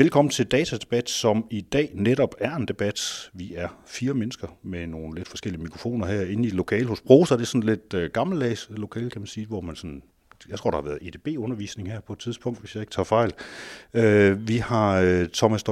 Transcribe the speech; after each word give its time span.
Velkommen 0.00 0.30
til 0.30 0.46
Datadebat, 0.46 1.10
som 1.10 1.46
i 1.50 1.60
dag 1.60 1.90
netop 1.94 2.34
er 2.38 2.56
en 2.56 2.68
debat. 2.68 3.30
Vi 3.32 3.54
er 3.54 3.68
fire 3.86 4.14
mennesker 4.14 4.48
med 4.62 4.86
nogle 4.86 5.14
lidt 5.14 5.28
forskellige 5.28 5.62
mikrofoner 5.62 6.06
her 6.06 6.22
inde 6.22 6.48
i 6.48 6.50
lokal 6.50 6.84
hos 6.84 7.00
Brosa. 7.00 7.34
Det 7.34 7.42
er 7.42 7.46
sådan 7.46 7.62
lidt 7.62 7.94
uh, 7.94 8.02
gammeldags 8.02 8.68
lokale, 8.70 9.10
kan 9.10 9.20
man 9.20 9.26
sige, 9.26 9.46
hvor 9.46 9.60
man 9.60 9.76
sådan 9.76 10.02
jeg 10.48 10.58
tror, 10.58 10.70
der 10.70 10.78
har 10.78 10.84
været 10.84 10.98
EDB-undervisning 11.02 11.90
her 11.90 12.00
på 12.00 12.12
et 12.12 12.18
tidspunkt, 12.18 12.60
hvis 12.60 12.74
jeg 12.74 12.80
ikke 12.80 12.92
tager 12.92 13.04
fejl. 13.04 13.32
Uh, 13.94 14.48
vi 14.48 14.56
har 14.56 15.02
uh, 15.02 15.26
Thomas 15.26 15.62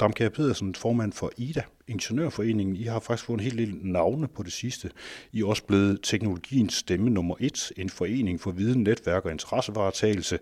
Damkær 0.00 0.28
Pedersen, 0.28 0.74
formand 0.74 1.12
for 1.12 1.32
IDA, 1.36 1.62
Ingeniørforeningen. 1.88 2.76
I 2.76 2.82
har 2.82 3.00
faktisk 3.00 3.26
fået 3.26 3.38
en 3.38 3.44
hel 3.44 3.58
del 3.58 3.74
navne 3.82 4.28
på 4.28 4.42
det 4.42 4.52
sidste. 4.52 4.90
I 5.32 5.40
er 5.40 5.46
også 5.46 5.64
blevet 5.64 5.98
teknologiens 6.02 6.74
stemme 6.74 7.10
nummer 7.10 7.34
et, 7.40 7.72
en 7.76 7.90
forening 7.90 8.40
for 8.40 8.50
viden, 8.50 8.82
netværk 8.82 9.24
og 9.24 9.30
interessevaretagelse. 9.30 10.38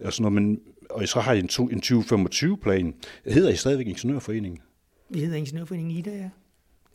Og, 0.00 0.12
sådan 0.12 0.32
noget, 0.32 0.42
men, 0.42 0.60
og 0.90 1.08
så 1.08 1.20
har 1.20 1.32
I 1.32 1.38
en, 1.38 1.48
en 1.58 1.82
2025-plan. 1.84 2.94
Hedder 3.24 3.50
I 3.50 3.56
stadigvæk 3.56 3.86
Ingeniørforeningen? 3.86 4.60
Vi 5.08 5.20
hedder 5.20 5.36
Ingeniørforeningen 5.36 5.96
IDA, 5.96 6.10
ja. 6.10 6.30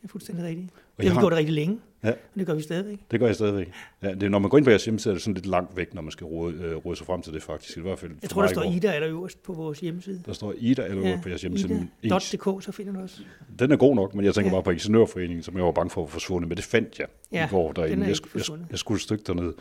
Det 0.02 0.08
er 0.08 0.08
fuldstændig 0.08 0.46
rigtigt. 0.46 0.70
Det 1.02 1.10
har 1.10 1.20
vi 1.20 1.24
gjort 1.24 1.34
rigtig 1.34 1.54
længe, 1.54 1.80
ja. 2.04 2.10
og 2.10 2.16
det 2.36 2.48
gør 2.48 2.54
vi 2.54 2.62
stadigvæk. 2.62 3.00
Det 3.12 3.20
gør 3.20 3.28
jeg 3.28 3.36
stadigvæk. 3.36 3.72
Ja, 4.04 4.14
det 4.14 4.24
er, 4.24 4.30
når 4.30 4.40
man 4.40 4.50
går 4.50 4.58
ind 4.58 4.66
på 4.66 4.70
jeres 4.70 4.86
hjemmeside, 4.86 5.12
er 5.12 5.16
det 5.16 5.22
sådan 5.22 5.34
lidt 5.34 5.46
langt 5.46 5.78
væk, 5.78 5.94
når 5.94 6.02
man 6.02 6.12
skal 6.12 6.26
rode, 6.26 6.54
øh, 6.54 6.76
rode 6.76 6.96
sig 6.96 7.06
frem 7.06 7.22
til 7.22 7.34
det 7.34 7.44
faktisk. 7.44 7.78
I 7.78 7.82
hvert 7.82 8.00
fald 8.00 8.12
jeg 8.22 8.30
tror, 8.30 8.42
der 8.42 8.50
står 8.50 8.64
Ida 8.64 8.96
eller 8.96 9.10
øverst 9.10 9.44
på 9.44 9.54
vores 9.54 9.80
hjemmeside. 9.80 10.22
Der 10.26 10.34
står 10.34 10.54
Ida 10.58 10.84
eller 10.84 10.98
øverst 10.98 11.18
ja, 11.18 11.22
på 11.22 11.30
jeres 11.30 11.42
hjemmeside. 11.42 11.88
Ida.dk, 12.02 12.64
så 12.64 12.72
finder 12.72 12.94
du 12.94 13.00
også. 13.00 13.22
Den 13.60 13.72
er 13.72 13.76
god 13.76 13.96
nok, 13.96 14.16
men 14.16 14.26
jeg 14.26 14.34
tænker 14.34 14.50
ja. 14.50 14.56
bare 14.56 14.64
på 14.64 14.72
Ingeniørforeningen, 14.72 15.44
som 15.44 15.58
jeg 15.58 15.66
var 15.66 15.72
bange 15.72 15.90
for 15.90 16.04
at 16.04 16.10
forsvundet, 16.10 16.50
men 16.50 16.58
det 16.58 16.66
fandt 16.66 17.00
jeg 17.00 17.08
ja, 17.32 17.46
i 17.46 17.50
går 17.50 17.72
derinde. 17.72 18.08
Jeg, 18.08 18.16
jeg, 18.36 18.42
jeg, 18.50 18.58
jeg 18.72 18.80
skulle 18.80 18.98
et 18.98 19.02
stykke 19.02 19.24
derned. 19.28 19.54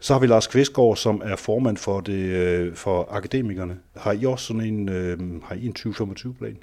Så 0.00 0.12
har 0.12 0.20
vi 0.20 0.26
Lars 0.26 0.46
Kvistgaard, 0.46 0.96
som 0.96 1.22
er 1.24 1.36
formand 1.36 1.76
for, 1.76 2.00
det, 2.00 2.12
øh, 2.12 2.74
for 2.74 3.08
akademikerne. 3.10 3.78
Har 3.96 4.12
I 4.12 4.24
også 4.24 4.46
sådan 4.46 4.62
en, 4.62 4.88
øh, 4.88 5.42
har 5.42 5.54
I 5.54 5.66
en 5.66 5.74
2025-plan? 5.78 6.56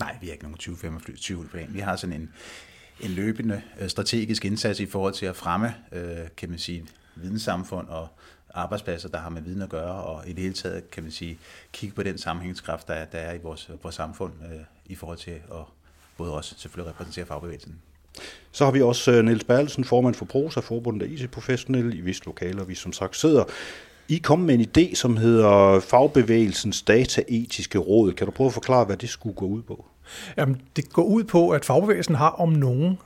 Nej, 0.00 0.16
vi 0.20 0.26
har 0.26 0.32
ikke 0.32 0.44
nogen 0.44 0.58
2025-plan. 0.60 1.66
Vi 1.70 1.78
har 1.78 1.96
sådan 1.96 2.20
en, 2.20 2.30
en 3.00 3.10
løbende 3.10 3.62
øh, 3.80 3.88
strategisk 3.88 4.44
indsats 4.44 4.80
i 4.80 4.86
forhold 4.86 5.14
til 5.14 5.26
at 5.26 5.36
fremme, 5.36 5.74
øh, 5.92 6.16
kan 6.36 6.50
man 6.50 6.58
sige, 6.58 6.86
videnssamfund 7.16 7.88
og 7.88 8.08
arbejdspladser, 8.54 9.08
der 9.08 9.18
har 9.18 9.30
med 9.30 9.42
viden 9.42 9.62
at 9.62 9.68
gøre, 9.68 9.94
og 9.94 10.28
i 10.28 10.32
det 10.32 10.42
hele 10.42 10.54
taget, 10.54 10.90
kan 10.90 11.02
man 11.02 11.12
sige, 11.12 11.38
kigge 11.72 11.94
på 11.94 12.02
den 12.02 12.18
sammenhængskraft, 12.18 12.88
der 12.88 12.94
er, 12.94 13.04
der 13.04 13.18
er 13.18 13.34
i 13.34 13.38
vores, 13.42 13.70
vores 13.82 13.94
samfund, 13.94 14.32
øh, 14.52 14.60
i 14.86 14.94
forhold 14.94 15.18
til 15.18 15.30
at 15.30 15.64
både 16.16 16.32
også 16.32 16.54
selvfølgelig 16.58 16.90
repræsentere 16.90 17.26
fagbevægelsen. 17.26 17.74
Så 18.52 18.64
har 18.64 18.72
vi 18.72 18.82
også 18.82 19.12
øh, 19.12 19.24
Niels 19.24 19.44
Berlsen, 19.44 19.84
formand 19.84 20.14
for 20.14 20.24
Prosa, 20.24 20.60
forbundet 20.60 21.06
af 21.06 21.10
IT-professionelle 21.10 21.96
i 21.96 22.00
visse 22.00 22.24
lokaler, 22.24 22.64
vi 22.64 22.74
som 22.74 22.92
sagt 22.92 23.16
sidder. 23.16 23.44
I 24.08 24.18
kom 24.18 24.38
med 24.38 24.54
en 24.54 24.68
idé, 24.76 24.94
som 24.94 25.16
hedder 25.16 25.80
Fagbevægelsens 25.80 26.82
Dataetiske 26.82 27.78
Råd. 27.78 28.12
Kan 28.12 28.26
du 28.26 28.30
prøve 28.30 28.48
at 28.48 28.54
forklare, 28.54 28.84
hvad 28.84 28.96
det 28.96 29.08
skulle 29.08 29.36
gå 29.36 29.46
ud 29.46 29.62
på? 29.62 29.86
Jamen, 30.36 30.62
det 30.76 30.92
går 30.92 31.02
ud 31.02 31.24
på, 31.24 31.50
at 31.50 31.64
fagbevægelsen 31.64 32.14
har 32.14 32.30
om 32.30 32.48
nogen 32.48 32.98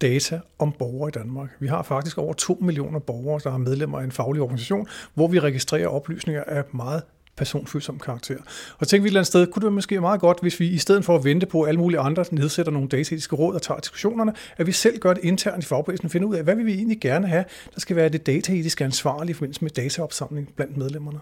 data 0.00 0.40
om 0.58 0.72
borgere 0.72 1.08
i 1.08 1.12
Danmark. 1.12 1.50
Vi 1.60 1.66
har 1.66 1.82
faktisk 1.82 2.18
over 2.18 2.34
2 2.34 2.58
millioner 2.60 2.98
borgere, 2.98 3.40
der 3.44 3.52
er 3.52 3.58
medlemmer 3.58 3.98
af 3.98 4.04
en 4.04 4.12
faglig 4.12 4.42
organisation, 4.42 4.86
hvor 5.14 5.28
vi 5.28 5.38
registrerer 5.38 5.88
oplysninger 5.88 6.44
af 6.46 6.64
meget 6.72 7.02
personfølsom 7.36 7.98
karakter. 7.98 8.36
Og 8.78 8.88
tænkte 8.88 9.02
vi 9.02 9.06
et 9.06 9.10
eller 9.10 9.20
andet 9.20 9.26
sted, 9.26 9.46
kunne 9.46 9.64
det 9.64 9.72
måske 9.72 9.94
være 9.94 10.00
meget 10.00 10.20
godt, 10.20 10.40
hvis 10.40 10.60
vi 10.60 10.68
i 10.68 10.78
stedet 10.78 11.04
for 11.04 11.16
at 11.16 11.24
vente 11.24 11.46
på, 11.46 11.62
at 11.62 11.68
alle 11.68 11.80
mulige 11.80 12.00
andre 12.00 12.24
nedsætter 12.30 12.72
nogle 12.72 12.88
dataetiske 12.88 13.36
råd 13.36 13.54
og 13.54 13.62
tager 13.62 13.80
diskussionerne, 13.80 14.32
at 14.56 14.66
vi 14.66 14.72
selv 14.72 14.98
gør 14.98 15.14
det 15.14 15.24
internt 15.24 15.64
i 15.64 15.66
fagbevægelsen 15.66 16.06
og 16.06 16.10
finder 16.10 16.28
ud 16.28 16.34
af, 16.34 16.44
hvad 16.44 16.54
vil 16.54 16.66
vi 16.66 16.74
egentlig 16.74 17.00
gerne 17.00 17.26
have, 17.26 17.44
der 17.74 17.80
skal 17.80 17.96
være 17.96 18.08
det 18.08 18.26
dataetiske 18.26 18.84
ansvarlige 18.84 19.30
i 19.30 19.34
forbindelse 19.34 19.64
med 19.64 19.70
dataopsamling 19.70 20.52
blandt 20.56 20.76
medlemmerne. 20.76 21.18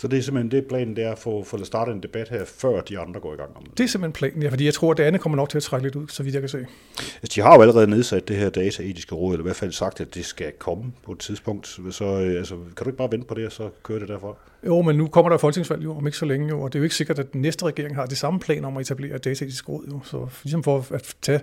Så 0.00 0.08
det 0.08 0.18
er 0.18 0.22
simpelthen 0.22 0.50
det 0.50 0.66
planen, 0.66 0.96
det 0.96 1.04
er 1.04 1.12
at 1.12 1.18
få, 1.18 1.44
få 1.44 1.64
startet 1.64 1.92
en 1.94 2.02
debat 2.02 2.28
her, 2.28 2.44
før 2.44 2.80
de 2.80 2.98
andre 2.98 3.20
går 3.20 3.34
i 3.34 3.36
gang 3.36 3.56
om 3.56 3.62
det? 3.62 3.78
Det 3.78 3.84
er 3.84 3.88
simpelthen 3.88 4.12
planen, 4.12 4.42
ja, 4.42 4.48
fordi 4.48 4.64
jeg 4.64 4.74
tror, 4.74 4.90
at 4.90 4.96
det 4.96 5.02
andet 5.02 5.20
kommer 5.20 5.36
nok 5.36 5.48
til 5.48 5.56
at 5.56 5.62
trække 5.62 5.86
lidt 5.86 5.96
ud, 5.96 6.08
så 6.08 6.22
vidt 6.22 6.34
jeg 6.34 6.42
kan 6.42 6.48
se. 6.48 6.66
Altså, 6.98 7.34
de 7.34 7.40
har 7.40 7.54
jo 7.54 7.62
allerede 7.62 7.86
nedsat 7.86 8.28
det 8.28 8.36
her 8.36 8.50
dataetiske 8.50 9.14
råd, 9.14 9.34
eller 9.34 9.42
i 9.42 9.48
hvert 9.48 9.56
fald 9.56 9.72
sagt, 9.72 10.00
at 10.00 10.14
det 10.14 10.24
skal 10.24 10.52
komme 10.58 10.92
på 11.02 11.12
et 11.12 11.18
tidspunkt. 11.18 11.66
Så 11.90 12.04
øh, 12.04 12.38
altså, 12.38 12.54
kan 12.54 12.84
du 12.84 12.88
ikke 12.90 12.98
bare 12.98 13.12
vente 13.12 13.26
på 13.26 13.34
det, 13.34 13.46
og 13.46 13.52
så 13.52 13.70
køre 13.82 14.00
det 14.00 14.08
derfra? 14.08 14.34
Jo, 14.66 14.82
men 14.82 14.96
nu 14.96 15.06
kommer 15.06 15.28
der 15.28 15.38
folketingsvalg 15.38 15.84
jo, 15.84 15.96
om 15.96 16.06
ikke 16.06 16.18
så 16.18 16.24
længe 16.24 16.48
jo, 16.48 16.60
og 16.60 16.72
det 16.72 16.78
er 16.78 16.80
jo 16.80 16.84
ikke 16.84 16.94
sikkert, 16.94 17.18
at 17.18 17.32
den 17.32 17.40
næste 17.40 17.64
regering 17.64 17.94
har 17.94 18.06
de 18.06 18.16
samme 18.16 18.40
planer 18.40 18.68
om 18.68 18.76
at 18.76 18.80
etablere 18.80 19.16
et 19.16 19.24
dataetisk 19.24 19.68
råd. 19.68 19.84
Jo. 19.90 20.00
Så 20.04 20.26
ligesom 20.42 20.62
for 20.62 20.86
at 20.90 21.14
tage 21.22 21.40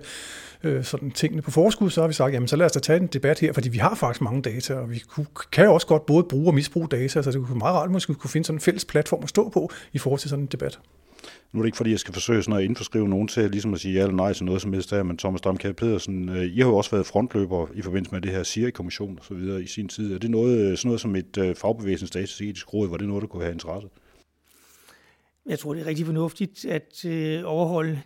øh, 0.64 0.84
sådan 0.84 1.10
tingene 1.10 1.42
på 1.42 1.50
forskud, 1.50 1.90
så 1.90 2.00
har 2.00 2.08
vi 2.08 2.14
sagt, 2.14 2.32
jamen 2.32 2.48
så 2.48 2.56
lad 2.56 2.66
os 2.66 2.72
da 2.72 2.78
tage 2.78 3.00
en 3.00 3.06
debat 3.06 3.38
her, 3.38 3.52
fordi 3.52 3.68
vi 3.68 3.78
har 3.78 3.94
faktisk 3.94 4.20
mange 4.20 4.42
data, 4.42 4.74
og 4.74 4.90
vi 4.90 4.98
kunne, 4.98 5.26
kan 5.52 5.64
jo 5.64 5.74
også 5.74 5.86
godt 5.86 6.06
både 6.06 6.24
bruge 6.24 6.46
og 6.46 6.54
misbruge 6.54 6.88
data, 6.88 7.22
så 7.22 7.30
det 7.30 7.40
kunne 7.40 7.48
være 7.48 7.58
meget 7.58 7.76
rart, 7.76 7.96
at 7.96 8.08
vi 8.08 8.14
kunne 8.14 8.30
finde 8.30 8.46
sådan 8.46 8.56
en 8.56 8.60
fælles 8.60 8.84
platform 8.84 9.22
at 9.22 9.28
stå 9.28 9.48
på 9.48 9.70
i 9.92 9.98
forhold 9.98 10.20
til 10.20 10.30
sådan 10.30 10.42
en 10.42 10.48
debat. 10.52 10.78
Nu 11.52 11.60
er 11.60 11.62
det 11.62 11.68
ikke, 11.68 11.76
fordi 11.76 11.90
jeg 11.90 11.98
skal 11.98 12.14
forsøge 12.14 12.42
sådan 12.42 12.58
at 12.58 12.64
indforskrive 12.64 13.08
nogen 13.08 13.28
til 13.28 13.50
ligesom 13.50 13.74
at 13.74 13.80
sige 13.80 13.94
ja 13.94 14.00
eller 14.00 14.16
nej 14.16 14.32
til 14.32 14.44
noget 14.44 14.62
som 14.62 14.72
helst 14.72 14.90
der, 14.90 15.02
men 15.02 15.18
Thomas 15.18 15.40
Damkær 15.40 15.72
Pedersen, 15.72 16.28
øh, 16.28 16.44
I 16.44 16.60
har 16.60 16.68
jo 16.68 16.76
også 16.76 16.90
været 16.90 17.06
frontløber 17.06 17.66
i 17.74 17.82
forbindelse 17.82 18.14
med 18.14 18.20
det 18.20 18.30
her 18.30 18.42
SIRI-kommission 18.42 19.18
og 19.18 19.24
så 19.24 19.34
videre 19.34 19.62
i 19.62 19.66
sin 19.66 19.88
tid. 19.88 20.14
Er 20.14 20.18
det 20.18 20.30
noget, 20.30 20.58
øh, 20.58 20.76
sådan 20.76 20.88
noget 20.88 21.00
som 21.00 21.16
et 21.16 21.38
øh, 21.38 21.54
fagbevægelsens 21.54 22.08
statistisk 22.08 22.74
råd, 22.74 22.88
var 22.88 22.96
det 22.96 23.08
noget, 23.08 23.22
der 23.22 23.28
kunne 23.28 23.42
have 23.42 23.52
interesse? 23.52 23.88
Jeg 25.48 25.58
tror, 25.58 25.74
det 25.74 25.82
er 25.82 25.86
rigtig 25.86 26.06
fornuftigt 26.06 26.64
at 26.64 27.04
øh, 27.04 27.42
overholde 27.44 28.00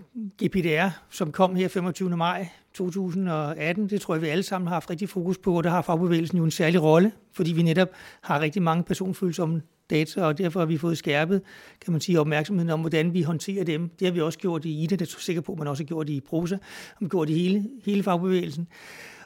GPDR, 0.45 0.89
som 1.11 1.33
kom 1.33 1.55
her 1.55 1.69
25. 1.69 2.17
maj 2.17 2.49
2018. 2.75 3.91
Det 3.91 4.01
tror 4.01 4.15
jeg, 4.15 4.23
vi 4.23 4.29
alle 4.29 4.43
sammen 4.43 4.69
har 4.69 4.75
haft 4.75 4.91
rigtig 4.91 5.09
fokus 5.09 5.39
på, 5.39 5.57
og 5.57 5.65
der 5.65 5.71
har 5.71 5.83
fagbevægelsen 5.83 6.39
jo 6.39 6.45
en 6.45 6.51
særlig 6.51 6.83
rolle, 6.83 7.13
fordi 7.33 7.53
vi 7.53 7.63
netop 7.63 7.89
har 8.21 8.41
rigtig 8.41 8.63
mange 8.63 8.85
personfølsomme 8.85 9.63
data, 9.93 10.23
og 10.23 10.39
derfor 10.39 10.61
har 10.61 10.67
vi 10.67 10.79
fået 10.79 10.99
skærpet, 10.99 11.43
kan 11.85 11.93
man 11.93 12.01
sige, 12.01 12.21
opmærksomheden 12.21 12.71
om, 12.71 12.81
hvordan 12.81 13.15
vi 13.15 13.23
håndterer 13.23 13.65
dem. 13.65 13.91
Det 13.99 14.07
har 14.07 14.13
vi 14.13 14.21
også 14.21 14.39
gjort 14.39 14.65
i 14.65 14.83
IDA, 14.83 14.97
det 14.97 15.09
er 15.15 15.15
sikker 15.19 15.43
på, 15.43 15.55
man 15.55 15.69
også 15.69 15.83
har 15.83 15.87
gjort 15.87 16.09
i 16.09 16.21
Prosa, 16.21 16.57
og 17.01 17.09
gjort 17.09 17.31
i 17.31 17.35
hele, 17.35 17.65
hele 17.85 18.03
fagbevægelsen. 18.03 18.69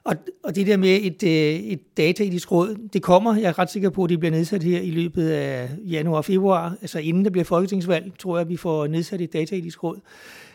Og, 0.07 0.17
og 0.45 0.55
det 0.55 0.67
der 0.67 0.77
med 0.77 0.99
et, 1.03 1.23
øh, 1.23 1.61
et 1.61 1.97
dataetisk 1.97 2.53
råd, 2.53 2.77
det 2.93 3.03
kommer, 3.03 3.37
jeg 3.37 3.49
er 3.49 3.59
ret 3.59 3.71
sikker 3.71 3.91
på, 3.91 4.05
at 4.05 4.11
det 4.11 4.19
bliver 4.19 4.33
nedsat 4.33 4.63
her 4.63 4.81
i 4.81 4.91
løbet 4.91 5.29
af 5.29 5.71
januar 5.85 6.17
og 6.17 6.25
februar, 6.25 6.77
altså 6.83 6.99
inden 6.99 7.25
der 7.25 7.31
bliver 7.31 7.45
folketingsvalg, 7.45 8.13
tror 8.19 8.37
jeg, 8.37 8.41
at 8.41 8.49
vi 8.49 8.57
får 8.57 8.87
nedsat 8.87 9.21
et 9.21 9.33
dataetisk 9.33 9.85
råd, 9.85 10.01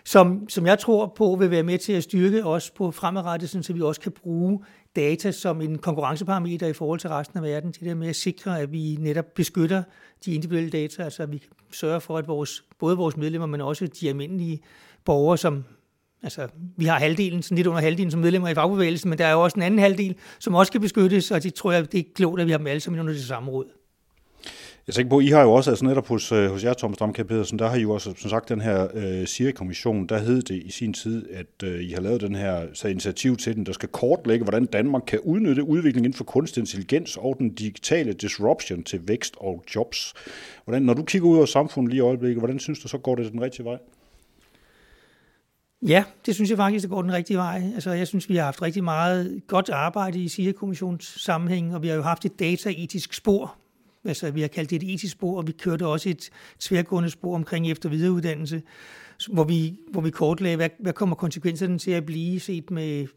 som, 0.06 0.50
som 0.50 0.66
jeg 0.66 0.80
tror 0.80 1.14
på 1.18 1.38
vil 1.40 1.52
være 1.52 1.64
med 1.64 1.78
til 1.78 1.94
at 1.94 2.04
styrke 2.04 2.46
os 2.46 2.70
på 2.70 2.92
fremadrettet, 2.92 3.66
så 3.66 3.74
vi 3.74 3.82
også 3.82 4.02
kan 4.02 4.12
bruge 4.12 4.60
data 4.96 5.32
som 5.32 5.62
en 5.62 5.78
konkurrenceparameter 5.78 6.68
i 6.68 6.74
forhold 6.74 7.00
til 7.00 7.10
resten 7.10 7.38
af 7.38 7.44
verden, 7.44 7.74
til 7.74 7.86
det 7.86 7.98
med 7.98 8.08
at 8.08 8.16
sikre, 8.16 8.60
at 8.60 8.72
vi 8.72 8.98
netop 9.00 9.26
beskytter 9.36 9.84
de 10.26 10.34
individuelle 10.34 10.70
data, 10.70 11.04
altså 11.04 11.24
at 11.24 11.32
vi 11.32 11.44
sørger 11.72 12.00
for, 12.00 12.18
at 12.18 12.28
vores, 12.28 12.64
både 12.80 12.98
vores 12.98 13.18
medlemmer, 13.18 13.48
men 13.48 13.62
også 13.62 13.88
de 13.88 14.10
almindelige 14.10 14.60
borgere, 15.06 15.38
som 15.38 15.64
Altså, 16.24 16.48
vi 16.78 16.86
har 16.86 17.00
halvdelen, 17.00 17.42
sådan 17.42 17.56
lidt 17.56 17.68
under 17.68 17.82
halvdelen 17.82 18.12
som 18.12 18.20
medlemmer 18.20 18.50
i 18.50 18.54
fagbevægelsen, 18.54 19.10
men 19.10 19.20
der 19.20 19.26
er 19.26 19.32
jo 19.32 19.44
også 19.44 19.56
en 19.56 19.62
anden 19.62 19.80
halvdel, 19.80 20.16
som 20.40 20.56
også 20.56 20.70
skal 20.70 20.82
beskyttes, 20.82 21.32
og 21.32 21.44
det 21.44 21.54
tror 21.54 21.72
jeg, 21.72 21.92
det 21.92 22.00
er 22.00 22.04
klogt, 22.16 22.42
at 22.42 22.48
vi 22.48 22.52
har 22.52 22.58
dem 22.58 22.68
alle 22.68 22.80
sammen 22.80 23.00
under 23.00 23.14
det 23.14 23.24
samme 23.24 23.52
råd. 23.52 23.66
Jeg 24.88 24.96
tænker 24.96 25.10
på, 25.10 25.20
I 25.20 25.28
har 25.28 25.42
jo 25.42 25.52
også, 25.52 25.70
altså 25.70 25.86
netop 25.86 26.08
hos, 26.08 26.32
øh, 26.32 26.52
hos 26.52 26.64
jer, 26.64 26.74
Thomas 26.74 26.98
Damkær 26.98 27.24
Pedersen, 27.24 27.60
der 27.60 27.70
har 27.70 27.76
I 27.76 27.82
jo 27.82 27.92
også, 27.92 28.14
som 28.18 28.30
sagt, 28.30 28.50
den 28.50 28.62
her 28.62 28.88
øh, 28.94 29.28
SIRI-kommission, 29.28 30.08
der 30.08 30.18
hed 30.18 30.42
det 30.42 30.56
i 30.56 30.72
sin 30.72 30.94
tid, 30.94 31.30
at 31.30 31.64
øh, 31.64 31.84
I 31.84 31.92
har 31.92 32.02
lavet 32.02 32.22
den 32.22 32.36
her 32.36 32.68
så 32.74 32.88
initiativ 32.88 33.38
til 33.38 33.56
den, 33.56 33.66
der 33.66 33.72
skal 33.72 33.90
kortlægge, 33.90 34.44
hvordan 34.44 34.66
Danmark 34.66 35.04
kan 35.08 35.20
udnytte 35.20 35.64
udviklingen 35.64 36.06
inden 36.06 36.18
for 36.18 36.24
kunstig 36.24 36.62
intelligens 36.62 37.18
og 37.18 37.36
den 37.40 37.50
digitale 37.50 38.14
disruption 38.14 38.84
til 38.84 39.08
vækst 39.08 39.36
og 39.38 39.64
jobs. 39.76 40.14
Hvordan, 40.66 40.82
når 40.82 40.94
du 40.94 41.04
kigger 41.04 41.28
ud 41.28 41.38
over 41.38 41.46
samfundet 41.46 41.90
lige 41.90 41.98
i 41.98 42.02
øjeblikket, 42.02 42.42
hvordan 42.42 42.60
synes 42.60 42.80
du 42.80 42.88
så 42.88 42.98
går 42.98 43.16
det 43.16 43.32
den 43.32 43.42
rigtige 43.42 43.66
vej? 43.66 43.78
Ja, 45.88 46.04
det 46.26 46.36
synes 46.36 46.50
jeg 46.50 46.58
faktisk, 46.58 46.84
det 46.84 46.90
går 46.90 47.02
den 47.02 47.14
rigtige 47.14 47.38
vej. 47.38 47.62
Altså, 47.74 47.92
jeg 47.92 48.08
synes, 48.08 48.30
vi 48.30 48.36
har 48.36 48.44
haft 48.44 48.62
rigtig 48.62 48.84
meget 48.84 49.42
godt 49.48 49.70
arbejde 49.70 50.20
i 50.20 50.28
SIA-kommissions 50.28 51.24
sammenhæng, 51.24 51.76
og 51.76 51.82
vi 51.82 51.88
har 51.88 51.96
jo 51.96 52.02
haft 52.02 52.26
et 52.26 52.40
dataetisk 52.40 53.14
spor. 53.14 53.61
Altså, 54.06 54.32
vi 54.32 54.42
har 54.42 54.48
kaldt 54.48 54.70
det 54.70 54.84
et 54.84 54.94
etisk 54.94 55.14
spor, 55.14 55.38
og 55.38 55.48
vi 55.48 55.52
kørte 55.52 55.88
også 55.88 56.10
et 56.10 56.30
tværgående 56.60 57.10
spor 57.10 57.36
omkring 57.36 57.72
efter- 57.72 57.90
og 57.90 57.94
videreuddannelse, 57.94 58.62
hvor 59.32 59.44
vi, 59.44 59.80
hvor 59.92 60.02
vi 60.02 60.10
kortlagde, 60.10 60.56
hvad, 60.56 60.70
hvad 60.80 60.94
kommer 60.94 61.16
konsekvenserne 61.16 61.80
til 61.80 61.92
at 61.92 62.06
blive 62.06 62.40
set 62.40 62.72
med 62.72 63.08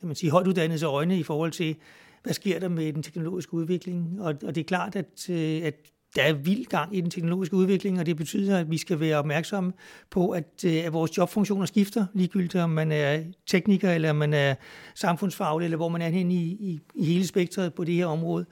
kan 0.00 0.06
man 0.06 0.16
sige, 0.16 0.30
højtuddannedes 0.30 0.82
øjne 0.82 1.18
i 1.18 1.22
forhold 1.22 1.52
til, 1.52 1.76
hvad 2.22 2.32
sker 2.32 2.58
der 2.58 2.68
med 2.68 2.92
den 2.92 3.02
teknologiske 3.02 3.54
udvikling. 3.54 4.22
Og, 4.22 4.34
og 4.46 4.54
det 4.54 4.60
er 4.60 4.64
klart, 4.64 4.96
at, 4.96 5.30
øh, 5.30 5.62
at 5.62 5.74
der 6.16 6.22
er 6.22 6.32
vild 6.32 6.66
gang 6.66 6.96
i 6.96 7.00
den 7.00 7.10
teknologiske 7.10 7.56
udvikling, 7.56 8.00
og 8.00 8.06
det 8.06 8.16
betyder, 8.16 8.58
at 8.58 8.70
vi 8.70 8.78
skal 8.78 9.00
være 9.00 9.16
opmærksomme 9.16 9.72
på, 10.10 10.30
at, 10.30 10.64
øh, 10.66 10.84
at 10.84 10.92
vores 10.92 11.18
jobfunktioner 11.18 11.66
skifter, 11.66 12.06
ligegyldigt 12.14 12.56
om 12.56 12.70
man 12.70 12.92
er 12.92 13.22
tekniker, 13.46 13.90
eller 13.90 14.12
man 14.12 14.34
er 14.34 14.54
samfundsfaglig, 14.94 15.64
eller 15.64 15.76
hvor 15.76 15.88
man 15.88 16.02
er 16.02 16.08
henne 16.08 16.34
i, 16.34 16.56
i, 16.60 16.80
i 16.94 17.04
hele 17.04 17.26
spektret 17.26 17.74
på 17.74 17.84
det 17.84 17.94
her 17.94 18.06
område. 18.06 18.46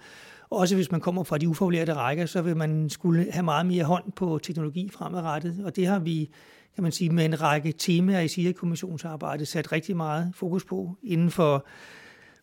Også 0.50 0.74
hvis 0.74 0.90
man 0.90 1.00
kommer 1.00 1.24
fra 1.24 1.38
de 1.38 1.48
ufaglærte 1.48 1.94
rækker, 1.94 2.26
så 2.26 2.42
vil 2.42 2.56
man 2.56 2.90
skulle 2.90 3.32
have 3.32 3.42
meget 3.42 3.66
mere 3.66 3.84
hånd 3.84 4.12
på 4.12 4.38
teknologi 4.42 4.90
fremadrettet, 4.92 5.60
og 5.64 5.76
det 5.76 5.86
har 5.86 5.98
vi 5.98 6.30
kan 6.74 6.82
man 6.82 6.92
sige, 6.92 7.10
med 7.10 7.24
en 7.24 7.42
række 7.42 7.72
temaer 7.72 8.20
i 8.20 8.28
SIA-kommissionsarbejdet 8.28 9.48
sat 9.48 9.72
rigtig 9.72 9.96
meget 9.96 10.32
fokus 10.34 10.64
på 10.64 10.96
inden 11.02 11.30
for 11.30 11.66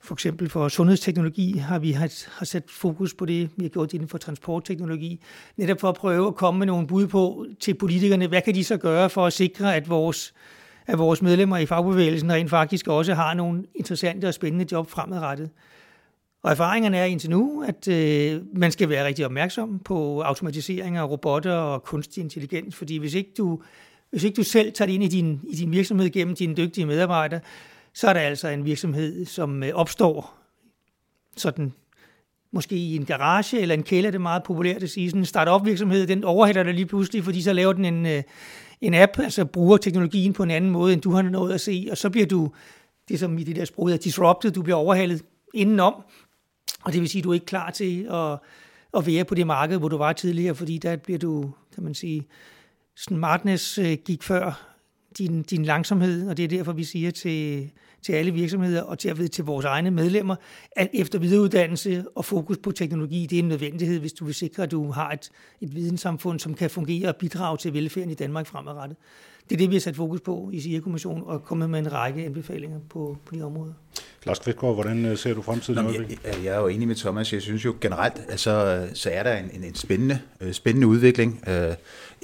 For 0.02 0.16
eksempel 0.16 0.50
for 0.50 0.68
sundhedsteknologi 0.68 1.58
har 1.58 1.80
vi 1.80 1.92
har 1.92 2.44
sat 2.44 2.64
fokus 2.70 3.14
på 3.14 3.26
det. 3.26 3.50
Vi 3.58 3.64
har 3.64 3.70
gjort 3.70 3.92
det 3.92 3.94
inden 3.94 4.10
for 4.10 4.18
transportteknologi. 4.18 5.22
Netop 5.58 5.80
for 5.80 5.90
at 5.90 5.96
prøve 5.96 6.28
at 6.28 6.36
komme 6.36 6.58
med 6.58 6.68
nogle 6.68 6.88
bud 6.88 7.08
på 7.08 7.46
til 7.60 7.74
politikerne, 7.74 8.28
hvad 8.28 8.42
kan 8.42 8.56
de 8.56 8.64
så 8.64 8.78
gøre 8.78 9.10
for 9.10 9.26
at 9.26 9.34
sikre, 9.34 9.76
at 9.76 9.90
vores, 9.90 10.34
at 10.88 10.98
vores 10.98 11.22
medlemmer 11.22 11.58
i 11.58 11.66
fagbevægelsen 11.66 12.32
rent 12.32 12.50
faktisk 12.50 12.88
også 12.88 13.14
har 13.14 13.34
nogle 13.34 13.64
interessante 13.76 14.26
og 14.28 14.34
spændende 14.34 14.66
job 14.72 14.90
fremadrettet. 14.90 15.50
Og 16.46 16.52
erfaringerne 16.52 16.98
er 16.98 17.06
indtil 17.06 17.30
nu, 17.30 17.64
at 17.68 17.88
øh, 17.88 18.42
man 18.54 18.72
skal 18.72 18.90
være 18.90 19.06
rigtig 19.06 19.26
opmærksom 19.26 19.80
på 19.80 20.22
automatisering 20.22 20.98
af 20.98 21.10
robotter 21.10 21.54
og 21.54 21.84
kunstig 21.84 22.22
intelligens, 22.22 22.76
fordi 22.76 22.98
hvis 22.98 23.14
ikke 23.14 23.32
du, 23.38 23.62
hvis 24.10 24.24
ikke 24.24 24.36
du 24.36 24.44
selv 24.44 24.74
tager 24.74 24.86
det 24.86 24.94
ind 24.94 25.04
i 25.04 25.08
din, 25.08 25.42
i 25.50 25.56
din 25.56 25.72
virksomhed 25.72 26.10
gennem 26.10 26.36
dine 26.36 26.56
dygtige 26.56 26.86
medarbejdere, 26.86 27.40
så 27.94 28.08
er 28.08 28.14
der 28.14 28.20
altså 28.20 28.48
en 28.48 28.66
virksomhed, 28.66 29.26
som 29.26 29.64
øh, 29.64 29.72
opstår 29.74 30.38
sådan 31.38 31.74
måske 32.52 32.76
i 32.76 32.96
en 32.96 33.06
garage 33.06 33.60
eller 33.60 33.76
en 33.76 33.84
kælder, 33.84 34.12
det 34.12 34.18
er 34.18 34.22
meget 34.22 34.44
populært 34.44 34.84
at 34.84 34.90
sige. 34.90 35.10
Sådan 35.10 35.22
en 35.22 35.26
startup 35.26 35.66
virksomhed, 35.66 36.08
den 36.08 36.24
overhælder 36.24 36.64
dig 36.64 36.74
lige 36.74 36.86
pludselig, 36.86 37.24
fordi 37.24 37.42
så 37.42 37.54
laver 37.54 37.74
den 37.74 37.86
en, 37.86 38.06
øh, 38.06 38.24
en 38.82 38.94
app, 38.94 39.20
altså 39.20 39.46
bruger 39.46 39.78
teknologien 39.78 40.34
på 40.34 40.44
en 40.44 40.52
anden 40.52 40.72
måde, 40.72 40.94
end 40.94 41.02
du 41.02 41.12
har 41.12 41.22
noget 41.22 41.54
at 41.54 41.62
se, 41.62 41.88
og 41.92 41.98
så 41.98 42.10
bliver 42.10 42.28
du, 42.28 42.52
det 43.10 43.20
som 43.20 43.38
i 43.38 43.44
det 43.44 43.56
der 43.56 43.66
sprog 43.66 43.88
hedder 43.88 44.02
disrupted, 44.02 44.52
du 44.52 44.62
bliver 44.62 44.78
overhalet 44.78 45.22
indenom, 45.54 45.94
og 46.86 46.94
det 46.94 47.02
vil 47.02 47.10
sige, 47.10 47.20
at 47.20 47.24
du 47.24 47.30
er 47.30 47.34
ikke 47.34 47.46
klar 47.46 47.72
til 47.72 48.08
at, 48.12 48.40
at 48.98 49.08
være 49.08 49.26
på 49.26 49.36
det 49.36 49.48
marked, 49.48 49.78
hvor 49.78 49.88
du 49.88 49.98
var 49.98 50.14
tidligere, 50.14 50.56
fordi 50.56 50.78
der 50.78 50.96
bliver 50.96 51.20
du, 51.20 51.52
kan 51.76 51.84
man 51.84 51.94
sige, 51.94 52.28
smartness 52.96 53.78
øh, 53.78 53.98
gik 54.06 54.24
før 54.24 54.76
din, 55.18 55.44
din 55.44 55.66
langsomhed, 55.66 56.30
og 56.30 56.38
det 56.38 56.44
er 56.44 56.48
derfor, 56.48 56.74
vi 56.74 56.84
siger 56.84 57.12
til, 57.12 57.72
til 58.02 58.14
alle 58.14 58.32
virksomheder 58.32 58.82
og 58.82 59.00
til, 59.00 59.30
til 59.30 59.46
vores 59.46 59.66
egne 59.66 59.92
medlemmer, 59.92 60.36
at 60.72 60.90
efter 60.94 61.20
videreuddannelse 61.20 62.06
og 62.16 62.26
fokus 62.26 62.58
på 62.58 62.72
teknologi, 62.72 63.26
det 63.26 63.36
er 63.36 63.44
en 63.44 63.50
nødvendighed, 63.50 64.00
hvis 64.00 64.14
du 64.14 64.26
vil 64.26 64.36
sikre, 64.36 64.64
at 64.64 64.72
du 64.72 64.92
har 64.92 65.12
et, 65.12 65.30
et 65.62 65.76
videnssamfund, 65.76 66.40
som 66.40 66.54
kan 66.54 66.70
fungere 66.70 67.10
og 67.10 67.16
bidrage 67.16 67.58
til 67.58 67.74
velfærden 67.74 68.10
i 68.10 68.14
Danmark 68.14 68.48
fremadrettet. 68.48 68.98
Det 69.50 69.56
er 69.56 69.58
det, 69.58 69.70
vi 69.70 69.76
har 69.76 69.80
sat 69.80 69.96
fokus 69.96 70.22
på 70.22 70.50
i 70.54 70.60
SIA-kommissionen 70.60 71.24
og 71.26 71.44
kommet 71.44 71.70
med 71.70 71.80
en 71.80 71.94
række 71.94 72.26
anbefalinger 72.26 72.80
på, 72.90 73.18
på 73.26 73.36
de 73.36 73.42
områder. 73.42 73.74
Lars 74.26 74.40
Kvistgaard, 74.40 74.74
hvordan 74.76 75.06
øh, 75.06 75.18
ser 75.18 75.34
du 75.34 75.42
fremtiden? 75.42 75.84
Nå, 75.84 75.92
jeg, 75.92 76.44
jeg 76.44 76.56
er 76.56 76.60
jo 76.60 76.68
enig 76.68 76.88
med 76.88 76.96
Thomas. 76.96 77.34
Jeg 77.34 77.42
synes 77.42 77.66
jo 77.66 77.76
generelt, 77.82 78.22
altså, 78.30 78.88
så 78.94 79.10
er 79.10 79.24
der 79.24 79.38
en, 79.38 79.50
en, 79.54 79.64
en 79.64 79.76
spændende, 79.76 80.20
øh, 80.42 80.54
spændende 80.54 80.88
udvikling. 80.88 81.44
Øh, 81.48 81.74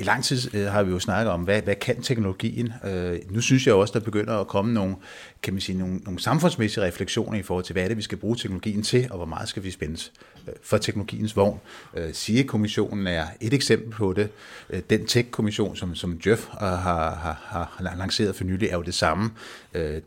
i 0.02 0.04
lang 0.04 0.24
tid 0.24 0.56
øh, 0.56 0.68
har 0.68 0.84
vi 0.84 0.92
jo 0.92 1.00
snakket 1.00 1.32
om, 1.32 1.42
hvad, 1.42 1.62
hvad 1.62 1.76
kan 1.76 2.02
teknologien? 2.02 2.74
Øh, 2.86 3.20
nu 3.30 3.42
synes 3.42 3.68
jeg 3.68 3.76
også, 3.76 3.94
der 3.94 4.00
begynder 4.00 4.38
at 4.38 4.48
komme 4.48 4.74
nogle, 4.74 4.96
kan 5.44 5.54
man 5.54 5.62
sige, 5.62 5.78
nogle, 5.78 5.98
nogle 5.98 6.20
samfundsmæssige 6.20 6.84
refleksioner 6.84 7.40
i 7.40 7.42
forhold 7.42 7.66
til, 7.66 7.74
hvad 7.74 7.84
er 7.84 7.88
det, 7.88 7.98
vi 7.98 8.02
skal 8.02 8.18
bruge 8.18 8.36
teknologien 8.36 8.84
til, 8.84 9.08
og 9.10 9.18
hvor 9.18 9.26
meget 9.26 9.50
skal 9.50 9.64
vi 9.64 9.72
spændes 9.72 10.12
øh, 10.48 10.54
for 10.64 10.78
teknologiens 10.78 11.36
vogn. 11.36 11.60
SIE-kommissionen 12.14 13.08
er 13.08 13.26
et 13.42 13.54
eksempel 13.54 13.92
på 13.92 14.14
det. 14.14 14.30
Den 14.90 15.06
tech-kommission, 15.06 15.76
som, 15.76 15.96
som 15.96 16.20
Jeff 16.26 16.48
har, 16.60 16.78
har, 17.46 17.76
har 17.78 17.96
lanceret 17.98 18.36
for 18.36 18.44
nylig, 18.44 18.70
er 18.70 18.76
jo 18.76 18.84
det 18.84 18.94
samme. 18.94 19.30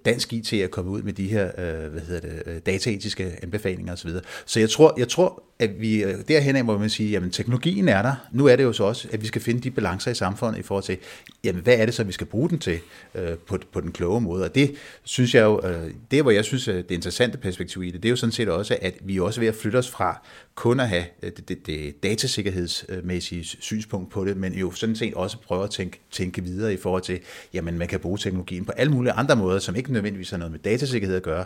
Dansk 0.05 0.33
IT 0.33 0.53
er 0.53 0.67
kommet 0.67 0.93
ud 0.93 1.03
med 1.03 1.13
de 1.13 1.29
her 1.29 1.51
hvad 1.89 2.03
hedder 2.03 2.21
det, 2.21 2.67
dataetiske 2.67 3.39
anbefalinger 3.43 3.93
osv. 3.93 4.11
Så 4.47 4.61
jeg 4.61 4.71
tror, 4.71 4.95
jeg 4.99 5.09
tror, 5.09 5.43
at 5.65 5.81
vi 5.81 6.03
øh, 6.03 6.15
derhen 6.29 6.57
af, 6.57 6.65
hvor 6.65 6.79
man 6.79 6.91
sige, 6.91 7.11
jamen 7.11 7.31
teknologien 7.31 7.89
er 7.89 8.03
der. 8.03 8.15
Nu 8.33 8.47
er 8.47 8.57
det 8.57 8.65
jo 8.65 8.73
så 8.73 8.85
også, 8.85 9.09
at 9.13 9.23
vi 9.23 9.27
skal 9.27 9.43
finde 9.43 9.61
de 9.61 9.71
balancer 9.71 10.11
i 10.11 10.15
samfundet 10.15 10.59
i 10.59 10.63
forhold 10.63 10.85
til, 10.85 10.99
jamen 11.45 11.63
hvad 11.63 11.75
er 11.75 11.87
det 11.87 11.95
så, 11.95 12.05
vi 12.05 12.13
skal 12.13 12.27
bruge 12.27 12.51
den 12.51 12.59
til 12.59 12.79
øh, 13.15 13.39
på, 13.39 13.59
på 13.73 13.81
den 13.81 13.93
kloge 13.93 14.21
måde. 14.21 14.45
Og 14.45 14.55
det 14.55 14.75
synes 15.05 15.35
jeg 15.35 15.43
jo, 15.43 15.61
øh, 15.67 15.91
det 16.11 16.23
hvor 16.23 16.31
jeg 16.31 16.45
synes, 16.45 16.69
øh, 16.69 16.77
det 16.77 16.91
interessante 16.91 17.39
perspektiv 17.39 17.83
i 17.83 17.91
det, 17.91 18.03
det 18.03 18.09
er 18.09 18.11
jo 18.11 18.17
sådan 18.17 18.33
set 18.33 18.49
også, 18.49 18.77
at 18.83 18.95
vi 19.01 19.17
er 19.17 19.23
også 19.23 19.41
ved 19.41 19.49
at 19.49 19.55
flytte 19.55 19.77
os 19.77 19.91
fra 19.91 20.23
kun 20.55 20.81
at 20.81 20.89
have 20.89 21.05
øh, 21.23 21.31
det, 21.37 21.49
det, 21.49 21.67
det 21.67 22.03
datasikkerhedsmæssige 22.03 23.45
synspunkt 23.45 24.11
på 24.11 24.25
det, 24.25 24.37
men 24.37 24.53
jo 24.53 24.73
sådan 24.73 24.97
set 24.97 25.15
også 25.15 25.39
prøve 25.39 25.65
at 25.65 25.71
tænke, 25.71 26.01
tænke 26.11 26.43
videre 26.43 26.73
i 26.73 26.77
forhold 26.77 27.03
til, 27.03 27.21
jamen 27.55 27.79
man 27.79 27.89
kan 27.89 28.01
bruge 28.01 28.19
teknologien 28.19 28.65
på 28.65 28.73
alle 28.73 28.93
mulige 28.93 29.13
andre 29.13 29.37
måder, 29.37 29.59
som 29.59 29.77
ikke 29.77 29.93
nødvendigvis 29.93 30.31
har 30.31 30.39
noget 30.39 30.53
med 30.53 30.59
datasikkerhed 30.59 31.17
at 31.17 31.23
gøre, 31.23 31.45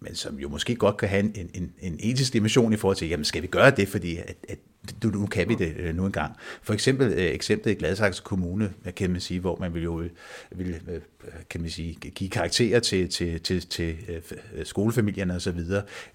men 0.00 0.14
som 0.14 0.38
jo 0.38 0.48
måske 0.48 0.74
godt 0.74 0.96
kan 0.96 1.08
have 1.08 1.20
en, 1.20 1.50
en, 1.54 1.72
en 1.80 1.96
etisk 2.00 2.32
dimension 2.32 2.72
i 2.72 2.76
forhold 2.76 2.96
til, 2.96 3.08
jamen 3.08 3.24
skal 3.24 3.42
vi 3.42 3.46
gøre 3.46 3.70
det, 3.70 3.88
fordi 3.88 4.16
at, 4.16 4.36
at 4.48 4.58
nu, 5.04 5.10
nu 5.10 5.26
kan 5.26 5.48
vi 5.48 5.54
det 5.54 5.74
øh, 5.78 5.96
nu 5.96 6.06
engang. 6.06 6.32
For 6.62 6.74
eksempel 6.74 7.12
øh, 7.12 7.24
eksemplet 7.24 7.72
i 7.72 7.74
Gladsaxe 7.74 8.22
Kommune, 8.24 8.72
kan 8.96 9.10
man 9.10 9.20
sige, 9.20 9.40
hvor 9.40 9.56
man 9.60 9.74
vil 9.74 9.82
jo 9.82 10.00
øh, 10.00 10.10
vil, 10.50 10.80
kan 11.50 11.60
man 11.60 11.70
sige, 11.70 11.94
give 11.94 12.30
karakterer 12.30 12.80
til, 12.80 13.08
til, 13.08 13.40
til, 13.40 13.66
til 13.66 13.96
skolefamilierne 14.64 15.34
osv. 15.34 15.60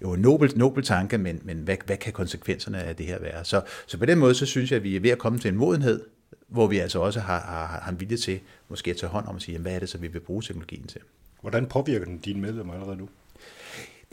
Jo 0.02 0.12
en 0.12 0.20
nobel, 0.20 0.52
nobel 0.56 0.84
tanke, 0.84 1.18
men, 1.18 1.40
men 1.44 1.58
hvad, 1.58 1.76
hvad 1.86 1.96
kan 1.96 2.12
konsekvenserne 2.12 2.82
af 2.82 2.96
det 2.96 3.06
her 3.06 3.18
være? 3.20 3.44
Så, 3.44 3.62
så 3.86 3.98
på 3.98 4.06
den 4.06 4.18
måde, 4.18 4.34
så 4.34 4.46
synes 4.46 4.70
jeg, 4.70 4.76
at 4.76 4.82
vi 4.82 4.96
er 4.96 5.00
ved 5.00 5.10
at 5.10 5.18
komme 5.18 5.38
til 5.38 5.48
en 5.48 5.56
modenhed, 5.56 6.00
hvor 6.48 6.66
vi 6.66 6.78
altså 6.78 6.98
også 6.98 7.20
har, 7.20 7.40
har, 7.40 7.80
har 7.82 7.90
en 7.90 8.00
vilje 8.00 8.16
til 8.16 8.40
måske 8.68 8.90
at 8.90 8.96
tage 8.96 9.10
hånd 9.10 9.26
om 9.26 9.36
at 9.36 9.42
sige, 9.42 9.52
jamen, 9.52 9.62
hvad 9.62 9.74
er 9.74 9.78
det 9.78 9.88
så, 9.88 9.98
vi 9.98 10.08
vil 10.08 10.20
bruge 10.20 10.42
teknologien 10.42 10.86
til? 10.86 11.00
Hvordan 11.40 11.66
påvirker 11.66 12.04
den 12.04 12.18
dine 12.18 12.40
medlemmer 12.40 12.74
allerede 12.74 12.96
nu? 12.96 13.08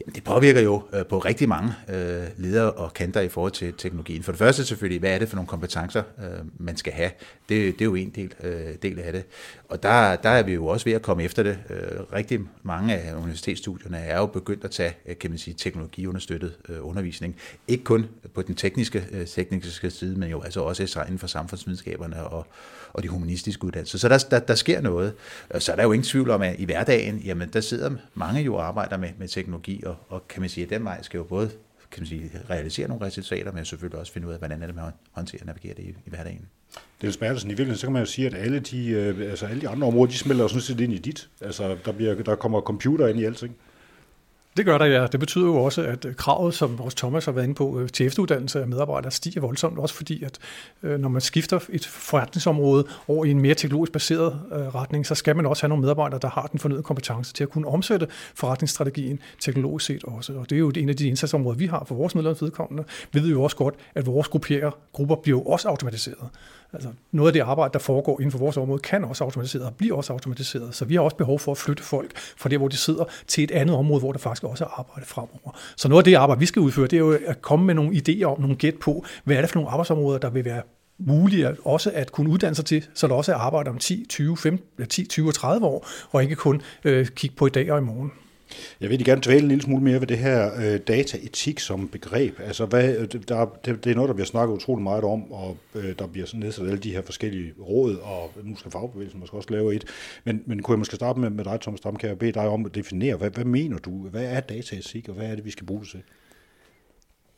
Det 0.06 0.24
påvirker 0.24 0.62
jo 0.62 0.84
øh, 0.94 1.06
på 1.06 1.20
rigtig 1.20 1.50
mange 1.50 1.74
øh, 1.90 2.24
ledere 2.38 2.72
og 2.72 2.94
kanter 2.94 3.22
i 3.22 3.30
forhold 3.30 3.52
til 3.52 3.74
teknologien. 3.74 4.24
For 4.24 4.32
det 4.32 4.40
første 4.40 4.66
selvfølgelig, 4.66 5.00
hvad 5.00 5.12
er 5.12 5.20
det 5.20 5.30
for 5.30 5.36
nogle 5.36 5.48
kompetencer, 5.48 6.04
øh, 6.20 6.40
man 6.60 6.78
skal 6.78 6.94
have? 6.94 7.12
Det, 7.50 7.74
det 7.74 7.82
er 7.82 7.86
jo 7.86 7.96
en 7.96 8.10
del, 8.10 8.34
øh, 8.44 8.76
del 8.82 9.00
af 9.00 9.14
det. 9.14 9.24
Og 9.70 9.84
der, 9.84 10.16
der 10.16 10.30
er 10.30 10.44
vi 10.44 10.54
jo 10.54 10.68
også 10.68 10.86
ved 10.86 10.94
at 10.94 11.02
komme 11.02 11.24
efter 11.24 11.44
det. 11.44 11.60
Øh, 11.70 12.14
rigtig 12.14 12.40
mange 12.64 12.96
af 12.96 13.16
universitetsstudierne 13.16 13.98
er 13.98 14.18
jo 14.18 14.26
begyndt 14.26 14.64
at 14.64 14.72
tage, 14.72 14.94
øh, 15.06 15.18
kan 15.18 15.30
man 15.30 15.40
sige, 15.40 15.54
teknologiunderstøttet 15.54 16.58
øh, 16.70 16.78
undervisning. 16.82 17.36
Ikke 17.68 17.84
kun 17.84 18.06
på 18.34 18.42
den 18.42 18.56
tekniske, 18.56 19.26
tekniske 19.26 19.92
side, 19.92 20.20
men 20.20 20.30
jo 20.30 20.42
altså 20.42 20.62
også 20.62 21.02
inden 21.02 21.20
for 21.20 21.28
samfundsvidenskaberne 21.28 22.24
og, 22.24 22.48
og 22.94 23.04
de 23.04 23.08
humanistiske 23.08 23.66
uddannelser. 23.66 23.98
Så 23.98 24.10
der, 24.10 24.26
der, 24.32 24.40
der 24.40 24.56
sker 24.56 24.82
noget. 24.82 25.14
Så 25.60 25.72
er 25.72 25.76
der 25.76 25.84
jo 25.84 25.92
ingen 25.92 26.06
tvivl 26.06 26.30
om, 26.30 26.42
at 26.42 26.56
i 26.60 26.66
hverdagen, 26.66 27.18
jamen 27.18 27.50
der 27.54 27.62
sidder 27.62 27.92
mange 28.14 28.42
jo 28.42 28.56
og 28.56 28.68
arbejder 28.68 28.98
med, 28.98 29.10
med 29.18 29.28
teknologi, 29.28 29.84
og, 29.86 29.96
og 30.10 30.28
kan 30.28 30.42
man 30.42 30.50
sige, 30.50 30.64
at 30.64 30.70
den 30.70 30.84
vej 30.84 31.02
skal 31.02 31.18
jo 31.18 31.24
både 31.24 31.50
kan 31.92 32.02
man 32.02 32.08
sige, 32.08 32.32
realisere 32.50 32.88
nogle 32.88 33.06
resultater, 33.06 33.52
men 33.52 33.66
selvfølgelig 33.66 34.00
også 34.00 34.12
finde 34.12 34.28
ud 34.28 34.34
af, 34.34 34.40
hvordan 34.40 34.62
er 34.62 34.66
det, 34.66 34.76
man 34.76 34.92
håndterer 35.12 35.42
og 35.42 35.46
navigerer 35.46 35.74
det 35.74 35.84
i, 35.84 35.90
i 35.90 36.10
hverdagen. 36.10 36.46
Det 37.02 37.08
er 37.08 37.12
Smertelsen, 37.12 37.50
i 37.50 37.52
virkeligheden, 37.52 37.78
så 37.78 37.86
kan 37.88 37.94
man 37.94 38.02
jo 38.02 38.06
sige, 38.06 38.28
at 38.28 38.34
alle 38.34 38.60
de, 38.60 38.88
øh, 38.88 39.30
altså 39.30 39.46
alle 39.46 39.62
de 39.62 39.70
andre 39.70 39.88
områder, 39.88 40.12
de 40.12 40.18
smelter 40.18 40.44
jo 40.44 40.48
sådan 40.48 40.62
set 40.62 40.80
ind 40.80 40.94
i 40.94 40.98
dit. 40.98 41.30
Altså, 41.42 41.78
der, 41.86 41.92
bliver, 41.92 42.16
der 42.16 42.36
kommer 42.36 42.62
computer 42.62 43.08
ind 43.08 43.20
i 43.20 43.24
alting. 43.24 43.56
Det 44.58 44.66
gør 44.66 44.78
der, 44.78 44.86
ja. 44.86 45.08
Det 45.08 45.20
betyder 45.20 45.46
jo 45.46 45.56
også, 45.56 45.82
at 45.82 46.06
øh, 46.06 46.16
kravet, 46.16 46.54
som 46.54 46.80
vores 46.80 46.96
Thomas 46.96 47.26
har 47.26 47.32
været 47.32 47.44
inde 47.44 47.56
på, 47.56 47.80
øh, 47.80 47.90
til 47.90 48.06
efteruddannelse 48.06 48.62
af 48.62 48.68
medarbejdere 48.68 49.12
stiger 49.12 49.42
voldsomt, 49.42 49.80
også 49.80 49.96
fordi, 49.96 50.24
at 50.24 50.38
øh, 50.84 51.00
når 51.00 51.10
man 51.10 51.22
skifter 51.22 51.60
et 51.70 51.86
forretningsområde 51.86 52.86
over 53.08 53.26
i 53.26 53.32
en 53.32 53.42
mere 53.42 53.56
teknologisk 53.56 53.92
baseret 53.92 54.40
retning, 54.52 55.06
så 55.06 55.16
skal 55.16 55.36
man 55.36 55.46
også 55.46 55.64
have 55.64 55.70
nogle 55.70 55.82
medarbejdere, 55.82 56.20
der 56.22 56.30
har 56.30 56.48
den 56.48 56.60
fornødne 56.60 56.84
kompetence 56.84 57.34
til 57.34 57.44
at 57.44 57.50
kunne 57.50 57.68
omsætte 57.68 58.08
forretningsstrategien 58.36 59.20
teknologisk 59.40 59.86
set 59.86 60.04
også. 60.04 60.34
Og 60.34 60.50
det 60.50 60.56
er 60.56 60.60
jo 60.60 60.72
en 60.76 60.90
af 60.90 60.96
de 60.96 61.08
indsatsområder, 61.08 61.58
vi 61.58 61.66
har 61.66 61.84
for 61.88 61.96
vores 61.96 62.16
medlemsvedkommende. 62.16 62.84
Vi 63.12 63.22
ved 63.22 63.30
jo 63.30 63.44
også 63.44 63.56
godt, 63.56 63.76
at 63.96 64.06
vores 64.06 64.28
grupper 64.94 65.16
bliver 65.16 65.38
jo 65.38 65.42
også 65.42 65.70
automatiseret. 65.70 66.30
Altså 66.74 66.90
noget 67.12 67.30
af 67.30 67.34
det 67.34 67.40
arbejde, 67.40 67.74
der 67.74 67.80
foregår 67.80 68.20
inden 68.20 68.32
for 68.32 68.40
vores 68.40 68.58
område, 68.58 68.80
kan 68.80 69.04
også 69.04 69.24
automatiseret 69.24 69.66
og 69.66 69.76
bliver 69.76 69.96
også 69.96 70.14
automatiseret. 70.14 70.76
Så 70.76 70.86
vi 70.86 70.96
har 70.96 71.02
også 71.02 71.18
behov 71.18 71.40
for 71.40 71.52
at 71.52 71.58
flytte 71.58 71.84
folk 71.84 72.12
fra 72.18 72.50
der, 72.50 72.58
hvor 72.58 72.68
de 72.68 72.78
sidder, 72.78 73.04
til 73.28 73.44
et 73.44 73.52
andet 73.52 73.76
område, 73.76 74.00
hvor 74.00 74.12
der 74.12 74.20
faktisk 74.20 74.44
også 74.44 74.64
er 74.64 74.80
arbejde 74.80 75.06
fremover. 75.06 75.58
Så 75.76 75.88
noget 75.88 76.00
af 76.00 76.04
det 76.04 76.16
arbejde, 76.16 76.40
vi 76.40 76.46
skal 76.46 76.60
udføre, 76.60 76.88
det 76.88 76.94
er 76.94 76.98
jo 76.98 77.18
at 77.26 77.42
komme 77.42 77.66
med 77.66 77.74
nogle 77.74 77.96
idéer 77.96 78.24
om, 78.24 78.42
nogle 78.42 78.56
gæt 78.56 78.76
på, 78.76 79.06
hvad 79.24 79.36
er 79.36 79.42
det 79.42 79.50
for 79.50 79.60
nogle 79.60 79.70
arbejdsområder, 79.70 80.20
der 80.20 80.30
vil 80.30 80.46
være 80.46 80.62
mulige 80.98 81.56
også 81.66 81.92
at 81.94 82.12
kunne 82.12 82.30
uddanne 82.30 82.56
sig 82.56 82.66
til, 82.66 82.86
så 82.94 83.08
der 83.08 83.14
også 83.16 83.32
er 83.32 83.36
arbejde 83.36 83.70
om 83.70 83.78
10, 83.78 84.06
20, 84.10 84.38
15, 84.38 84.88
10, 84.88 85.06
20 85.06 85.28
og 85.28 85.34
30 85.34 85.66
år, 85.66 85.88
og 86.12 86.24
ikke 86.24 86.36
kun 86.36 86.62
øh, 86.84 87.08
kigge 87.08 87.36
på 87.36 87.48
i 87.48 87.50
dag 87.50 87.72
og 87.72 87.78
i 87.78 87.82
morgen. 87.82 88.12
Jeg 88.82 88.90
vil 88.90 89.06
gerne 89.06 89.22
tvæle 89.22 89.42
en 89.42 89.48
lille 89.48 89.62
smule 89.62 89.84
mere 89.84 90.00
ved 90.00 90.08
det 90.08 90.18
her 90.18 90.52
øh, 90.56 90.80
dataetik 90.88 91.60
som 91.60 91.88
begreb. 91.88 92.40
Altså, 92.40 92.66
hvad, 92.66 92.96
øh, 92.98 93.08
der, 93.28 93.46
det, 93.66 93.84
det 93.84 93.92
er 93.92 93.96
noget, 93.96 94.08
der 94.08 94.14
bliver 94.14 94.26
snakket 94.26 94.56
utrolig 94.56 94.84
meget 94.84 95.04
om, 95.04 95.32
og 95.32 95.58
øh, 95.76 96.00
der 96.00 96.08
bliver 96.08 96.28
sådan 96.28 96.40
nedsat 96.40 96.66
alle 96.66 96.78
de 96.78 96.92
her 96.92 97.02
forskellige 97.02 97.54
råd, 97.60 97.96
og 97.96 98.32
nu 98.44 98.56
skal 98.56 98.72
fagbevægelsen 98.72 99.20
måske 99.20 99.36
også 99.38 99.50
lave 99.52 99.76
et. 99.76 99.86
Men, 100.24 100.44
men 100.46 100.62
kunne 100.62 100.74
jeg 100.74 100.80
måske 100.80 100.96
starte 100.96 101.20
med, 101.20 101.30
med 101.30 101.44
dig, 101.44 101.62
Thomas 101.62 101.82
Dam, 101.82 101.96
kan 101.96 102.10
jeg 102.10 102.20
bede 102.20 102.32
dig 102.32 102.48
om 102.48 102.66
at 102.66 102.76
definere, 102.76 103.16
hvad, 103.16 103.30
hvad 103.30 103.46
mener 103.46 103.78
du? 103.78 103.92
Hvad 103.92 104.26
er 104.26 104.40
dataetik, 104.40 105.10
og 105.10 105.16
hvad 105.16 105.26
er 105.26 105.36
det, 105.36 105.46
vi 105.46 105.52
skal 105.52 105.66
bruge 105.66 105.82
det 105.82 105.90
til? 105.90 106.02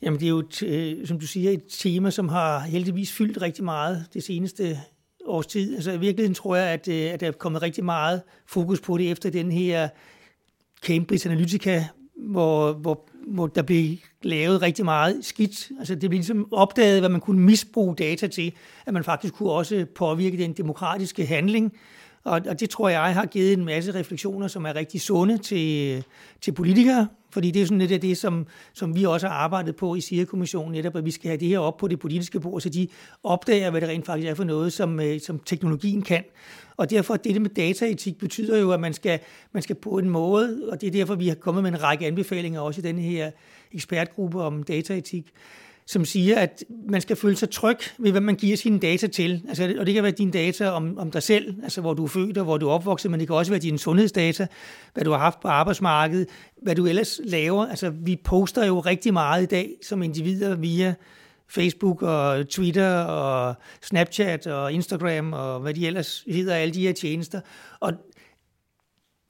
Jamen, 0.01 0.19
det 0.19 0.25
er 0.25 0.29
jo, 0.29 0.43
t- 0.53 0.65
øh, 0.65 1.07
som 1.07 1.19
du 1.19 1.27
siger, 1.27 1.51
et 1.51 1.63
tema, 1.69 2.11
som 2.11 2.29
har 2.29 2.59
heldigvis 2.59 3.11
fyldt 3.11 3.41
rigtig 3.41 3.63
meget 3.63 4.05
det 4.13 4.23
seneste 4.23 4.77
års 5.25 5.47
tid. 5.47 5.75
Altså 5.75 5.91
i 5.91 5.99
virkeligheden 5.99 6.35
tror 6.35 6.55
jeg, 6.55 6.67
at, 6.67 6.87
øh, 6.87 7.13
at 7.13 7.19
der 7.19 7.27
er 7.27 7.31
kommet 7.31 7.61
rigtig 7.61 7.85
meget 7.85 8.21
fokus 8.45 8.81
på 8.81 8.97
det 8.97 9.11
efter 9.11 9.29
den 9.29 9.51
her 9.51 9.89
Cambridge 10.85 11.29
Analytica, 11.29 11.85
hvor, 12.15 12.73
hvor, 12.73 13.09
hvor 13.27 13.47
der 13.47 13.61
blev 13.61 13.97
lavet 14.21 14.61
rigtig 14.61 14.85
meget 14.85 15.25
skidt. 15.25 15.69
Altså 15.79 15.95
det 15.95 16.09
blev 16.09 16.17
ligesom 16.17 16.53
opdaget, 16.53 17.01
hvad 17.01 17.09
man 17.09 17.21
kunne 17.21 17.41
misbruge 17.41 17.95
data 17.95 18.27
til, 18.27 18.53
at 18.85 18.93
man 18.93 19.03
faktisk 19.03 19.33
kunne 19.33 19.51
også 19.51 19.85
påvirke 19.95 20.37
den 20.37 20.53
demokratiske 20.53 21.25
handling. 21.25 21.73
Og, 22.29 22.41
og 22.49 22.59
det 22.59 22.69
tror 22.69 22.89
jeg 22.89 23.13
har 23.13 23.25
givet 23.25 23.53
en 23.53 23.65
masse 23.65 23.93
refleksioner, 23.95 24.47
som 24.47 24.65
er 24.65 24.75
rigtig 24.75 25.01
sunde 25.01 25.37
til, 25.37 26.03
til 26.41 26.51
politikere, 26.51 27.07
fordi 27.31 27.51
det 27.51 27.61
er 27.61 27.65
sådan 27.65 27.79
lidt 27.79 27.91
af 27.91 28.01
det, 28.01 28.17
som, 28.17 28.47
som 28.73 28.95
vi 28.95 29.05
også 29.05 29.27
har 29.27 29.35
arbejdet 29.35 29.75
på 29.75 29.95
i 29.95 30.01
SIA-kommissionen, 30.01 30.71
netop 30.71 30.95
at 30.95 31.05
vi 31.05 31.11
skal 31.11 31.27
have 31.27 31.39
det 31.39 31.47
her 31.47 31.59
op 31.59 31.77
på 31.77 31.87
det 31.87 31.99
politiske 31.99 32.39
bord, 32.39 32.61
så 32.61 32.69
de 32.69 32.87
opdager, 33.23 33.69
hvad 33.71 33.81
det 33.81 33.89
rent 33.89 34.05
faktisk 34.05 34.29
er 34.29 34.33
for 34.33 34.43
noget, 34.43 34.73
som, 34.73 34.99
øh, 34.99 35.19
som 35.21 35.39
teknologien 35.39 36.01
kan. 36.01 36.23
Og 36.77 36.89
derfor, 36.89 37.17
det 37.17 37.41
med 37.41 37.49
dataetik 37.49 38.17
betyder 38.17 38.59
jo, 38.59 38.71
at 38.71 38.79
man 38.79 38.93
skal, 38.93 39.19
man 39.51 39.63
skal 39.63 39.75
på 39.75 39.97
en 39.97 40.09
måde, 40.09 40.69
og 40.71 40.81
det 40.81 40.87
er 40.87 40.91
derfor, 40.91 41.15
vi 41.15 41.27
har 41.27 41.35
kommet 41.35 41.63
med 41.63 41.71
en 41.71 41.83
række 41.83 42.07
anbefalinger 42.07 42.59
også 42.61 42.81
i 42.81 42.83
denne 42.83 43.01
her 43.01 43.31
ekspertgruppe 43.71 44.41
om 44.41 44.63
dataetik, 44.63 45.31
som 45.89 46.05
siger, 46.05 46.39
at 46.39 46.63
man 46.89 47.01
skal 47.01 47.15
føle 47.15 47.35
sig 47.35 47.49
tryg 47.49 47.77
ved, 47.97 48.11
hvad 48.11 48.21
man 48.21 48.35
giver 48.35 48.57
sine 48.57 48.79
data 48.79 49.07
til. 49.07 49.41
Altså, 49.47 49.75
og 49.79 49.85
det 49.85 49.93
kan 49.93 50.03
være 50.03 50.11
dine 50.11 50.31
data 50.31 50.69
om, 50.69 50.97
om 50.97 51.11
dig 51.11 51.23
selv, 51.23 51.55
altså 51.63 51.81
hvor 51.81 51.93
du 51.93 52.03
er 52.03 52.07
født 52.07 52.37
og 52.37 52.43
hvor 52.43 52.57
du 52.57 52.67
er 52.67 52.71
opvokset, 52.71 53.11
men 53.11 53.19
det 53.19 53.27
kan 53.27 53.35
også 53.35 53.51
være 53.51 53.59
dine 53.59 53.79
sundhedsdata, 53.79 54.47
hvad 54.93 55.03
du 55.03 55.11
har 55.11 55.17
haft 55.17 55.39
på 55.39 55.47
arbejdsmarkedet, 55.47 56.27
hvad 56.61 56.75
du 56.75 56.85
ellers 56.85 57.19
laver. 57.23 57.65
Altså, 57.65 57.89
vi 57.89 58.15
poster 58.23 58.65
jo 58.65 58.79
rigtig 58.79 59.13
meget 59.13 59.43
i 59.43 59.45
dag 59.45 59.69
som 59.83 60.03
individer 60.03 60.55
via 60.55 60.95
Facebook 61.47 62.01
og 62.01 62.49
Twitter 62.49 62.99
og 62.99 63.55
Snapchat 63.81 64.47
og 64.47 64.73
Instagram 64.73 65.33
og 65.33 65.59
hvad 65.59 65.73
de 65.73 65.87
ellers 65.87 66.23
hedder, 66.27 66.55
alle 66.55 66.73
de 66.73 66.81
her 66.81 66.93
tjenester. 66.93 67.41
Og 67.79 67.93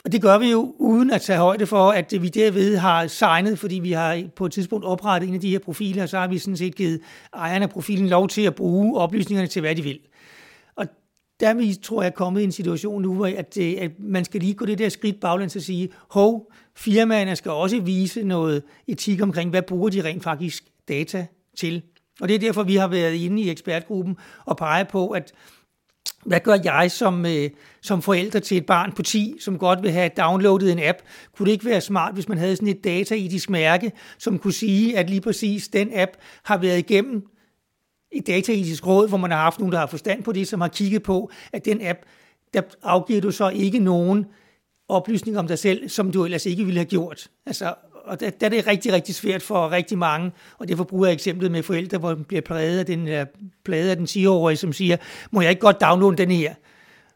og 0.10 0.14
det 0.14 0.22
gør 0.22 0.38
vi 0.38 0.52
jo 0.52 0.76
uden 0.78 1.12
at 1.12 1.22
tage 1.22 1.40
højde 1.40 1.66
for, 1.66 1.92
at 1.92 2.14
vi 2.22 2.30
derved 2.30 2.78
har 2.78 3.08
signet, 3.08 3.60
fordi 3.60 3.80
vi 3.80 3.92
har 3.92 4.24
på 4.36 4.46
et 4.46 4.52
tidspunkt 4.52 4.86
oprettet 4.86 5.30
en 5.30 5.36
af 5.36 5.42
de 5.42 5.50
her 5.50 5.60
profiler, 5.60 6.04
og 6.04 6.10
så 6.10 6.20
har 6.20 6.28
vi 6.28 6.38
sådan 6.38 6.58
set 6.58 6.76
givet 6.76 7.02
ejerne 7.34 7.64
af 7.64 7.70
profilen 7.70 8.08
lov 8.08 8.28
til 8.28 8.42
at 8.42 8.56
bruge 8.56 8.98
oplysningerne 8.98 9.48
til, 9.48 9.60
hvad 9.62 9.76
de 9.76 9.82
vil. 9.82 10.00
Og 10.76 10.88
der 11.40 11.50
er 11.50 11.54
vi, 11.54 11.76
tror 11.84 12.04
jeg, 12.04 12.14
kommet 12.14 12.42
i 12.42 12.44
en 12.44 12.52
situation 12.52 13.02
nu, 13.02 13.26
at, 13.26 13.58
øh, 13.62 13.74
at 13.80 13.92
man 14.00 14.26
skal 14.26 14.42
lige 14.42 14.54
gå 14.54 14.66
det 14.66 14.78
der 14.78 14.90
skridt 14.90 15.20
baglæns 15.20 15.56
og 15.56 15.62
sige, 15.62 15.90
hov, 16.10 16.52
firmaerne 16.76 17.36
skal 17.36 17.52
også 17.52 17.82
vise 17.82 18.24
noget 18.24 18.64
etik 18.88 19.22
omkring, 19.22 19.50
hvad 19.50 19.62
bruger 19.62 19.90
de 19.90 20.04
rent 20.04 20.24
faktisk 20.24 20.64
data 20.88 21.26
til. 21.58 21.82
Og 22.22 22.28
det 22.28 22.36
er 22.36 22.40
derfor, 22.40 22.64
vi 22.64 22.76
har 22.76 22.88
været 22.88 23.14
inde 23.14 23.42
i 23.42 23.50
ekspertgruppen 23.50 24.18
og 24.46 24.58
pege 24.58 24.86
på, 24.86 25.10
at 25.10 25.34
hvad 26.26 26.40
gør 26.40 26.58
jeg 26.64 26.92
som, 26.92 27.26
øh, 27.26 27.50
som 27.82 28.02
forælder 28.02 28.40
til 28.40 28.58
et 28.58 28.66
barn 28.66 28.92
på 28.92 29.04
10, 29.04 29.36
som 29.40 29.58
godt 29.58 29.84
vil 29.84 29.92
have 29.92 30.10
downloadet 30.18 30.72
en 30.72 30.80
app? 30.84 30.98
Kunne 31.38 31.46
det 31.46 31.52
ikke 31.52 31.66
være 31.66 31.82
smart, 31.82 32.14
hvis 32.14 32.30
man 32.30 32.38
havde 32.38 32.56
sådan 32.56 32.68
et 32.68 32.84
dataetisk 32.84 33.50
mærke, 33.50 33.92
som 34.18 34.40
kunne 34.40 34.54
sige, 34.54 34.98
at 34.98 35.10
lige 35.10 35.22
præcis 35.22 35.68
den 35.68 35.92
app 35.94 36.12
har 36.44 36.58
været 36.58 36.78
igennem 36.78 37.24
et 38.12 38.28
dataetisk 38.28 38.88
råd, 38.88 39.08
hvor 39.08 39.18
man 39.18 39.32
har 39.32 39.38
haft 39.38 39.60
nogen, 39.60 39.72
der 39.72 39.80
har 39.80 39.88
forstand 39.88 40.24
på 40.24 40.32
det, 40.32 40.48
som 40.48 40.62
har 40.62 40.68
kigget 40.68 41.04
på, 41.04 41.32
at 41.54 41.66
den 41.66 41.82
app, 41.82 42.00
der 42.54 42.62
afgiver 42.84 43.22
du 43.22 43.32
så 43.32 43.50
ikke 43.50 43.80
nogen 43.80 44.26
oplysning 44.88 45.40
om 45.40 45.48
dig 45.48 45.60
selv, 45.60 45.90
som 45.90 46.12
du 46.12 46.26
ellers 46.26 46.46
ikke 46.46 46.66
ville 46.66 46.80
have 46.80 46.86
gjort. 46.86 47.30
Altså, 47.46 47.74
og 48.10 48.20
der, 48.20 48.30
der 48.30 48.46
er 48.46 48.50
det 48.50 48.68
rigtig, 48.68 48.94
rigtig 48.94 49.16
svært 49.16 49.42
for 49.42 49.72
rigtig 49.72 49.98
mange, 49.98 50.32
og 50.58 50.68
derfor 50.68 50.84
bruger 50.84 51.06
jeg 51.06 51.14
eksemplet 51.14 51.52
med 51.52 51.64
forældre, 51.64 51.98
hvor 51.98 52.16
man 52.16 52.24
bliver 52.24 52.42
plaget 52.42 52.80
af 52.80 52.86
den, 52.86 53.08
uh, 53.08 53.14
af 53.74 53.98
den 53.98 54.06
10-årige, 54.06 54.58
som 54.58 54.74
siger, 54.74 54.98
må 55.32 55.42
jeg 55.42 55.50
ikke 55.50 55.60
godt 55.60 55.82
downloade 55.82 56.18
den 56.18 56.32
her? 56.32 56.54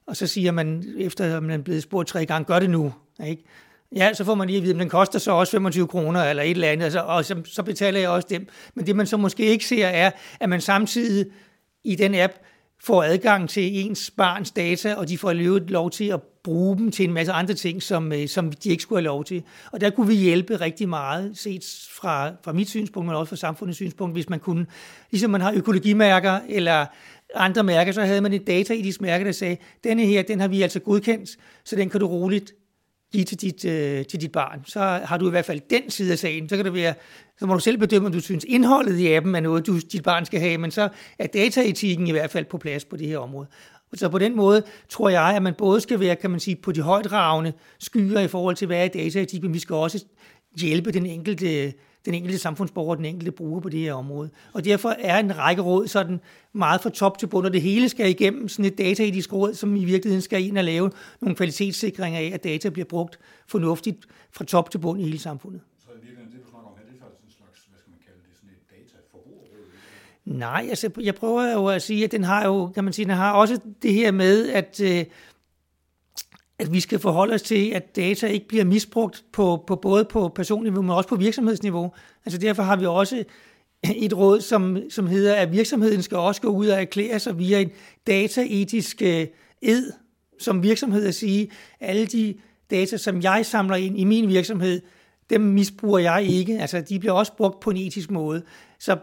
Og 0.07 0.15
så 0.15 0.27
siger 0.27 0.51
man, 0.51 0.83
efter 0.99 1.39
man 1.39 1.59
er 1.59 1.63
blevet 1.63 1.83
spurgt 1.83 2.07
tre 2.07 2.25
gange, 2.25 2.45
gør 2.45 2.59
det 2.59 2.69
nu. 2.69 2.93
Ikke? 3.27 3.43
Ja, 3.95 4.13
så 4.13 4.25
får 4.25 4.35
man 4.35 4.47
lige 4.47 4.57
at 4.57 4.63
vide, 4.63 4.73
at 4.73 4.79
den 4.79 4.89
koster 4.89 5.19
så 5.19 5.31
også 5.31 5.51
25 5.51 5.87
kroner 5.87 6.23
eller 6.23 6.43
et 6.43 6.51
eller 6.51 6.67
andet, 6.67 6.83
altså, 6.83 6.99
og 6.99 7.25
så, 7.25 7.41
så 7.45 7.63
betaler 7.63 7.99
jeg 7.99 8.09
også 8.09 8.27
dem. 8.29 8.47
Men 8.75 8.87
det 8.87 8.95
man 8.95 9.07
så 9.07 9.17
måske 9.17 9.45
ikke 9.45 9.65
ser 9.65 9.87
er, 9.87 10.11
at 10.39 10.49
man 10.49 10.61
samtidig 10.61 11.25
i 11.83 11.95
den 11.95 12.15
app 12.15 12.33
får 12.83 13.03
adgang 13.03 13.49
til 13.49 13.85
ens 13.85 14.11
barns 14.11 14.51
data, 14.51 14.95
og 14.95 15.09
de 15.09 15.17
får 15.17 15.33
løbet 15.33 15.69
lov 15.69 15.91
til 15.91 16.05
at 16.05 16.21
bruge 16.43 16.77
dem 16.77 16.91
til 16.91 17.05
en 17.05 17.13
masse 17.13 17.31
andre 17.31 17.53
ting, 17.53 17.83
som, 17.83 18.13
øh, 18.13 18.27
som 18.27 18.51
de 18.51 18.69
ikke 18.69 18.83
skulle 18.83 18.99
have 18.99 19.05
lov 19.05 19.23
til. 19.23 19.43
Og 19.71 19.81
der 19.81 19.89
kunne 19.89 20.07
vi 20.07 20.15
hjælpe 20.15 20.55
rigtig 20.55 20.89
meget, 20.89 21.37
set 21.37 21.87
fra, 21.91 22.31
fra 22.43 22.53
mit 22.53 22.69
synspunkt, 22.69 23.07
men 23.07 23.15
også 23.15 23.29
fra 23.29 23.35
samfundets 23.35 23.77
synspunkt, 23.77 24.15
hvis 24.15 24.29
man 24.29 24.39
kunne, 24.39 24.65
ligesom 25.11 25.31
man 25.31 25.41
har 25.41 25.53
økologimærker 25.53 26.39
eller 26.49 26.85
andre 27.35 27.63
mærker, 27.63 27.91
så 27.91 28.01
havde 28.01 28.21
man 28.21 28.33
et 28.33 28.47
dataetisk 28.47 29.01
mærke, 29.01 29.25
der 29.25 29.31
sagde, 29.31 29.57
denne 29.83 30.05
her, 30.05 30.21
den 30.21 30.39
har 30.39 30.47
vi 30.47 30.61
altså 30.61 30.79
godkendt, 30.79 31.29
så 31.63 31.75
den 31.75 31.89
kan 31.89 31.99
du 31.99 32.07
roligt 32.07 32.53
give 33.13 33.23
til 33.23 33.41
dit, 33.41 33.65
øh, 33.65 34.05
til 34.05 34.21
dit 34.21 34.31
barn. 34.31 34.61
Så 34.65 34.79
har 34.79 35.17
du 35.17 35.27
i 35.27 35.29
hvert 35.29 35.45
fald 35.45 35.61
den 35.69 35.89
side 35.89 36.11
af 36.11 36.19
sagen. 36.19 36.49
Så 36.49 36.55
kan 36.55 36.65
det 36.65 36.73
være, 36.73 36.93
så 37.39 37.45
må 37.45 37.53
du 37.53 37.59
selv 37.59 37.77
bedømme, 37.77 38.05
om 38.05 38.11
du 38.11 38.19
synes, 38.19 38.45
indholdet 38.47 38.99
i 38.99 39.13
appen 39.13 39.35
er 39.35 39.39
noget, 39.39 39.67
du, 39.67 39.79
dit 39.79 40.03
barn 40.03 40.25
skal 40.25 40.39
have, 40.39 40.57
men 40.57 40.71
så 40.71 40.89
er 41.19 41.27
dataetikken 41.27 42.07
i 42.07 42.11
hvert 42.11 42.31
fald 42.31 42.45
på 42.45 42.57
plads 42.57 42.85
på 42.85 42.97
det 42.97 43.07
her 43.07 43.17
område. 43.17 43.47
Så 43.93 44.09
på 44.09 44.17
den 44.17 44.35
måde 44.35 44.63
tror 44.89 45.09
jeg, 45.09 45.35
at 45.35 45.43
man 45.43 45.53
både 45.53 45.81
skal 45.81 45.99
være, 45.99 46.15
kan 46.15 46.31
man 46.31 46.39
sige, 46.39 46.55
på 46.55 46.71
de 46.71 46.81
højdragende 46.81 47.53
skyer 47.79 48.19
i 48.19 48.27
forhold 48.27 48.55
til, 48.55 48.67
hvad 48.67 48.83
er 48.83 48.87
dataetik, 48.87 49.43
men 49.43 49.53
vi 49.53 49.59
skal 49.59 49.75
også 49.75 50.05
hjælpe 50.61 50.91
den 50.91 51.05
enkelte, 51.05 51.73
den 52.05 52.13
enkelte 52.13 52.37
samfundsborger, 52.37 52.95
den 52.95 53.05
enkelte 53.05 53.31
bruger 53.31 53.59
på 53.59 53.69
det 53.69 53.79
her 53.79 53.93
område. 53.93 54.29
Og 54.53 54.65
derfor 54.65 54.89
er 54.89 55.19
en 55.19 55.37
række 55.37 55.61
råd 55.61 55.87
sådan 55.87 56.19
meget 56.53 56.81
fra 56.81 56.89
top 56.89 57.17
til 57.17 57.27
bund, 57.27 57.45
og 57.45 57.53
det 57.53 57.61
hele 57.61 57.89
skal 57.89 58.09
igennem 58.09 58.47
sådan 58.47 58.65
et 58.65 58.77
dataetisk 58.77 59.33
råd, 59.33 59.53
som 59.53 59.75
i 59.75 59.85
virkeligheden 59.85 60.21
skal 60.21 60.43
ind 60.43 60.57
og 60.57 60.63
lave 60.63 60.91
nogle 61.21 61.35
kvalitetssikringer 61.35 62.19
af, 62.19 62.31
at 62.33 62.43
data 62.43 62.69
bliver 62.69 62.85
brugt 62.85 63.19
fornuftigt 63.47 63.97
fra 64.31 64.45
top 64.45 64.71
til 64.71 64.77
bund 64.77 65.01
i 65.01 65.03
hele 65.03 65.19
samfundet. 65.19 65.61
Nej, 70.25 70.67
altså 70.69 70.89
jeg 71.01 71.15
prøver 71.15 71.51
jo 71.51 71.65
at 71.67 71.81
sige, 71.81 72.03
at 72.03 72.11
den 72.11 72.23
har 72.23 72.45
jo, 72.45 72.67
kan 72.67 72.83
man 72.83 72.93
sige, 72.93 73.05
den 73.05 73.13
har 73.13 73.31
også 73.31 73.59
det 73.81 73.93
her 73.93 74.11
med, 74.11 74.49
at, 74.49 74.81
øh, 74.83 75.05
at 76.63 76.73
vi 76.73 76.79
skal 76.79 76.99
forholde 76.99 77.33
os 77.33 77.41
til, 77.41 77.69
at 77.69 77.95
data 77.95 78.27
ikke 78.27 78.47
bliver 78.47 78.63
misbrugt 78.63 79.23
på, 79.31 79.63
på 79.67 79.75
både 79.75 80.05
på 80.05 80.31
personniveau, 80.35 80.81
men 80.81 80.91
også 80.91 81.09
på 81.09 81.15
virksomhedsniveau. 81.15 81.91
Altså 82.25 82.39
derfor 82.39 82.63
har 82.63 82.75
vi 82.75 82.85
også 82.85 83.23
et 83.95 84.17
råd, 84.17 84.41
som, 84.41 84.77
som 84.89 85.07
hedder, 85.07 85.35
at 85.35 85.51
virksomheden 85.51 86.01
skal 86.01 86.17
også 86.17 86.41
gå 86.41 86.47
ud 86.47 86.67
og 86.67 86.81
erklære 86.81 87.19
sig 87.19 87.39
via 87.39 87.59
en 87.61 87.69
dataetisk 88.07 89.01
øh, 89.01 89.27
ed, 89.61 89.91
som 90.39 90.63
virksomhed 90.63 91.07
at 91.07 91.15
sige, 91.15 91.51
alle 91.79 92.05
de 92.05 92.35
data, 92.71 92.97
som 92.97 93.21
jeg 93.21 93.45
samler 93.45 93.75
ind 93.75 93.99
i 93.99 94.03
min 94.03 94.27
virksomhed, 94.27 94.81
dem 95.29 95.41
misbruger 95.41 95.99
jeg 95.99 96.23
ikke. 96.23 96.59
Altså, 96.59 96.81
de 96.89 96.99
bliver 96.99 97.13
også 97.13 97.35
brugt 97.37 97.59
på 97.59 97.69
en 97.69 97.77
etisk 97.77 98.11
måde. 98.11 98.43
Så 98.79 98.97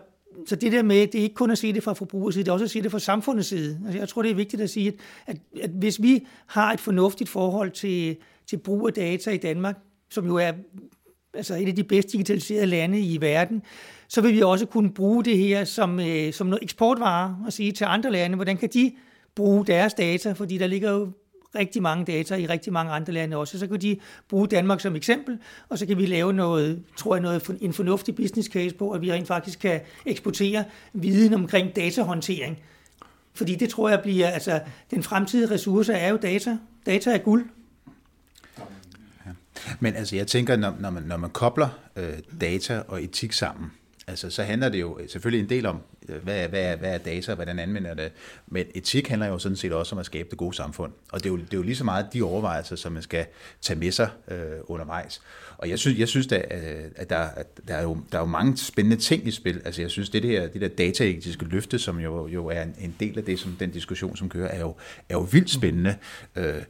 så 0.46 0.56
det 0.56 0.72
der 0.72 0.82
med, 0.82 1.06
det 1.06 1.18
er 1.18 1.22
ikke 1.22 1.34
kun 1.34 1.50
at 1.50 1.58
se 1.58 1.72
det 1.72 1.82
fra 1.82 1.92
forbrugers 1.92 2.34
side, 2.34 2.44
det 2.44 2.48
er 2.48 2.52
også 2.52 2.64
at 2.64 2.70
se 2.70 2.82
det 2.82 2.90
fra 2.90 2.98
samfundets 2.98 3.48
side. 3.48 3.80
Altså, 3.84 3.98
jeg 3.98 4.08
tror, 4.08 4.22
det 4.22 4.30
er 4.30 4.34
vigtigt 4.34 4.62
at 4.62 4.70
sige, 4.70 4.88
at, 4.88 4.94
at, 5.26 5.62
at 5.62 5.70
hvis 5.70 6.02
vi 6.02 6.26
har 6.46 6.72
et 6.72 6.80
fornuftigt 6.80 7.30
forhold 7.30 7.70
til, 7.70 8.16
til 8.46 8.56
brug 8.56 8.86
af 8.86 8.92
data 8.92 9.30
i 9.30 9.36
Danmark, 9.36 9.78
som 10.10 10.26
jo 10.26 10.36
er 10.36 10.52
altså 11.34 11.54
et 11.54 11.68
af 11.68 11.76
de 11.76 11.84
bedst 11.84 12.12
digitaliserede 12.12 12.66
lande 12.66 13.00
i 13.00 13.20
verden, 13.20 13.62
så 14.08 14.20
vil 14.20 14.34
vi 14.34 14.42
også 14.42 14.66
kunne 14.66 14.90
bruge 14.90 15.24
det 15.24 15.38
her 15.38 15.64
som, 15.64 16.00
øh, 16.00 16.32
som 16.32 16.46
noget 16.46 16.62
eksportvare 16.62 17.38
og 17.46 17.52
sige 17.52 17.72
til 17.72 17.84
andre 17.84 18.10
lande, 18.10 18.36
hvordan 18.36 18.56
kan 18.56 18.68
de 18.68 18.92
bruge 19.34 19.66
deres 19.66 19.94
data, 19.94 20.32
fordi 20.32 20.58
der 20.58 20.66
ligger 20.66 20.90
jo 20.90 21.12
rigtig 21.54 21.82
mange 21.82 22.04
data 22.04 22.34
i 22.34 22.46
rigtig 22.46 22.72
mange 22.72 22.92
andre 22.92 23.12
lande 23.12 23.36
også. 23.36 23.58
Så 23.58 23.66
kan 23.66 23.80
de 23.80 23.98
bruge 24.28 24.48
Danmark 24.48 24.80
som 24.80 24.96
eksempel, 24.96 25.38
og 25.68 25.78
så 25.78 25.86
kan 25.86 25.98
vi 25.98 26.06
lave 26.06 26.32
noget, 26.32 26.82
tror 26.96 27.14
jeg, 27.14 27.22
noget, 27.22 27.58
en 27.60 27.72
fornuftig 27.72 28.14
business 28.14 28.48
case 28.48 28.74
på, 28.74 28.90
at 28.90 29.00
vi 29.00 29.12
rent 29.12 29.26
faktisk 29.26 29.58
kan 29.58 29.80
eksportere 30.06 30.64
viden 30.92 31.34
omkring 31.34 31.76
datahåndtering. 31.76 32.58
Fordi 33.34 33.54
det 33.54 33.70
tror 33.70 33.88
jeg 33.88 34.00
bliver, 34.02 34.28
altså 34.28 34.60
den 34.90 35.02
fremtidige 35.02 35.50
ressource 35.50 35.92
er 35.92 36.08
jo 36.08 36.16
data. 36.16 36.58
Data 36.86 37.14
er 37.14 37.18
guld. 37.18 37.48
Men 39.80 39.94
altså, 39.94 40.16
jeg 40.16 40.26
tænker, 40.26 40.56
når, 40.56 40.74
når, 40.80 40.90
man, 40.90 41.02
når 41.02 41.16
man 41.16 41.30
kobler 41.30 41.68
øh, 41.96 42.12
data 42.40 42.82
og 42.88 43.02
etik 43.02 43.32
sammen, 43.32 43.70
altså, 44.06 44.30
så 44.30 44.42
handler 44.42 44.68
det 44.68 44.80
jo 44.80 44.98
selvfølgelig 45.08 45.44
en 45.44 45.48
del 45.50 45.66
om, 45.66 45.80
øh, 46.08 46.22
hvad 46.22 46.44
er, 46.44 46.48
hvad 46.48 46.62
er, 46.62 46.76
hvad 46.76 46.94
er 46.94 46.98
data, 46.98 47.34
hvordan 47.34 47.58
anvender 47.58 47.94
det, 47.94 48.12
men 48.46 48.66
etik 48.74 49.08
handler 49.08 49.28
jo 49.28 49.38
sådan 49.38 49.56
set 49.56 49.72
også 49.72 49.94
om 49.94 49.98
at 49.98 50.06
skabe 50.06 50.28
det 50.30 50.38
gode 50.38 50.56
samfund. 50.56 50.92
Og 51.12 51.20
det 51.20 51.26
er 51.26 51.30
jo, 51.30 51.36
det 51.36 51.52
er 51.52 51.56
jo 51.56 51.62
lige 51.62 51.76
så 51.76 51.84
meget 51.84 52.06
de 52.12 52.22
overvejelser, 52.22 52.76
som 52.76 52.92
man 52.92 53.02
skal 53.02 53.26
tage 53.60 53.78
med 53.78 53.92
sig 53.92 54.08
øh, 54.28 54.36
undervejs. 54.64 55.20
Og 55.58 55.68
jeg 55.68 55.78
synes, 55.78 55.98
jeg 55.98 56.08
synes 56.08 56.26
da, 56.26 56.36
øh, 56.36 56.90
at 56.96 57.10
der, 57.10 57.18
at 57.18 57.46
der, 57.68 57.74
er 57.74 57.82
jo, 57.82 57.98
der 58.12 58.18
er 58.18 58.22
jo 58.22 58.26
mange 58.26 58.56
spændende 58.56 58.96
ting 58.96 59.26
i 59.26 59.30
spil. 59.30 59.62
Altså 59.64 59.82
jeg 59.82 59.90
synes, 59.90 60.10
det 60.10 60.22
der, 60.22 60.46
det 60.46 60.60
der 60.60 60.68
dataetiske 60.68 61.44
løfte, 61.44 61.78
som 61.78 62.00
jo, 62.00 62.28
jo 62.28 62.46
er 62.46 62.62
en, 62.62 62.74
en 62.80 62.96
del 63.00 63.18
af 63.18 63.24
det, 63.24 63.38
som 63.38 63.56
den 63.60 63.70
diskussion, 63.70 64.16
som 64.16 64.28
kører, 64.28 64.48
er 64.48 64.60
jo, 64.60 64.74
er 65.08 65.14
jo 65.14 65.28
vildt 65.32 65.50
spændende. 65.50 65.96
Øh, 66.36 66.62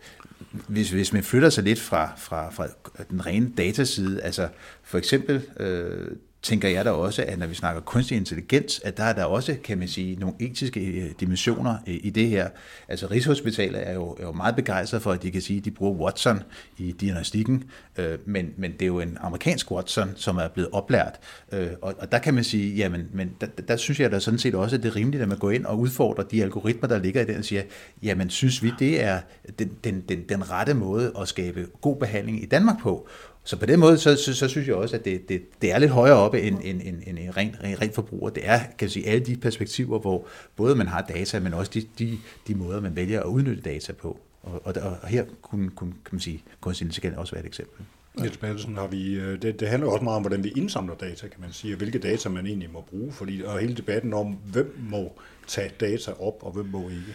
hvis, 0.68 0.90
hvis 0.90 1.12
man 1.12 1.22
flytter 1.22 1.50
sig 1.50 1.64
lidt 1.64 1.80
fra, 1.80 2.12
fra, 2.16 2.50
fra 2.50 2.68
den 3.10 3.26
rene 3.26 3.52
dataside, 3.58 4.22
altså 4.22 4.48
for 4.82 4.98
eksempel 4.98 5.42
øh, 5.60 6.16
tænker 6.42 6.68
jeg 6.68 6.84
da 6.84 6.90
også, 6.90 7.24
at 7.28 7.38
når 7.38 7.46
vi 7.46 7.54
snakker 7.54 7.80
kunstig 7.80 8.16
intelligens, 8.16 8.80
at 8.84 8.96
der 8.96 9.04
er 9.04 9.12
der 9.12 9.24
også, 9.24 9.56
kan 9.64 9.78
man 9.78 9.88
sige, 9.88 10.16
nogle 10.16 10.34
etiske 10.40 10.80
øh, 10.80 11.10
dimensioner 11.20 11.76
øh, 11.86 11.94
i 12.02 12.10
det 12.10 12.28
her. 12.28 12.48
Altså 12.88 13.06
Rigshospitalet 13.06 13.88
er 13.88 13.92
jo, 13.92 14.16
er 14.20 14.22
jo 14.22 14.32
meget 14.32 14.56
begejstret 14.56 15.02
for, 15.02 15.12
at 15.12 15.22
de 15.22 15.30
kan 15.30 15.42
sige, 15.42 15.58
at 15.58 15.64
de 15.64 15.70
bruger 15.70 15.92
Watson 15.92 16.42
i 16.78 16.92
diagnostikken, 16.92 17.64
øh, 17.96 18.18
men, 18.24 18.54
men 18.56 18.72
det 18.72 18.82
er 18.82 18.86
jo 18.86 19.00
en 19.00 19.18
amerikansk 19.20 19.72
Watson, 19.72 20.10
som 20.16 20.36
er 20.36 20.48
blevet 20.48 20.70
oplært. 20.72 21.20
Øh, 21.52 21.68
og, 21.82 21.94
og 21.98 22.12
der 22.12 22.18
kan 22.18 22.34
man 22.34 22.44
sige, 22.44 22.76
jamen, 22.76 23.08
men 23.12 23.30
der, 23.40 23.46
der 23.68 23.76
synes 23.76 24.00
jeg 24.00 24.10
da 24.10 24.18
sådan 24.18 24.38
set 24.38 24.54
også, 24.54 24.76
at 24.76 24.82
det 24.82 24.88
er 24.88 24.96
rimeligt, 24.96 25.22
at 25.22 25.28
man 25.28 25.38
går 25.38 25.50
ind 25.50 25.66
og 25.66 25.78
udfordrer 25.78 26.24
de 26.24 26.42
algoritmer, 26.42 26.88
der 26.88 26.98
ligger 26.98 27.22
i 27.22 27.24
den, 27.24 27.36
og 27.36 27.44
siger, 27.44 27.62
jamen 28.02 28.30
synes 28.30 28.62
vi, 28.62 28.72
det 28.78 29.04
er 29.04 29.20
den, 29.58 29.70
den, 29.84 30.00
den, 30.08 30.24
den 30.28 30.50
rette 30.50 30.74
måde 30.74 31.12
at 31.20 31.28
skabe 31.28 31.66
god 31.80 31.96
behandling 31.96 32.42
i 32.42 32.46
Danmark 32.46 32.80
på? 32.82 33.08
Så 33.44 33.56
på 33.56 33.66
den 33.66 33.80
måde, 33.80 33.98
så, 33.98 34.16
så, 34.16 34.34
så 34.34 34.48
synes 34.48 34.68
jeg 34.68 34.76
også, 34.76 34.96
at 34.96 35.04
det, 35.04 35.28
det, 35.28 35.42
det 35.62 35.72
er 35.72 35.78
lidt 35.78 35.90
højere 35.90 36.16
oppe 36.16 36.40
end, 36.40 36.58
end, 36.62 36.80
end, 36.84 37.02
end 37.06 37.18
en 37.18 37.36
ren, 37.36 37.56
ren, 37.64 37.80
ren 37.80 37.92
forbruger. 37.92 38.30
Det 38.30 38.42
er, 38.46 38.58
kan 38.58 38.68
jeg 38.80 38.90
sige, 38.90 39.06
alle 39.06 39.26
de 39.26 39.36
perspektiver, 39.36 39.98
hvor 39.98 40.26
både 40.56 40.74
man 40.74 40.86
har 40.86 41.00
data, 41.02 41.40
men 41.40 41.54
også 41.54 41.70
de, 41.74 41.86
de, 41.98 42.18
de 42.46 42.54
måder, 42.54 42.80
man 42.80 42.96
vælger 42.96 43.20
at 43.20 43.26
udnytte 43.26 43.62
data 43.62 43.92
på. 43.92 44.20
Og, 44.42 44.62
og, 44.64 44.74
og 45.02 45.08
her 45.08 45.24
kunne, 45.42 45.70
kunne 45.70 45.92
kan 45.92 46.14
man 46.14 46.20
sige, 46.20 46.42
kunstig 46.60 46.84
intelligens 46.84 47.18
også 47.18 47.32
være 47.32 47.44
et 47.44 47.48
eksempel. 47.48 47.84
Niels 48.14 48.36
Pallesen, 48.36 48.76
har 48.76 48.86
vi, 48.86 49.12
øh, 49.12 49.42
det, 49.42 49.60
det 49.60 49.68
handler 49.68 49.88
også 49.88 50.04
meget 50.04 50.16
om, 50.16 50.22
hvordan 50.22 50.44
vi 50.44 50.52
indsamler 50.56 50.94
data, 50.94 51.28
kan 51.28 51.40
man 51.40 51.52
sige, 51.52 51.74
og 51.74 51.78
hvilke 51.78 51.98
data 51.98 52.28
man 52.28 52.46
egentlig 52.46 52.70
må 52.72 52.80
bruge, 52.80 53.12
fordi, 53.12 53.42
og 53.42 53.58
hele 53.58 53.74
debatten 53.74 54.12
om, 54.12 54.26
hvem 54.26 54.76
må 54.90 55.12
tage 55.46 55.70
data 55.80 56.12
op, 56.12 56.34
og 56.42 56.52
hvem 56.52 56.66
må 56.66 56.88
ikke. 56.88 57.14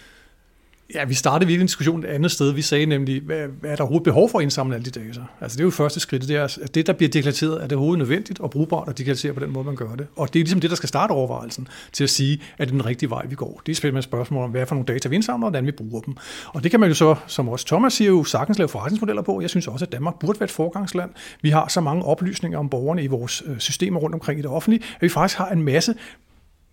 Ja, 0.93 1.05
vi 1.05 1.13
startede 1.13 1.47
virkelig 1.47 1.61
en 1.61 1.67
diskussion 1.67 2.03
et 2.03 2.05
andet 2.05 2.31
sted. 2.31 2.51
Vi 2.51 2.61
sagde 2.61 2.85
nemlig, 2.85 3.21
hvad, 3.21 3.47
hvad 3.47 3.71
er 3.71 3.75
der 3.75 3.83
overhovedet 3.83 4.03
behov 4.03 4.29
for 4.29 4.39
at 4.39 4.43
indsamle 4.43 4.75
alle 4.75 4.85
de 4.85 4.99
data? 4.99 5.21
Altså 5.41 5.55
det 5.55 5.61
er 5.61 5.65
jo 5.65 5.69
første 5.69 5.99
skridt, 5.99 6.27
det 6.27 6.35
er, 6.35 6.43
at 6.43 6.75
det, 6.75 6.87
der 6.87 6.93
bliver 6.93 7.09
deklareret, 7.09 7.63
er 7.63 7.67
det 7.67 7.77
overhovedet 7.77 7.99
nødvendigt 7.99 8.39
og 8.39 8.49
brugbart 8.49 8.89
at 8.89 8.97
deklarere 8.97 9.33
på 9.33 9.39
den 9.39 9.51
måde, 9.53 9.65
man 9.65 9.75
gør 9.75 9.95
det. 9.95 10.07
Og 10.15 10.33
det 10.33 10.39
er 10.39 10.43
ligesom 10.43 10.61
det, 10.61 10.69
der 10.69 10.75
skal 10.75 10.89
starte 10.89 11.11
overvejelsen 11.11 11.67
til 11.93 12.03
at 12.03 12.09
sige, 12.09 12.41
at 12.57 12.67
det 12.67 12.73
er 12.73 12.77
den 12.77 12.85
rigtige 12.85 13.09
vej, 13.09 13.25
vi 13.29 13.35
går. 13.35 13.61
Det 13.65 13.71
er 13.71 13.75
selvfølgelig 13.75 13.99
et 13.99 14.03
spørgsmål 14.03 14.43
om, 14.43 14.51
hvad 14.51 14.61
er 14.61 14.65
for 14.65 14.75
nogle 14.75 14.85
data, 14.85 15.09
vi 15.09 15.15
indsamler, 15.15 15.45
og 15.45 15.51
hvordan 15.51 15.65
vi 15.65 15.71
bruger 15.71 16.01
dem. 16.01 16.15
Og 16.47 16.63
det 16.63 16.71
kan 16.71 16.79
man 16.79 16.89
jo 16.89 16.95
så, 16.95 17.15
som 17.27 17.49
også 17.49 17.65
Thomas 17.65 17.93
siger, 17.93 18.09
jo 18.09 18.23
sagtens 18.23 18.57
lave 18.57 18.67
forretningsmodeller 18.67 19.21
på. 19.21 19.41
Jeg 19.41 19.49
synes 19.49 19.67
også, 19.67 19.85
at 19.85 19.91
Danmark 19.91 20.19
burde 20.19 20.39
være 20.39 20.45
et 20.45 20.51
forgangsland. 20.51 21.09
Vi 21.41 21.49
har 21.49 21.67
så 21.67 21.81
mange 21.81 22.03
oplysninger 22.03 22.59
om 22.59 22.69
borgerne 22.69 23.03
i 23.03 23.07
vores 23.07 23.43
øh, 23.45 23.59
systemer 23.59 23.99
rundt 23.99 24.13
omkring 24.13 24.39
i 24.39 24.41
det 24.41 24.51
offentlige, 24.51 24.83
at 24.95 25.01
vi 25.01 25.09
faktisk 25.09 25.37
har 25.37 25.49
en 25.49 25.63
masse 25.63 25.95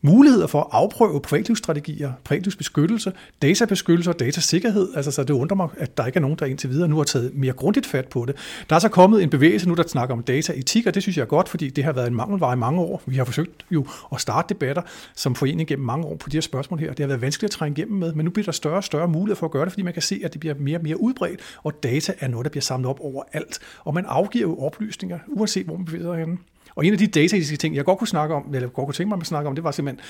muligheder 0.02 0.46
for 0.46 0.60
at 0.60 0.66
afprøve 0.70 1.20
privatlivsstrategier, 1.20 2.12
privatlivsbeskyttelse, 2.24 3.12
databeskyttelse 3.42 4.10
og 4.10 4.20
datasikkerhed. 4.20 4.88
Altså, 4.96 5.10
så 5.10 5.24
det 5.24 5.34
undrer 5.34 5.56
mig, 5.56 5.68
at 5.76 5.96
der 5.96 6.06
ikke 6.06 6.16
er 6.16 6.20
nogen, 6.20 6.36
der 6.38 6.46
indtil 6.46 6.70
videre 6.70 6.88
nu 6.88 6.96
har 6.96 7.04
taget 7.04 7.30
mere 7.34 7.52
grundigt 7.52 7.86
fat 7.86 8.08
på 8.08 8.24
det. 8.24 8.36
Der 8.70 8.76
er 8.76 8.80
så 8.80 8.88
kommet 8.88 9.22
en 9.22 9.30
bevægelse 9.30 9.68
nu, 9.68 9.74
der 9.74 9.82
snakker 9.86 10.14
om 10.14 10.22
dataetik, 10.22 10.86
og 10.86 10.94
det 10.94 11.02
synes 11.02 11.16
jeg 11.16 11.22
er 11.22 11.26
godt, 11.26 11.48
fordi 11.48 11.70
det 11.70 11.84
har 11.84 11.92
været 11.92 12.06
en 12.06 12.14
mangelvare 12.14 12.52
i 12.52 12.58
mange 12.58 12.80
år. 12.80 13.02
Vi 13.06 13.16
har 13.16 13.24
forsøgt 13.24 13.64
jo 13.70 13.86
at 14.12 14.20
starte 14.20 14.54
debatter 14.54 14.82
som 15.14 15.34
forening 15.34 15.68
gennem 15.68 15.86
mange 15.86 16.06
år 16.06 16.16
på 16.16 16.28
de 16.28 16.36
her 16.36 16.42
spørgsmål 16.42 16.80
her. 16.80 16.88
Det 16.88 16.98
har 16.98 17.06
været 17.06 17.20
vanskeligt 17.20 17.54
at 17.54 17.58
trænge 17.58 17.78
igennem 17.78 17.98
med, 17.98 18.12
men 18.12 18.24
nu 18.24 18.30
bliver 18.30 18.44
der 18.44 18.52
større 18.52 18.76
og 18.76 18.84
større 18.84 19.08
mulighed 19.08 19.36
for 19.36 19.46
at 19.46 19.52
gøre 19.52 19.64
det, 19.64 19.72
fordi 19.72 19.82
man 19.82 19.92
kan 19.92 20.02
se, 20.02 20.20
at 20.24 20.32
det 20.32 20.40
bliver 20.40 20.54
mere 20.58 20.78
og 20.78 20.82
mere 20.82 21.00
udbredt, 21.00 21.40
og 21.62 21.82
data 21.82 22.12
er 22.20 22.28
noget, 22.28 22.44
der 22.44 22.50
bliver 22.50 22.62
samlet 22.62 22.90
op 22.90 23.00
overalt. 23.00 23.58
Og 23.84 23.94
man 23.94 24.04
afgiver 24.06 24.48
jo 24.48 24.58
oplysninger, 24.58 25.18
uanset 25.28 25.66
hvor 25.66 25.76
man 25.76 25.84
bevæger 25.84 26.04
sig 26.04 26.18
henne. 26.18 26.38
Og 26.74 26.86
en 26.86 26.92
af 26.92 26.98
de 26.98 27.06
dataetiske 27.06 27.56
ting, 27.56 27.76
jeg 27.76 27.84
godt 27.84 27.98
kunne 27.98 28.08
snakke 28.08 28.34
om, 28.34 28.54
eller 28.54 28.68
godt 28.68 28.86
kunne 28.86 28.94
tænke 28.94 29.08
mig 29.08 29.20
at 29.20 29.26
snakke 29.26 29.48
om, 29.48 29.54
det 29.54 29.64
var 29.64 29.70
simpelthen 29.70 30.04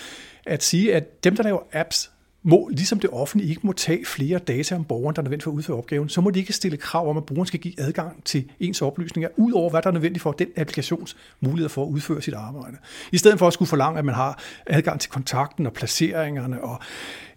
at 0.47 0.62
sige, 0.62 0.95
at 0.95 1.25
dem, 1.25 1.37
der 1.37 1.42
laver 1.42 1.61
apps, 1.73 2.11
må, 2.45 2.69
ligesom 2.69 3.00
det 3.00 3.11
offentlige 3.11 3.50
ikke 3.50 3.66
må 3.66 3.73
tage 3.73 4.04
flere 4.07 4.38
data 4.38 4.75
om 4.75 4.85
borgeren, 4.85 5.16
der 5.16 5.23
er 5.23 5.25
nødvendigt 5.25 5.45
for 5.45 5.50
at 5.50 5.54
udføre 5.54 5.76
opgaven, 5.76 6.09
så 6.09 6.21
må 6.21 6.31
de 6.31 6.38
ikke 6.38 6.52
stille 6.52 6.76
krav 6.76 7.11
om, 7.11 7.16
at 7.16 7.25
brugeren 7.25 7.47
skal 7.47 7.61
give 7.61 7.81
adgang 7.81 8.25
til 8.25 8.45
ens 8.61 8.83
oplysninger, 8.83 9.28
ud 9.37 9.52
over 9.52 9.71
hvad 9.71 9.83
der 9.83 9.88
er 9.88 9.92
nødvendigt 9.92 10.23
for 10.23 10.33
den 10.33 10.49
applikations 10.57 11.16
mulighed 11.40 11.69
for 11.69 11.83
at 11.83 11.88
udføre 11.88 12.23
sit 12.23 12.35
arbejde. 12.35 12.76
I 13.12 13.19
stedet 13.19 13.38
for 13.38 13.47
at 13.47 13.52
skulle 13.52 13.69
forlange, 13.69 13.99
at 13.99 14.04
man 14.04 14.14
har 14.14 14.42
adgang 14.66 15.00
til 15.00 15.11
kontakten 15.11 15.66
og 15.66 15.73
placeringerne 15.73 16.64
og 16.64 16.81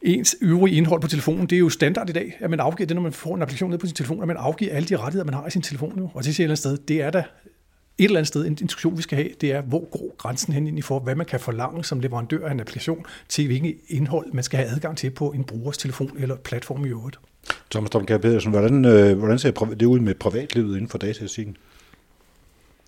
ens 0.01 0.35
øvrige 0.41 0.77
indhold 0.77 1.01
på 1.01 1.07
telefonen, 1.07 1.47
det 1.47 1.55
er 1.55 1.59
jo 1.59 1.69
standard 1.69 2.09
i 2.09 2.13
dag, 2.13 2.37
at 2.39 2.49
man 2.49 2.59
afgiver 2.59 2.87
det, 2.87 2.95
når 2.95 3.03
man 3.03 3.13
får 3.13 3.35
en 3.35 3.41
applikation 3.41 3.69
ned 3.69 3.77
på 3.77 3.85
sin 3.85 3.95
telefon, 3.95 4.21
at 4.21 4.27
man 4.27 4.37
afgiver 4.37 4.73
alle 4.73 4.89
de 4.89 4.97
rettigheder, 4.97 5.25
man 5.25 5.33
har 5.33 5.47
i 5.47 5.49
sin 5.49 5.61
telefon 5.61 5.93
nu. 5.95 6.11
Og 6.13 6.23
det 6.23 6.35
siger 6.35 6.51
et 6.51 6.57
sted, 6.57 6.77
det 6.77 7.01
er 7.01 7.09
da 7.09 7.23
et 7.97 8.05
eller 8.05 8.19
andet 8.19 8.27
sted, 8.27 8.45
en 8.45 8.55
diskussion, 8.55 8.97
vi 8.97 9.01
skal 9.01 9.15
have, 9.15 9.29
det 9.41 9.51
er, 9.51 9.61
hvor 9.61 9.85
går 9.89 10.15
grænsen 10.17 10.53
hen 10.53 10.67
ind 10.67 10.79
i 10.79 10.81
for, 10.81 10.99
hvad 10.99 11.15
man 11.15 11.25
kan 11.25 11.39
forlange 11.39 11.83
som 11.83 11.99
leverandør 11.99 12.47
af 12.47 12.51
en 12.51 12.59
applikation, 12.59 13.05
til 13.29 13.47
hvilken 13.47 13.73
indhold 13.87 14.33
man 14.33 14.43
skal 14.43 14.59
have 14.59 14.69
adgang 14.69 14.97
til 14.97 15.09
på 15.09 15.31
en 15.31 15.43
brugers 15.43 15.77
telefon 15.77 16.17
eller 16.17 16.35
platform 16.35 16.85
i 16.85 16.89
øvrigt. 16.89 17.19
Thomas 17.71 17.89
Domkær 17.89 18.17
Pedersen, 18.17 18.51
hvordan, 18.51 18.85
øh, 18.85 19.17
hvordan 19.17 19.39
ser 19.39 19.51
det 19.51 19.85
ud 19.85 19.99
med 19.99 20.15
privatlivet 20.15 20.75
inden 20.75 20.89
for 20.89 20.97
dataetikken? 20.97 21.57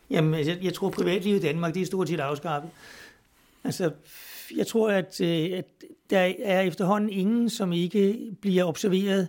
Jamen, 0.09 0.47
jeg, 0.47 0.57
jeg 0.61 0.73
tror, 0.73 0.89
privatlivet 0.89 1.37
i 1.37 1.41
Danmark, 1.41 1.73
det 1.73 1.81
er 1.81 1.85
stort 1.85 2.09
set 2.09 2.19
afskaffet. 2.19 2.71
Altså, 3.63 3.91
jeg 4.55 4.67
tror, 4.67 4.89
at, 4.89 5.21
øh, 5.21 5.49
at 5.57 5.65
der 6.09 6.31
er 6.43 6.61
efterhånden 6.61 7.09
ingen, 7.09 7.49
som 7.49 7.73
ikke 7.73 8.17
bliver 8.41 8.63
observeret, 8.63 9.27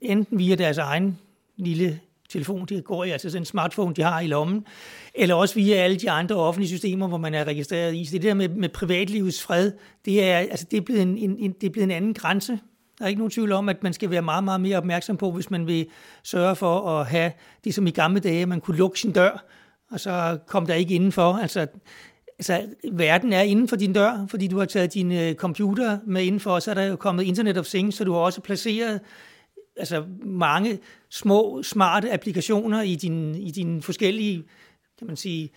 enten 0.00 0.38
via 0.38 0.54
deres 0.54 0.78
egen 0.78 1.18
lille 1.56 2.00
telefon, 2.30 2.66
det 2.66 2.84
går 2.84 3.04
i, 3.04 3.10
altså 3.10 3.30
sådan 3.30 3.42
en 3.42 3.46
smartphone, 3.46 3.94
de 3.94 4.02
har 4.02 4.20
i 4.20 4.26
lommen, 4.26 4.66
eller 5.14 5.34
også 5.34 5.54
via 5.54 5.76
alle 5.76 5.96
de 5.96 6.10
andre 6.10 6.36
offentlige 6.36 6.68
systemer, 6.68 7.08
hvor 7.08 7.18
man 7.18 7.34
er 7.34 7.44
registreret 7.44 7.94
i. 7.94 8.04
Så 8.04 8.12
det 8.12 8.22
der 8.22 8.34
med, 8.34 8.48
med 8.48 8.68
privatlivets 8.68 9.42
fred, 9.42 9.72
det 10.04 10.24
er, 10.24 10.36
altså 10.36 10.66
det, 10.70 10.76
er 10.76 10.80
blevet 10.80 11.02
en, 11.02 11.18
en, 11.18 11.52
det 11.60 11.66
er 11.66 11.70
blevet 11.70 11.84
en 11.84 11.90
anden 11.90 12.14
grænse. 12.14 12.58
Der 12.98 13.04
er 13.04 13.08
ikke 13.08 13.18
nogen 13.18 13.30
tvivl 13.30 13.52
om, 13.52 13.68
at 13.68 13.82
man 13.82 13.92
skal 13.92 14.10
være 14.10 14.22
meget, 14.22 14.44
meget 14.44 14.60
mere 14.60 14.76
opmærksom 14.76 15.16
på, 15.16 15.30
hvis 15.30 15.50
man 15.50 15.66
vil 15.66 15.86
sørge 16.22 16.56
for 16.56 16.88
at 16.88 17.06
have 17.06 17.32
det 17.64 17.74
som 17.74 17.86
i 17.86 17.90
gamle 17.90 18.20
dage, 18.20 18.46
man 18.46 18.60
kunne 18.60 18.76
lukke 18.76 19.00
sin 19.00 19.12
dør, 19.12 19.44
og 19.90 20.00
så 20.00 20.38
kom 20.46 20.66
der 20.66 20.74
ikke 20.74 20.94
indenfor. 20.94 21.32
Altså, 21.32 21.66
altså, 22.38 22.62
verden 22.92 23.32
er 23.32 23.40
inden 23.40 23.68
for 23.68 23.76
din 23.76 23.92
dør, 23.92 24.26
fordi 24.28 24.46
du 24.46 24.58
har 24.58 24.64
taget 24.64 24.94
din 24.94 25.12
øh, 25.12 25.34
computer 25.34 25.98
med 26.06 26.22
indenfor, 26.22 26.50
og 26.50 26.62
så 26.62 26.70
er 26.70 26.74
der 26.74 26.82
jo 26.82 26.96
kommet 26.96 27.22
Internet 27.22 27.58
of 27.58 27.66
Things, 27.66 27.96
så 27.96 28.04
du 28.04 28.12
har 28.12 28.20
også 28.20 28.40
placeret 28.40 29.00
altså 29.80 30.04
mange 30.24 30.78
små, 31.10 31.62
smarte 31.62 32.12
applikationer 32.12 32.82
i 32.82 32.94
dine 32.94 33.40
i 33.40 33.50
din 33.50 33.82
forskellige, 33.82 34.44
kan 34.98 35.06
man 35.06 35.16
sige, 35.16 35.50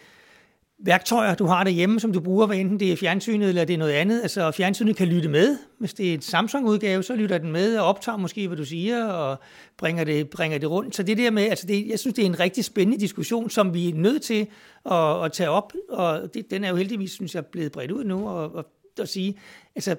værktøjer, 0.86 1.36
du 1.36 1.46
har 1.46 1.64
derhjemme, 1.64 2.00
som 2.00 2.14
du 2.14 2.20
bruger, 2.20 2.48
hvad 2.48 2.58
enten 2.58 2.80
det 2.80 2.92
er 2.92 2.96
fjernsynet 2.96 3.50
eller 3.50 3.66
det 3.66 3.74
er 3.74 3.78
noget 3.78 3.92
andet. 3.92 4.22
Altså 4.22 4.52
fjernsynet 4.52 4.96
kan 4.96 5.08
lytte 5.08 5.30
med. 5.30 5.58
Hvis 5.80 5.94
det 5.94 6.10
er 6.10 6.14
et 6.14 6.24
Samsung-udgave, 6.24 7.04
så 7.04 7.16
lytter 7.16 7.38
den 7.38 7.52
med 7.52 7.78
og 7.78 7.86
optager 7.86 8.18
måske, 8.18 8.48
hvad 8.48 8.58
du 8.58 8.66
siger, 8.66 9.06
og 9.06 9.40
bringer 9.78 10.04
det, 10.04 10.30
bringer 10.30 10.58
det 10.58 10.70
rundt. 10.70 10.96
Så 10.96 11.04
det 11.04 11.18
der 11.18 11.32
med, 11.32 11.44
altså 11.44 11.68
det, 11.68 11.88
jeg 11.88 12.00
synes, 12.00 12.16
det 12.16 12.22
er 12.22 12.26
en 12.26 12.40
rigtig 12.40 12.66
spændende 12.66 13.00
diskussion, 13.02 13.50
som 13.50 13.74
vi 13.74 13.90
er 13.90 13.94
nødt 13.94 14.22
til 14.22 14.48
at, 14.92 15.26
at 15.26 15.32
tage 15.32 15.50
op, 15.50 15.74
og 15.90 16.34
det, 16.34 16.52
den 16.52 16.64
er 16.64 16.70
jo 16.70 16.76
heldigvis, 16.76 17.12
synes 17.12 17.36
jeg, 17.36 17.46
blevet 17.46 17.72
bredt 17.72 17.92
ud 17.92 18.04
nu, 18.04 18.30
og, 18.30 18.56
og 18.56 18.66
at 19.00 19.10
sige, 19.10 19.36
altså 19.76 19.96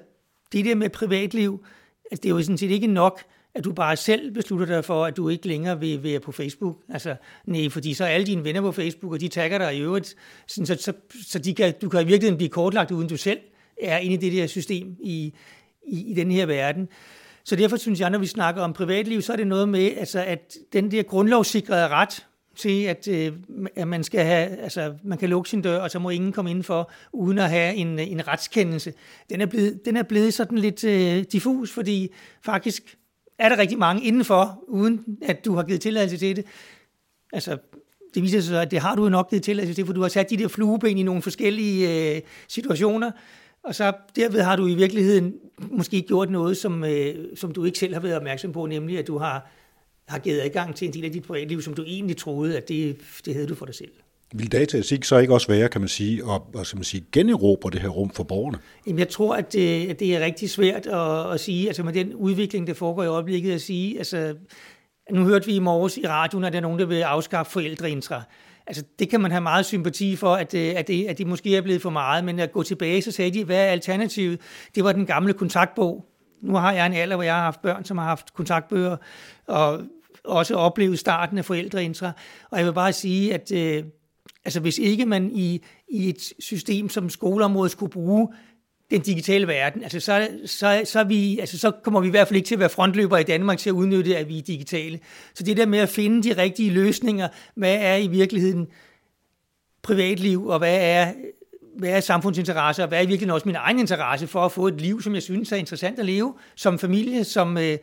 det 0.51 0.65
der 0.65 0.75
med 0.75 0.89
privatliv, 0.89 1.65
altså, 2.11 2.21
det 2.21 2.29
er 2.29 2.35
jo 2.35 2.41
sådan 2.41 2.57
set 2.57 2.71
ikke 2.71 2.87
nok, 2.87 3.21
at 3.55 3.63
du 3.63 3.73
bare 3.73 3.95
selv 3.95 4.31
beslutter 4.31 4.65
dig 4.65 4.85
for, 4.85 5.05
at 5.05 5.17
du 5.17 5.29
ikke 5.29 5.47
længere 5.47 5.79
vil 5.79 6.03
være 6.03 6.19
på 6.19 6.31
Facebook. 6.31 6.77
Altså, 6.89 7.15
nej, 7.45 7.69
fordi 7.69 7.93
så 7.93 8.03
er 8.03 8.07
alle 8.07 8.27
dine 8.27 8.43
venner 8.43 8.61
på 8.61 8.71
Facebook, 8.71 9.13
og 9.13 9.19
de 9.19 9.27
tagger 9.27 9.57
dig 9.57 9.75
i 9.75 9.81
øvrigt, 9.81 10.15
sådan, 10.47 10.65
så, 10.65 10.75
så, 10.75 10.93
så 11.27 11.39
de 11.39 11.55
kan, 11.55 11.73
du 11.81 11.89
kan 11.89 12.01
i 12.01 12.05
virkeligheden 12.05 12.37
blive 12.37 12.49
kortlagt, 12.49 12.91
uden 12.91 13.09
du 13.09 13.17
selv 13.17 13.39
er 13.81 13.97
inde 13.97 14.13
i 14.13 14.17
det 14.17 14.33
der 14.33 14.47
system 14.47 14.95
i, 14.99 15.33
i, 15.87 16.11
i 16.11 16.13
den 16.13 16.31
her 16.31 16.45
verden. 16.45 16.87
Så 17.43 17.55
derfor 17.55 17.77
synes 17.77 17.99
jeg, 17.99 18.09
når 18.09 18.19
vi 18.19 18.25
snakker 18.25 18.61
om 18.61 18.73
privatliv, 18.73 19.21
så 19.21 19.33
er 19.33 19.37
det 19.37 19.47
noget 19.47 19.69
med, 19.69 19.91
altså, 19.97 20.23
at 20.23 20.57
den 20.73 20.91
der 20.91 21.03
grundlovssikrede 21.03 21.87
ret 21.87 22.25
til, 22.55 22.83
at, 22.83 23.07
øh, 23.07 23.33
at 23.75 23.87
man 23.87 24.03
skal 24.03 24.25
have, 24.25 24.47
altså, 24.47 24.93
man 25.03 25.17
kan 25.17 25.29
lukke 25.29 25.49
sin 25.49 25.61
dør, 25.61 25.79
og 25.79 25.91
så 25.91 25.99
må 25.99 26.09
ingen 26.09 26.31
komme 26.31 26.49
indenfor, 26.51 26.91
uden 27.13 27.37
at 27.37 27.49
have 27.49 27.75
en, 27.75 27.99
en 27.99 28.27
retskendelse. 28.27 28.93
Den 29.29 29.41
er 29.41 29.45
blevet, 29.45 29.85
den 29.85 29.97
er 29.97 30.03
blevet 30.03 30.33
sådan 30.33 30.57
lidt 30.57 30.83
øh, 30.83 31.23
diffus, 31.31 31.71
fordi 31.71 32.09
faktisk 32.41 32.97
er 33.39 33.49
der 33.49 33.57
rigtig 33.57 33.77
mange 33.77 34.03
indenfor, 34.03 34.63
uden 34.67 35.17
at 35.21 35.45
du 35.45 35.55
har 35.55 35.63
givet 35.63 35.81
tilladelse 35.81 36.17
til 36.17 36.35
det. 36.35 36.45
Altså, 37.33 37.57
det 38.13 38.23
viser 38.23 38.39
sig 38.39 38.49
så, 38.49 38.59
at 38.59 38.71
det 38.71 38.79
har 38.79 38.95
du 38.95 39.09
nok 39.09 39.29
givet 39.29 39.43
tilladelse 39.43 39.73
til, 39.73 39.85
for 39.85 39.93
du 39.93 40.01
har 40.01 40.09
sat 40.09 40.29
de 40.29 40.37
der 40.37 40.47
flueben 40.47 40.97
i 40.97 41.03
nogle 41.03 41.21
forskellige 41.21 42.15
øh, 42.15 42.21
situationer, 42.47 43.11
og 43.63 43.75
så 43.75 43.93
derved 44.15 44.41
har 44.41 44.55
du 44.55 44.67
i 44.67 44.75
virkeligheden 44.75 45.35
måske 45.71 46.01
gjort 46.01 46.29
noget, 46.29 46.57
som, 46.57 46.83
øh, 46.83 47.15
som 47.35 47.51
du 47.51 47.65
ikke 47.65 47.79
selv 47.79 47.93
har 47.93 48.01
været 48.01 48.15
opmærksom 48.15 48.51
på, 48.51 48.65
nemlig 48.65 48.99
at 48.99 49.07
du 49.07 49.17
har, 49.17 49.49
har 50.07 50.19
givet 50.19 50.41
adgang 50.41 50.75
til 50.75 50.87
en 50.87 50.93
del 50.93 51.05
af 51.05 51.11
dit 51.11 51.23
privatliv, 51.23 51.61
som 51.61 51.73
du 51.73 51.83
egentlig 51.83 52.17
troede, 52.17 52.57
at 52.57 52.69
det, 52.69 52.97
det 53.25 53.33
havde 53.33 53.47
du 53.47 53.55
for 53.55 53.65
dig 53.65 53.75
selv. 53.75 53.91
Vil 54.37 54.51
dataetik 54.51 55.03
så 55.03 55.17
ikke 55.17 55.33
også 55.33 55.47
være, 55.47 55.69
kan 55.69 55.81
man 55.81 55.87
sige, 55.87 56.23
at, 56.23 56.41
at, 56.53 56.61
at 56.61 56.75
man 56.75 56.83
sige, 56.83 57.05
generobre 57.11 57.71
det 57.71 57.81
her 57.81 57.89
rum 57.89 58.09
for 58.09 58.23
borgerne? 58.23 58.57
Jamen, 58.87 58.99
jeg 58.99 59.09
tror, 59.09 59.35
at 59.35 59.53
det, 59.53 59.89
at 59.89 59.99
det 59.99 60.15
er 60.15 60.19
rigtig 60.19 60.49
svært 60.49 60.87
at, 60.87 61.33
at 61.33 61.39
sige, 61.39 61.67
altså 61.67 61.83
med 61.83 61.93
den 61.93 62.13
udvikling, 62.13 62.67
der 62.67 62.73
foregår 62.73 63.03
i 63.03 63.07
øjeblikket, 63.07 63.51
at 63.51 63.61
sige, 63.61 63.97
altså, 63.97 64.35
nu 65.11 65.23
hørte 65.23 65.45
vi 65.45 65.55
i 65.55 65.59
morges 65.59 65.97
i 65.97 66.07
radioen, 66.07 66.43
at 66.43 66.53
der 66.53 66.59
er 66.59 66.61
nogen, 66.61 66.79
der 66.79 66.85
vil 66.85 67.01
afskaffe 67.01 67.51
forældreintra. 67.51 68.21
Altså, 68.67 68.83
det 68.99 69.09
kan 69.09 69.21
man 69.21 69.31
have 69.31 69.41
meget 69.41 69.65
sympati 69.65 70.15
for, 70.15 70.35
at, 70.35 70.53
øh, 70.53 70.73
at, 70.75 70.87
det, 70.87 71.05
at 71.05 71.17
det 71.17 71.27
måske 71.27 71.57
er 71.57 71.61
blevet 71.61 71.81
for 71.81 71.89
meget, 71.89 72.23
men 72.23 72.39
at 72.39 72.51
gå 72.51 72.63
tilbage, 72.63 73.01
så 73.01 73.11
sagde 73.11 73.31
de, 73.31 73.43
hvad 73.43 73.57
er 73.57 73.71
alternativet? 73.71 74.39
Det 74.75 74.83
var 74.83 74.91
den 74.91 75.05
gamle 75.05 75.33
kontaktbog. 75.33 76.05
Nu 76.41 76.55
har 76.55 76.71
jeg 76.73 76.85
en 76.85 76.93
alder, 76.93 77.15
hvor 77.15 77.23
jeg 77.23 77.35
har 77.35 77.41
haft 77.41 77.61
børn, 77.61 77.85
som 77.85 77.97
har 77.97 78.05
haft 78.05 78.33
kontaktbøger, 78.33 78.97
og 79.47 79.81
også 80.23 80.55
oplevet 80.55 80.99
starten 80.99 81.37
af 81.37 81.45
forældreintra. 81.45 82.11
Og 82.51 82.57
jeg 82.57 82.65
vil 82.65 82.73
bare 82.73 82.93
sige, 82.93 83.33
at 83.33 83.51
øh, 83.51 83.83
altså 84.45 84.59
hvis 84.59 84.77
ikke 84.77 85.05
man 85.05 85.31
i, 85.33 85.63
i 85.87 86.09
et 86.09 86.33
system 86.39 86.89
som 86.89 87.09
skoleområdet 87.09 87.71
skulle 87.71 87.91
bruge 87.91 88.27
den 88.91 89.01
digitale 89.01 89.47
verden, 89.47 89.83
altså 89.83 89.99
så, 89.99 90.27
så, 90.45 90.81
så, 90.85 91.03
vi, 91.03 91.39
altså 91.39 91.57
så 91.57 91.71
kommer 91.71 91.99
vi 91.99 92.07
i 92.07 92.09
hvert 92.09 92.27
fald 92.27 92.35
ikke 92.35 92.47
til 92.47 92.55
at 92.55 92.59
være 92.59 92.69
frontløbere 92.69 93.21
i 93.21 93.23
Danmark 93.23 93.57
til 93.57 93.69
at 93.69 93.73
udnytte, 93.73 94.17
at 94.17 94.29
vi 94.29 94.37
er 94.37 94.41
digitale. 94.41 94.99
Så 95.33 95.43
det 95.43 95.57
der 95.57 95.65
med 95.65 95.79
at 95.79 95.89
finde 95.89 96.29
de 96.29 96.41
rigtige 96.41 96.71
løsninger, 96.71 97.27
hvad 97.55 97.77
er 97.79 97.95
i 97.95 98.07
virkeligheden 98.07 98.67
privatliv, 99.81 100.47
og 100.47 100.57
hvad 100.57 100.77
er, 100.81 101.13
hvad 101.77 101.89
er 101.89 101.99
samfundsinteresse, 101.99 102.83
og 102.83 102.87
hvad 102.87 102.97
er 102.97 103.01
i 103.01 103.05
virkeligheden 103.05 103.33
også 103.33 103.47
min 103.47 103.55
egen 103.55 103.79
interesse 103.79 104.27
for 104.27 104.45
at 104.45 104.51
få 104.51 104.67
et 104.67 104.81
liv, 104.81 105.01
som 105.01 105.13
jeg 105.13 105.23
synes 105.23 105.51
er 105.51 105.55
interessant 105.55 105.99
at 105.99 106.05
leve, 106.05 106.33
som 106.55 106.79
familie, 106.79 107.23
som, 107.23 107.57
øh, 107.57 107.77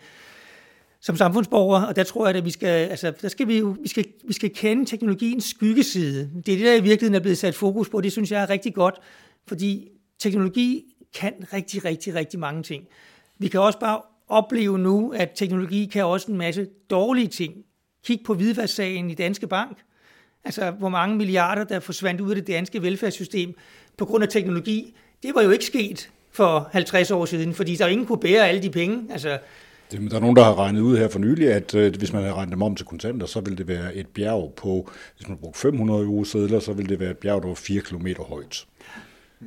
som 1.03 1.17
samfundsborger, 1.17 1.83
og 1.83 1.97
der 1.97 2.05
tror 2.05 2.27
jeg, 2.27 2.37
at 2.37 2.45
vi 2.45 2.51
skal, 2.51 2.69
altså, 2.69 3.13
der 3.23 3.29
skal 3.29 3.49
vi, 3.49 3.59
jo, 3.59 3.77
vi, 3.83 3.89
skal, 3.89 4.05
vi 4.25 4.33
skal 4.33 4.51
kende 4.51 4.85
teknologiens 4.85 5.45
skyggeside. 5.45 6.31
Det 6.47 6.55
er 6.55 6.57
det, 6.57 6.67
der 6.67 6.75
i 6.75 6.83
virkeligheden 6.83 7.15
er 7.15 7.21
blevet 7.21 7.39
sat 7.39 7.55
fokus 7.55 7.89
på. 7.89 8.01
Det 8.01 8.13
synes 8.13 8.31
jeg 8.33 8.43
er 8.43 8.51
rigtig 8.51 8.75
godt, 8.75 8.95
fordi 9.47 9.89
teknologi 10.19 10.85
kan 11.15 11.33
rigtig, 11.53 11.85
rigtig, 11.85 12.15
rigtig 12.15 12.41
mange 12.41 12.63
ting. 12.63 12.85
Vi 13.39 13.49
kan 13.49 13.61
også 13.61 13.79
bare 13.79 14.01
opleve 14.29 14.79
nu, 14.79 15.13
at 15.13 15.31
teknologi 15.35 15.85
kan 15.93 16.05
også 16.05 16.31
en 16.31 16.39
masse 16.39 16.67
dårlige 16.91 17.29
ting. 17.29 17.55
Kig 18.05 18.21
på 18.27 18.35
hvidvasksagen 18.35 19.11
i 19.11 19.15
Danske 19.15 19.47
Bank. 19.47 19.79
Altså, 20.45 20.71
hvor 20.71 20.89
mange 20.89 21.17
milliarder, 21.17 21.65
der 21.65 21.81
forsvandt 21.81 22.21
ud 22.21 22.31
af 22.31 22.37
det 22.37 22.47
danske 22.47 22.83
velfærdssystem 22.83 23.55
på 23.97 24.05
grund 24.05 24.25
af 24.25 24.29
teknologi. 24.29 24.95
Det 25.23 25.35
var 25.35 25.43
jo 25.43 25.51
ikke 25.51 25.65
sket 25.65 26.11
for 26.31 26.69
50 26.73 27.11
år 27.11 27.25
siden, 27.25 27.55
fordi 27.55 27.77
der 27.77 27.87
ingen 27.87 28.07
kunne 28.07 28.21
bære 28.21 28.49
alle 28.49 28.63
de 28.63 28.71
penge. 28.71 29.13
Altså, 29.13 29.39
der 29.93 30.17
er 30.17 30.21
nogen, 30.21 30.37
der 30.37 30.45
har 30.45 30.59
regnet 30.59 30.81
ud 30.81 30.97
her 30.97 31.09
for 31.09 31.19
nylig, 31.19 31.53
at 31.53 31.75
øh, 31.75 31.97
hvis 31.99 32.13
man 32.13 32.23
havde 32.23 32.35
regnet 32.35 32.53
dem 32.53 32.63
om 32.63 32.75
til 32.75 32.87
kontanter, 32.87 33.27
så 33.27 33.41
ville 33.41 33.59
det 33.59 33.69
være 33.69 33.95
et 33.95 34.07
bjerg 34.07 34.53
på, 34.57 34.91
hvis 35.17 35.29
man 35.29 35.39
brugte 35.39 35.61
500 35.61 36.05
euro 36.05 36.25
sædler, 36.25 36.61
så 36.61 36.73
ville 36.73 36.89
det 36.89 37.01
være 37.01 37.11
et 37.11 37.19
bjerg, 37.19 37.43
der 37.43 37.49
var 37.49 37.55
4 37.55 37.81
km 37.81 38.07
højt. 38.29 38.67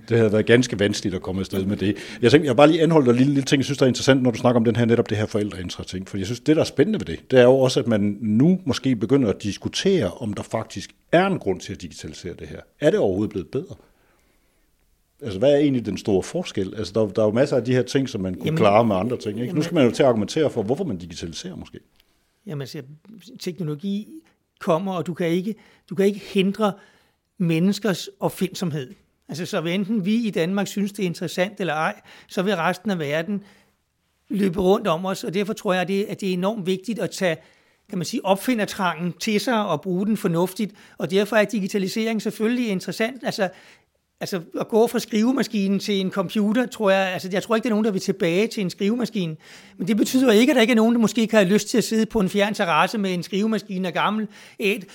Det 0.10 0.18
havde 0.18 0.32
været 0.32 0.46
ganske 0.46 0.80
vanskeligt 0.80 1.16
at 1.16 1.22
komme 1.22 1.42
afsted 1.42 1.66
med 1.66 1.78
det. 1.78 1.96
Jeg 2.22 2.32
tænkte, 2.32 2.48
jeg 2.48 2.56
bare 2.56 2.68
lige 2.68 2.82
anholdt 2.82 3.10
en 3.10 3.16
lille, 3.16 3.34
lille 3.34 3.46
ting, 3.46 3.60
jeg 3.60 3.66
synes, 3.66 3.78
der 3.78 3.86
er 3.86 3.88
interessant, 3.88 4.24
når 4.24 4.32
du 4.32 4.38
snakker 4.38 4.60
om 4.60 4.66
den 4.66 4.76
her, 4.76 4.86
netop 4.86 5.10
det 5.10 5.18
her 5.18 5.26
forældreintra-ting. 5.26 6.10
For 6.10 6.18
jeg 6.18 6.26
synes, 6.26 6.40
det, 6.40 6.56
der 6.56 6.62
er 6.62 6.66
spændende 6.66 7.00
ved 7.00 7.06
det, 7.06 7.32
det 7.32 7.40
er 7.40 7.44
jo 7.44 7.60
også, 7.60 7.80
at 7.80 7.88
man 7.88 8.18
nu 8.22 8.60
måske 8.66 8.96
begynder 8.96 9.30
at 9.30 9.44
diskutere, 9.44 10.12
om 10.12 10.34
der 10.34 10.44
faktisk 10.44 10.90
er 11.12 11.28
en 11.28 11.40
grund 11.40 11.60
til 11.60 11.74
at 11.74 11.82
digitalisere 11.82 12.34
det 12.40 12.48
her. 12.48 12.60
Er 12.80 12.90
det 12.90 13.00
overhovedet 13.00 13.30
blevet 13.30 13.48
bedre? 13.48 13.76
Altså, 15.22 15.40
hvad 15.40 15.52
er 15.52 15.58
egentlig 15.58 15.86
den 15.86 15.98
store 15.98 16.24
forskel? 16.24 16.74
Altså, 16.78 16.94
der, 16.94 17.08
der 17.08 17.22
er 17.22 17.26
jo 17.26 17.32
masser 17.32 17.56
af 17.56 17.66
de 17.66 17.74
her 17.74 17.84
ting, 17.84 18.10
som 18.10 18.22
man 18.22 18.34
kunne 18.34 18.46
jamen, 18.46 18.58
klare 18.58 18.86
med 18.86 18.96
andre 18.96 19.18
ting. 19.18 19.30
Ikke? 19.30 19.42
Jamen, 19.42 19.56
nu 19.56 19.62
skal 19.62 19.76
man 19.76 19.86
jo 19.86 19.92
til 19.92 20.04
at 20.04 20.10
argumentere 20.10 20.50
for, 20.50 20.64
hvorfor 20.64 20.84
man 20.84 20.98
digitaliserer 20.98 21.56
måske. 21.56 21.80
Jamen, 22.46 22.62
altså, 22.62 22.82
teknologi 23.40 24.08
kommer, 24.60 24.94
og 24.94 25.08
du 25.08 25.14
kan 25.14 25.28
ikke, 25.28 25.56
du 25.90 25.96
kan 25.96 26.06
ikke 26.06 26.20
hindre 26.20 26.74
menneskers 27.38 28.10
opfindsomhed. 28.20 28.94
Altså, 29.28 29.46
så 29.46 29.62
enten 29.62 30.06
vi 30.06 30.16
i 30.16 30.30
Danmark 30.30 30.68
synes, 30.68 30.92
det 30.92 31.04
er 31.04 31.08
interessant 31.08 31.60
eller 31.60 31.74
ej, 31.74 32.02
så 32.28 32.42
vil 32.42 32.56
resten 32.56 32.92
af 32.92 33.00
verden 33.00 33.44
løbe 34.30 34.62
rundt 34.62 34.88
om 34.88 35.06
os, 35.06 35.24
og 35.24 35.34
derfor 35.34 35.54
tror 35.54 35.74
jeg, 35.74 35.82
at 35.82 35.88
det, 35.88 36.04
at 36.04 36.22
det 36.22 36.30
er 36.30 36.34
enormt 36.34 36.66
vigtigt 36.66 37.00
at 37.00 37.12
tage 37.12 37.38
kan 37.90 37.98
man 37.98 38.06
sige, 38.06 38.26
opfindertrangen 38.26 39.14
til 39.14 39.40
sig 39.40 39.66
og 39.66 39.82
bruge 39.82 40.06
den 40.06 40.18
fornuftigt, 40.18 40.74
og 40.98 41.12
derfor 41.12 41.36
er 41.36 41.46
digitalisering 41.46 42.22
selvfølgelig 42.22 42.68
interessant. 42.68 43.24
Altså, 43.24 43.50
altså 44.20 44.42
at 44.60 44.68
gå 44.68 44.88
fra 44.88 45.00
skrivemaskinen 45.00 45.80
til 45.80 46.02
en 46.02 46.12
computer, 46.12 46.66
tror 46.66 46.90
jeg, 46.90 47.14
altså 47.14 47.30
jeg 47.32 47.44
tror 47.44 47.56
ikke, 47.56 47.64
der 47.64 47.70
er 47.70 47.74
nogen, 47.74 47.86
der 47.86 47.92
vil 47.92 48.02
tilbage 48.02 48.48
til 48.48 48.62
en 48.62 48.70
skrivemaskine. 48.70 49.36
Men 49.78 49.88
det 49.88 49.98
betyder 49.98 50.32
ikke, 50.32 50.52
at 50.52 50.56
der 50.56 50.62
ikke 50.62 50.72
er 50.72 50.76
nogen, 50.76 50.96
der 50.96 51.02
måske 51.02 51.28
kan 51.28 51.40
have 51.40 51.54
lyst 51.54 51.68
til 51.68 51.78
at 51.78 51.84
sidde 51.84 52.06
på 52.06 52.20
en 52.20 52.30
fjern 52.30 52.54
terrasse 52.54 52.98
med 52.98 53.14
en 53.14 53.24
skrivemaskine 53.24 53.88
af 53.88 53.94
gammel 53.94 54.28
et, 54.60 54.86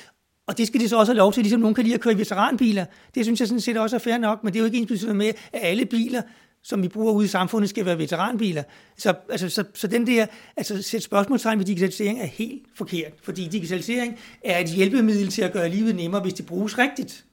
og 0.47 0.59
det 0.59 0.67
skal 0.67 0.81
de 0.81 0.89
så 0.89 0.99
også 0.99 1.13
have 1.13 1.19
lov 1.19 1.33
til, 1.33 1.43
ligesom 1.43 1.61
nogen 1.61 1.75
kan 1.75 1.85
lide 1.85 1.95
at 1.95 2.01
køre 2.01 2.15
i 2.15 2.19
veteranbiler. 2.19 2.85
Det 3.15 3.25
synes 3.25 3.41
jeg 3.41 3.49
sådan 3.49 3.61
set 3.61 3.77
også 3.77 3.97
er 3.97 4.01
fair 4.01 4.19
nok, 4.19 4.45
men 4.45 4.53
det 4.53 4.59
er 4.59 4.61
jo 4.61 4.67
ikke 4.67 4.79
ens 4.79 5.07
med, 5.07 5.27
at 5.27 5.35
alle 5.53 5.87
biler, 5.87 6.23
som 6.63 6.83
vi 6.83 6.89
bruger 6.89 7.13
ude 7.13 7.25
i 7.25 7.29
samfundet, 7.29 7.71
skal 7.71 7.85
være 7.87 7.99
veteranbiler. 7.99 8.63
Så, 8.99 9.15
altså, 9.31 9.49
så, 9.49 9.65
så 9.75 9.87
den 9.87 10.07
der, 10.07 10.27
altså 10.57 10.83
sætte 10.83 11.05
spørgsmålstegn 11.05 11.59
ved 11.59 11.67
digitalisering 11.67 12.21
er 12.21 12.27
helt 12.27 12.63
forkert, 12.75 13.13
fordi 13.23 13.49
digitalisering 13.49 14.19
er 14.45 14.59
et 14.59 14.69
hjælpemiddel 14.69 15.29
til 15.29 15.43
at 15.43 15.53
gøre 15.53 15.69
livet 15.69 15.97
nemmere, 15.97 16.23
hvis 16.23 16.35
det 16.35 16.47
bruges 16.47 16.79
rigtigt. 16.79 17.25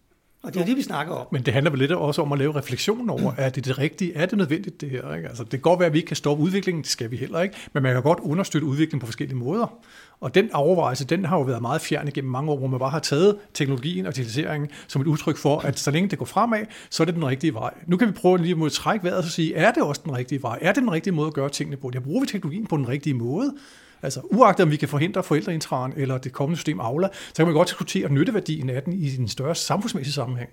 Og 0.43 0.53
det 0.53 0.59
er 0.59 0.63
jo 0.63 0.67
det, 0.67 0.77
vi 0.77 0.81
snakker 0.81 1.13
om. 1.13 1.27
Men 1.31 1.43
det 1.43 1.53
handler 1.53 1.71
vel 1.71 1.79
lidt 1.79 1.91
også 1.91 2.21
om 2.21 2.31
at 2.31 2.39
lave 2.39 2.55
refleksion 2.55 3.09
over, 3.09 3.33
er 3.37 3.49
det 3.49 3.65
det 3.65 3.77
rigtige? 3.77 4.15
Er 4.15 4.25
det 4.25 4.37
nødvendigt, 4.37 4.81
det 4.81 4.89
her? 4.89 5.13
Ikke? 5.15 5.27
Altså, 5.27 5.43
det 5.43 5.51
kan 5.51 5.59
godt 5.59 5.79
være, 5.79 5.87
at 5.87 5.93
vi 5.93 5.97
ikke 5.97 6.07
kan 6.07 6.15
stoppe 6.15 6.43
udviklingen, 6.43 6.81
det 6.83 6.91
skal 6.91 7.11
vi 7.11 7.17
heller 7.17 7.41
ikke, 7.41 7.55
men 7.73 7.83
man 7.83 7.93
kan 7.93 8.03
godt 8.03 8.19
understøtte 8.19 8.67
udviklingen 8.67 8.99
på 8.99 9.05
forskellige 9.05 9.37
måder. 9.37 9.79
Og 10.21 10.35
den 10.35 10.53
overvejelse, 10.53 11.05
den 11.05 11.25
har 11.25 11.37
jo 11.37 11.43
været 11.43 11.61
meget 11.61 11.81
fjern 11.81 12.11
gennem 12.13 12.31
mange 12.31 12.51
år, 12.51 12.57
hvor 12.57 12.67
man 12.67 12.79
bare 12.79 12.89
har 12.89 12.99
taget 12.99 13.37
teknologien 13.53 14.05
og 14.05 14.15
digitaliseringen 14.15 14.69
som 14.87 15.01
et 15.01 15.07
udtryk 15.07 15.37
for, 15.37 15.59
at 15.59 15.79
så 15.79 15.91
længe 15.91 16.09
det 16.09 16.19
går 16.19 16.25
fremad, 16.25 16.65
så 16.89 17.03
er 17.03 17.05
det 17.05 17.15
den 17.15 17.25
rigtige 17.25 17.53
vej. 17.53 17.73
Nu 17.87 17.97
kan 17.97 18.07
vi 18.07 18.13
prøve 18.13 18.37
lige 18.37 18.65
at 18.65 18.71
trække 18.71 19.03
vejret 19.03 19.17
og 19.17 19.23
sige, 19.23 19.55
er 19.55 19.71
det 19.71 19.83
også 19.83 20.01
den 20.05 20.15
rigtige 20.15 20.41
vej? 20.41 20.59
Er 20.61 20.73
det 20.73 20.81
den 20.81 20.91
rigtige 20.91 21.13
måde 21.13 21.27
at 21.27 21.33
gøre 21.33 21.49
tingene 21.49 21.77
på? 21.77 21.91
Jeg 21.93 22.03
bruger 22.03 22.21
vi 22.21 22.27
teknologien 22.27 22.67
på 22.67 22.77
den 22.77 22.87
rigtige 22.87 23.13
måde? 23.13 23.53
Altså 24.01 24.21
uagtet 24.23 24.63
om 24.63 24.71
vi 24.71 24.75
kan 24.75 24.87
forhindre 24.87 25.23
forældreintragen 25.23 25.93
eller 25.97 26.17
det 26.17 26.33
kommende 26.33 26.57
system 26.57 26.79
Aula, 26.79 27.07
så 27.13 27.33
kan 27.35 27.45
man 27.45 27.53
godt 27.53 27.67
diskutere 27.67 28.09
nytteværdien 28.09 28.69
af 28.69 28.83
den 28.83 28.93
i 28.93 29.15
en 29.19 29.27
større 29.27 29.55
samfundsmæssig 29.55 30.13
sammenhæng. 30.13 30.49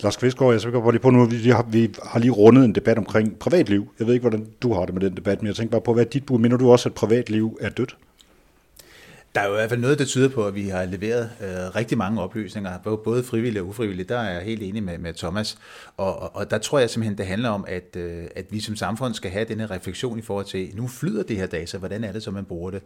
Lars 0.00 0.16
Kvistgaard, 0.16 0.52
jeg 0.52 0.60
skal 0.60 0.72
bare 0.72 0.92
lige 0.92 1.02
på 1.02 1.10
nu, 1.10 1.24
vi 1.24 1.50
har, 1.50 1.66
vi 1.70 1.90
har 2.04 2.18
lige 2.18 2.30
rundet 2.30 2.64
en 2.64 2.74
debat 2.74 2.98
omkring 2.98 3.38
privatliv. 3.38 3.88
Jeg 3.98 4.06
ved 4.06 4.14
ikke, 4.14 4.28
hvordan 4.28 4.46
du 4.62 4.74
har 4.74 4.84
det 4.84 4.94
med 4.94 5.02
den 5.02 5.16
debat, 5.16 5.42
men 5.42 5.46
jeg 5.46 5.56
tænker 5.56 5.70
bare 5.70 5.80
på, 5.80 5.94
hvad 5.94 6.04
er 6.04 6.08
dit 6.08 6.26
bud? 6.26 6.38
Mener 6.38 6.56
du 6.56 6.70
også, 6.70 6.88
at 6.88 6.94
privatliv 6.94 7.58
er 7.60 7.68
dødt? 7.68 7.96
Der 9.36 9.42
er 9.42 9.46
jo 9.46 9.52
i 9.52 9.56
hvert 9.56 9.68
fald 9.68 9.80
noget, 9.80 9.98
der 9.98 10.04
tyder 10.04 10.28
på, 10.28 10.46
at 10.46 10.54
vi 10.54 10.68
har 10.68 10.84
leveret 10.84 11.30
øh, 11.40 11.76
rigtig 11.76 11.98
mange 11.98 12.22
oplysninger, 12.22 12.78
både 13.04 13.24
frivillige 13.24 13.62
og 13.62 13.68
ufrivillige. 13.68 14.06
Der 14.08 14.18
er 14.18 14.32
jeg 14.32 14.42
helt 14.42 14.62
enig 14.62 14.82
med, 14.82 14.98
med 14.98 15.14
Thomas. 15.14 15.58
Og, 15.96 16.22
og, 16.22 16.36
og 16.36 16.50
der 16.50 16.58
tror 16.58 16.78
jeg 16.78 16.90
simpelthen, 16.90 17.18
det 17.18 17.26
handler 17.26 17.48
om, 17.48 17.64
at, 17.68 17.96
øh, 17.96 18.24
at 18.36 18.44
vi 18.50 18.60
som 18.60 18.76
samfund 18.76 19.14
skal 19.14 19.30
have 19.30 19.44
denne 19.44 19.66
refleksion 19.66 20.18
i 20.18 20.22
forhold 20.22 20.44
til, 20.46 20.70
nu 20.74 20.88
flyder 20.88 21.22
det 21.22 21.36
her 21.36 21.46
data, 21.46 21.78
hvordan 21.78 22.04
er 22.04 22.12
det 22.12 22.22
så, 22.22 22.30
man 22.30 22.44
bruger 22.44 22.70
det? 22.70 22.82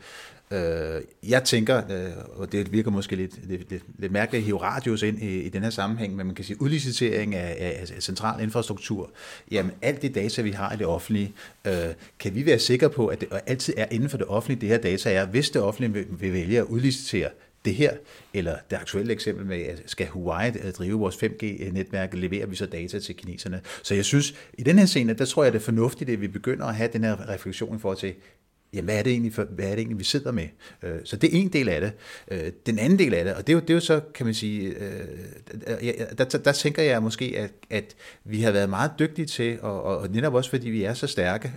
Øh, 0.51 1.01
jeg 1.29 1.45
tænker, 1.45 1.77
øh, 1.91 2.11
og 2.37 2.53
det 2.53 2.73
virker 2.73 2.91
måske 2.91 3.17
lidt, 3.17 3.49
lidt, 3.49 3.71
lidt, 3.71 3.83
lidt 3.99 4.13
mærkeligt 4.13 4.41
at 4.41 4.45
hive 4.45 4.63
radios 4.63 5.03
ind 5.03 5.23
i, 5.23 5.41
i 5.41 5.49
den 5.49 5.63
her 5.63 5.71
sammenhæng, 5.71 6.17
men 6.17 6.27
man 6.27 6.35
kan 6.35 6.45
sige, 6.45 6.63
udlicitering 6.63 7.35
af, 7.35 7.57
af, 7.61 7.87
af 7.97 8.03
central 8.03 8.43
infrastruktur, 8.43 9.11
jamen 9.51 9.73
alt 9.83 10.03
det 10.03 10.15
data, 10.15 10.43
vi 10.43 10.51
har 10.51 10.73
i 10.73 10.77
det 10.77 10.87
offentlige, 10.87 11.33
øh, 11.65 11.75
kan 12.19 12.35
vi 12.35 12.47
være 12.47 12.59
sikre 12.59 12.91
på, 12.91 13.07
at 13.07 13.21
det 13.21 13.29
altid 13.47 13.75
er 13.77 13.87
inden 13.91 14.09
for 14.09 14.19
det 14.19 14.27
offentlige, 14.27 14.61
det 14.61 14.69
her 14.69 14.79
data 14.79 15.13
er, 15.13 15.27
hvis 15.27 15.51
det 15.51 15.63
offentlige 15.63 15.93
vil, 15.93 16.07
vil 16.21 16.40
vælge 16.41 16.59
at 16.59 16.65
udlicitere 16.65 17.29
det 17.65 17.75
her, 17.75 17.93
eller 18.35 18.57
det 18.71 18.77
aktuelle 18.77 19.13
eksempel 19.13 19.47
med, 19.47 19.61
at 19.63 19.83
skal 19.87 20.07
Huawei 20.07 20.49
øh, 20.49 20.73
drive 20.73 20.99
vores 20.99 21.17
5G-netværk, 21.17 22.15
leverer 22.15 22.47
vi 22.47 22.57
så 22.57 22.67
data 22.67 22.99
til 22.99 23.17
kineserne. 23.17 23.61
Så 23.83 23.95
jeg 23.95 24.05
synes, 24.05 24.35
i 24.59 24.63
den 24.63 24.79
her 24.79 24.87
scene, 24.87 25.15
der 25.15 25.25
tror 25.25 25.45
jeg, 25.45 25.53
det 25.53 25.59
er 25.59 25.65
fornuftigt, 25.65 26.11
at 26.11 26.21
vi 26.21 26.29
begynder 26.29 26.67
at 26.67 26.75
have 26.75 26.91
den 26.93 27.05
her 27.05 27.29
refleksion 27.29 27.77
i 27.77 27.79
forhold 27.79 27.99
til, 27.99 28.15
jamen, 28.73 28.85
hvad 28.85 28.99
er 28.99 29.03
det 29.03 29.11
egentlig, 29.11 29.35
for, 29.35 29.45
hvad 29.45 29.65
er 29.65 29.71
det 29.71 29.79
egentlig 29.79 29.99
vi 29.99 30.05
sidder 30.05 30.33
med? 30.33 30.47
Øh, 30.83 30.97
så 31.05 31.17
det 31.17 31.35
er 31.35 31.41
en 31.41 31.49
del 31.49 31.69
af 31.69 31.81
det. 31.81 31.93
Øh, 32.31 32.53
den 32.67 32.79
anden 32.79 32.99
del 32.99 33.15
af 33.15 33.25
det, 33.25 33.35
og 33.35 33.47
det 33.47 33.53
er 33.53 33.55
jo, 33.55 33.61
det 33.61 33.71
er 33.71 33.75
jo 33.75 33.81
så, 33.81 34.01
kan 34.15 34.27
man 34.27 34.35
sige, 34.35 34.75
der, 36.19 36.25
der, 36.25 36.25
der 36.25 36.53
tænker 36.53 36.83
jeg 36.83 37.03
måske, 37.03 37.35
at, 37.37 37.53
at 37.71 37.97
vi 38.25 38.41
har 38.41 38.51
været 38.51 38.71
meget 38.71 38.91
dygtige 38.99 39.27
til, 39.27 39.59
og, 39.63 39.83
og 39.83 40.09
netop 40.09 40.35
også 40.35 40.51
fordi 40.51 40.71
vi 40.71 40.85
er 40.85 40.95
så 40.95 41.07
stærke 41.07 41.53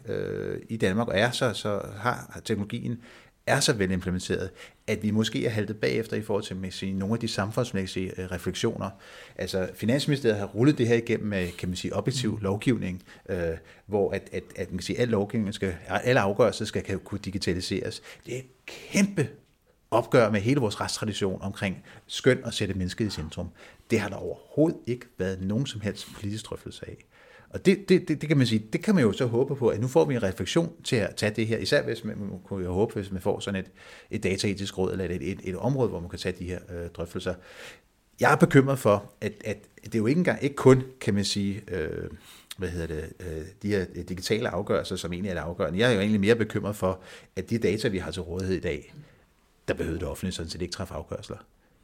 i 0.69 0.77
Danmark, 0.77 1.07
og 1.07 1.19
er 1.19 1.31
så, 1.31 1.53
så 1.53 1.81
har 1.97 2.41
teknologien 2.45 2.99
er 3.47 3.59
så 3.59 3.73
vel 3.73 3.91
implementeret, 3.91 4.49
at 4.87 5.03
vi 5.03 5.11
måske 5.11 5.45
er 5.45 5.49
haltet 5.49 5.77
bagefter 5.77 6.17
i 6.17 6.21
forhold 6.21 6.43
til 6.43 6.71
sige, 6.71 6.93
nogle 6.93 7.13
af 7.13 7.19
de 7.19 7.27
samfundsmæssige 7.27 8.21
øh, 8.21 8.31
refleksioner. 8.31 8.89
Altså, 9.35 9.69
Finansministeriet 9.75 10.37
har 10.37 10.45
rullet 10.45 10.77
det 10.77 10.87
her 10.87 10.95
igennem 10.95 11.27
med, 11.27 11.51
kan 11.51 11.69
man 11.69 11.75
sige, 11.75 11.95
objektiv 11.95 12.39
lovgivning, 12.41 13.03
øh, 13.29 13.57
hvor 13.85 14.11
at, 14.11 14.29
at, 14.31 14.43
at 14.55 14.69
man 14.69 14.77
kan 14.77 14.83
sige, 14.83 14.97
at 14.97 15.01
al 15.01 15.07
lovgivning 15.07 15.53
skal, 15.53 15.75
alle 15.87 16.19
afgørelser 16.21 16.65
skal 16.65 16.83
kan, 16.83 16.99
kunne 16.99 17.19
digitaliseres. 17.25 18.01
Det 18.25 18.33
er 18.33 18.37
et 18.37 18.65
kæmpe 18.65 19.29
opgør 19.91 20.29
med 20.29 20.41
hele 20.41 20.59
vores 20.59 20.81
retstradition 20.81 21.41
omkring 21.41 21.83
skøn 22.07 22.43
og 22.43 22.53
sætte 22.53 22.73
mennesket 22.73 23.07
i 23.07 23.09
centrum. 23.09 23.49
Det 23.89 23.99
har 23.99 24.09
der 24.09 24.15
overhovedet 24.15 24.79
ikke 24.87 25.05
været 25.17 25.41
nogen 25.41 25.65
som 25.65 25.81
helst 25.81 26.07
politisk 26.13 26.45
drøftelse 26.45 26.89
af. 26.89 26.97
Og 27.53 27.65
det, 27.65 27.89
det, 27.89 28.07
det, 28.07 28.21
det 28.21 28.27
kan 28.29 28.37
man 28.37 28.47
sige, 28.47 28.67
det 28.73 28.83
kan 28.83 28.95
man 28.95 29.03
jo 29.03 29.11
så 29.11 29.25
håbe 29.25 29.55
på, 29.55 29.67
at 29.67 29.81
nu 29.81 29.87
får 29.87 30.05
vi 30.05 30.15
en 30.15 30.23
refleksion 30.23 30.71
til 30.83 30.95
at 30.95 31.15
tage 31.15 31.33
det 31.35 31.47
her, 31.47 31.57
især 31.57 31.83
hvis 31.83 32.03
man, 32.03 32.17
man 32.17 32.39
kunne 32.43 32.65
jo 32.65 32.73
håbe, 32.73 32.93
hvis 32.93 33.11
man 33.11 33.21
får 33.21 33.39
sådan 33.39 33.59
et, 33.59 33.71
et 34.11 34.23
dataetisk 34.23 34.77
råd, 34.77 34.91
eller 34.91 35.05
et, 35.05 35.31
et, 35.31 35.39
et 35.43 35.55
område, 35.55 35.89
hvor 35.89 35.99
man 35.99 36.09
kan 36.09 36.19
tage 36.19 36.35
de 36.39 36.45
her 36.45 36.59
øh, 36.69 36.89
drøftelser. 36.89 37.33
Jeg 38.19 38.31
er 38.31 38.35
bekymret 38.35 38.79
for, 38.79 39.11
at, 39.21 39.33
at 39.45 39.57
det 39.83 39.95
er 39.95 39.99
jo 39.99 40.05
ikke 40.05 40.19
engang, 40.19 40.43
ikke 40.43 40.55
kun, 40.55 40.83
kan 41.01 41.13
man 41.13 41.25
sige, 41.25 41.61
øh, 41.67 42.09
hvad 42.57 42.69
hedder 42.69 42.87
det, 42.87 43.13
øh, 43.19 43.45
de 43.61 43.67
her 43.67 43.85
digitale 44.09 44.49
afgørelser, 44.49 44.95
som 44.95 45.13
egentlig 45.13 45.29
er 45.29 45.33
det 45.33 45.41
afgørende. 45.41 45.79
Jeg 45.79 45.89
er 45.89 45.93
jo 45.93 45.99
egentlig 45.99 46.21
mere 46.21 46.35
bekymret 46.35 46.75
for, 46.75 47.01
at 47.35 47.49
de 47.49 47.57
data, 47.57 47.87
vi 47.87 47.97
har 47.97 48.11
til 48.11 48.21
rådighed 48.21 48.55
i 48.55 48.59
dag, 48.59 48.93
der 49.67 49.73
behøver 49.73 49.99
det 49.99 50.07
offentlige 50.07 50.33
sådan 50.33 50.49
set 50.49 50.61
ikke 50.61 50.71
træffe 50.71 50.93
afgørelser. 50.93 51.35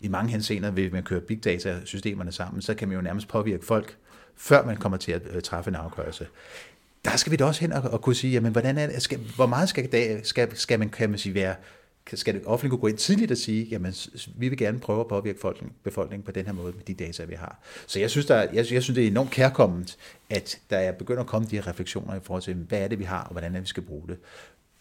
I 0.02 0.08
mange 0.08 0.32
henseender, 0.32 0.72
vil 0.72 0.92
man 0.92 1.04
køre 1.04 1.22
big 1.22 1.44
data-systemerne 1.44 2.32
sammen, 2.32 2.62
så 2.62 2.74
kan 2.74 2.88
man 2.88 2.96
jo 2.96 3.02
nærmest 3.02 3.28
påvirke 3.28 3.66
folk, 3.66 3.98
før 4.40 4.66
man 4.66 4.78
kommer 4.78 4.98
til 4.98 5.12
at 5.12 5.22
øh, 5.32 5.42
træffe 5.42 5.70
en 5.70 5.76
afgørelse. 5.76 6.28
Der 7.06 7.18
skal 7.18 7.32
vi 7.32 7.38
da 7.38 7.46
også 7.46 7.62
hen 7.62 7.74
og, 7.74 7.82
og 7.82 8.02
kunne 8.02 8.16
sige, 8.16 8.34
jamen, 8.34 8.52
hvordan 8.52 8.78
er 8.78 8.88
det, 8.88 9.02
skal, 9.02 9.20
hvor 9.36 9.46
meget 9.46 9.70
skal, 9.70 10.22
skal, 10.26 10.58
skal 10.58 10.80
man, 10.80 10.90
kan 10.90 11.10
man 11.10 11.20
sige, 11.20 11.36
være 11.36 11.56
skal 12.18 12.34
det 12.34 12.42
offentligt 12.46 12.72
kunne 12.72 12.82
gå 12.82 12.88
ind 12.88 12.98
tidligt 12.98 13.32
og 13.32 13.38
sige, 13.38 13.64
jamen 13.64 13.94
vi 14.36 14.50
vil 14.50 14.58
gerne 14.58 14.80
prøve 14.80 15.00
at 15.00 15.08
påvirke 15.08 15.40
befolkningen 15.84 16.26
på 16.26 16.32
den 16.32 16.46
her 16.46 16.54
måde 16.54 16.74
med 16.74 16.84
de 16.84 16.94
data, 16.94 17.24
vi 17.24 17.34
har. 17.34 17.60
Så 17.88 18.00
jeg 18.00 18.10
synes, 18.10 18.26
der, 18.26 18.36
jeg, 18.36 18.56
jeg 18.56 18.66
synes 18.66 18.88
det 18.88 19.04
er 19.04 19.08
enormt 19.08 19.32
kærkomment, 19.32 19.98
at 20.30 20.60
der 20.70 20.78
er 20.78 20.92
begyndt 20.92 21.20
at 21.20 21.28
komme 21.28 21.48
de 21.48 21.56
her 21.56 21.68
refleksioner 21.68 22.16
i 22.16 22.20
forhold 22.24 22.44
til, 22.44 22.54
hvad 22.54 22.80
er 22.80 22.88
det, 22.88 23.00
vi 23.00 23.04
har, 23.04 23.24
og 23.24 23.32
hvordan 23.32 23.52
er 23.52 23.54
det, 23.54 23.62
vi 23.62 23.68
skal 23.68 23.84
bruge 23.84 24.08
det. 24.08 24.18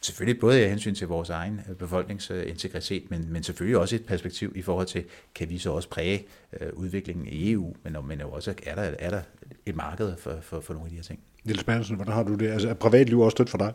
Selvfølgelig 0.01 0.41
både 0.41 0.63
af 0.63 0.69
hensyn 0.69 0.95
til 0.95 1.09
vores 1.09 1.31
egen 1.31 1.61
øh, 1.69 1.77
befolkningsintegritet, 1.77 3.03
øh, 3.03 3.11
men, 3.11 3.33
men 3.33 3.43
selvfølgelig 3.43 3.79
også 3.79 3.97
et 3.97 4.07
perspektiv 4.07 4.53
i 4.57 4.63
forhold 4.63 4.87
til, 4.87 5.05
kan 5.35 5.51
vi 5.51 5.59
så 5.59 5.71
også 5.73 5.89
præge 5.89 6.27
øh, 6.61 6.69
udviklingen 6.73 7.27
i 7.27 7.53
EU, 7.53 7.75
men, 7.83 7.97
men 8.05 8.21
også 8.21 8.55
er 8.67 8.75
der, 8.75 8.83
er 8.83 9.11
der 9.11 9.21
et 9.67 9.77
marked 9.77 10.17
for, 10.17 10.39
for, 10.43 10.61
for 10.61 10.75
nogle 10.75 10.87
af 10.87 10.91
de 10.91 10.97
her 10.97 11.03
ting. 11.03 11.21
Niels 11.45 11.65
Bertelsen, 11.65 11.97
hvordan 11.97 12.15
har 12.15 12.23
du 12.23 12.35
det? 12.35 12.49
Altså, 12.49 12.69
er 12.69 12.75
privatliv 12.75 13.21
også 13.21 13.35
stødt 13.35 13.51
for 13.51 13.59
dig? 13.59 13.73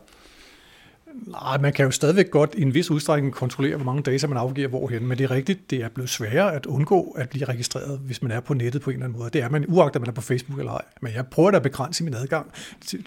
Nej, 1.14 1.58
man 1.58 1.72
kan 1.72 1.84
jo 1.84 1.90
stadigvæk 1.90 2.30
godt 2.30 2.54
i 2.58 2.62
en 2.62 2.74
vis 2.74 2.90
udstrækning 2.90 3.34
kontrollere, 3.34 3.76
hvor 3.76 3.84
mange 3.84 4.02
data 4.02 4.26
man 4.26 4.38
afgiver 4.38 4.68
hvorhen, 4.68 5.06
men 5.06 5.18
det 5.18 5.24
er 5.24 5.30
rigtigt, 5.30 5.70
det 5.70 5.82
er 5.82 5.88
blevet 5.88 6.10
sværere 6.10 6.54
at 6.54 6.66
undgå 6.66 7.16
at 7.18 7.28
blive 7.28 7.44
registreret, 7.44 7.98
hvis 7.98 8.22
man 8.22 8.30
er 8.30 8.40
på 8.40 8.54
nettet 8.54 8.82
på 8.82 8.90
en 8.90 8.94
eller 8.94 9.06
anden 9.06 9.18
måde. 9.18 9.30
Det 9.30 9.42
er 9.42 9.48
man, 9.48 9.64
uagtet 9.68 10.02
man 10.02 10.08
er 10.08 10.12
på 10.12 10.20
Facebook 10.20 10.58
eller 10.58 10.72
ej. 10.72 10.82
Men 11.02 11.12
jeg 11.14 11.26
prøver 11.26 11.50
da 11.50 11.56
at 11.56 11.62
begrænse 11.62 12.04
min 12.04 12.14
adgang 12.14 12.46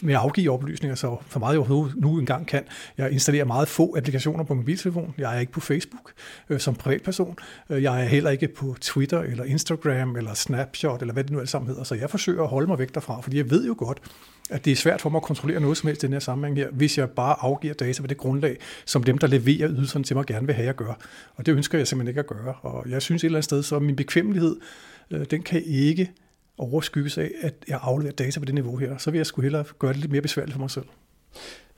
med 0.02 0.14
at 0.14 0.20
afgive 0.20 0.52
oplysninger, 0.52 0.96
så 0.96 1.18
for 1.28 1.40
meget 1.40 1.54
jeg 1.54 1.68
nu, 1.96 2.20
engang 2.20 2.48
kan. 2.48 2.64
Jeg 2.98 3.12
installerer 3.12 3.46
meget 3.46 3.68
få 3.68 3.98
applikationer 3.98 4.44
på 4.44 4.54
mobiltelefon. 4.54 5.14
Jeg 5.18 5.36
er 5.36 5.40
ikke 5.40 5.52
på 5.52 5.60
Facebook 5.60 6.12
øh, 6.50 6.60
som 6.60 6.76
privatperson. 6.76 7.36
Øh, 7.70 7.84
jeg 7.84 8.02
er 8.04 8.06
heller 8.06 8.30
ikke 8.30 8.48
på 8.48 8.76
Twitter 8.82 9.20
eller 9.20 9.44
Instagram 9.44 10.16
eller 10.16 10.34
Snapchat 10.34 11.02
eller 11.02 11.14
hvad 11.14 11.24
det 11.24 11.32
nu 11.32 11.40
alt 11.40 11.50
sammen 11.50 11.68
hedder. 11.68 11.84
Så 11.84 11.96
jeg 11.96 12.10
forsøger 12.10 12.44
at 12.44 12.50
holde 12.50 12.68
mig 12.68 12.80
væk 12.80 12.94
derfra, 12.94 13.22
fordi 13.22 13.38
jeg 13.38 13.50
ved 13.50 13.68
jo 13.68 13.76
godt, 13.78 14.00
at 14.50 14.66
det 14.66 14.72
er 14.72 14.76
svært 14.76 15.02
for 15.02 15.10
mig 15.10 15.18
at 15.18 15.24
kontrollere 15.24 15.60
noget 15.60 15.78
som 15.78 15.88
helst 15.88 16.04
i 16.04 16.06
den 16.06 16.14
her 16.14 16.20
sammenhæng 16.20 16.58
her, 16.58 16.70
hvis 16.72 16.98
jeg 16.98 17.10
bare 17.10 17.36
afgiver 17.40 17.74
data 17.74 18.02
på 18.02 18.08
det 18.08 18.18
grundlag, 18.18 18.58
som 18.86 19.04
dem, 19.04 19.18
der 19.18 19.28
leverer 19.28 19.70
ydelserne 19.70 20.04
til 20.04 20.16
mig, 20.16 20.26
gerne 20.26 20.46
vil 20.46 20.56
have, 20.56 20.64
at 20.64 20.68
jeg 20.68 20.76
gør. 20.76 21.00
Og 21.36 21.46
det 21.46 21.52
ønsker 21.52 21.78
jeg 21.78 21.88
simpelthen 21.88 22.10
ikke 22.10 22.20
at 22.20 22.28
gøre. 22.28 22.54
Og 22.62 22.90
jeg 22.90 23.02
synes 23.02 23.24
et 23.24 23.26
eller 23.26 23.38
andet 23.38 23.44
sted, 23.44 23.64
så 23.64 23.80
min 23.80 23.96
bekvemmelighed, 23.96 24.56
øh, 25.12 25.26
den 25.32 25.42
kan 25.42 25.64
ikke 25.66 26.12
overskygges 26.58 27.18
af, 27.18 27.32
at 27.42 27.54
jeg 27.68 27.80
afleverer 27.82 28.16
data 28.16 28.40
på 28.40 28.46
det 28.46 28.54
niveau 28.54 28.78
her. 28.78 28.98
Så 28.98 29.12
vil 29.12 29.18
jeg 29.18 29.26
skulle 29.26 29.44
hellere 29.44 29.64
gøre 29.80 29.94
det 29.94 30.00
lidt 30.00 30.12
mere 30.12 30.22
besværligt 30.22 30.54
for 30.54 30.60
mig 30.60 30.72
selv. 30.72 30.86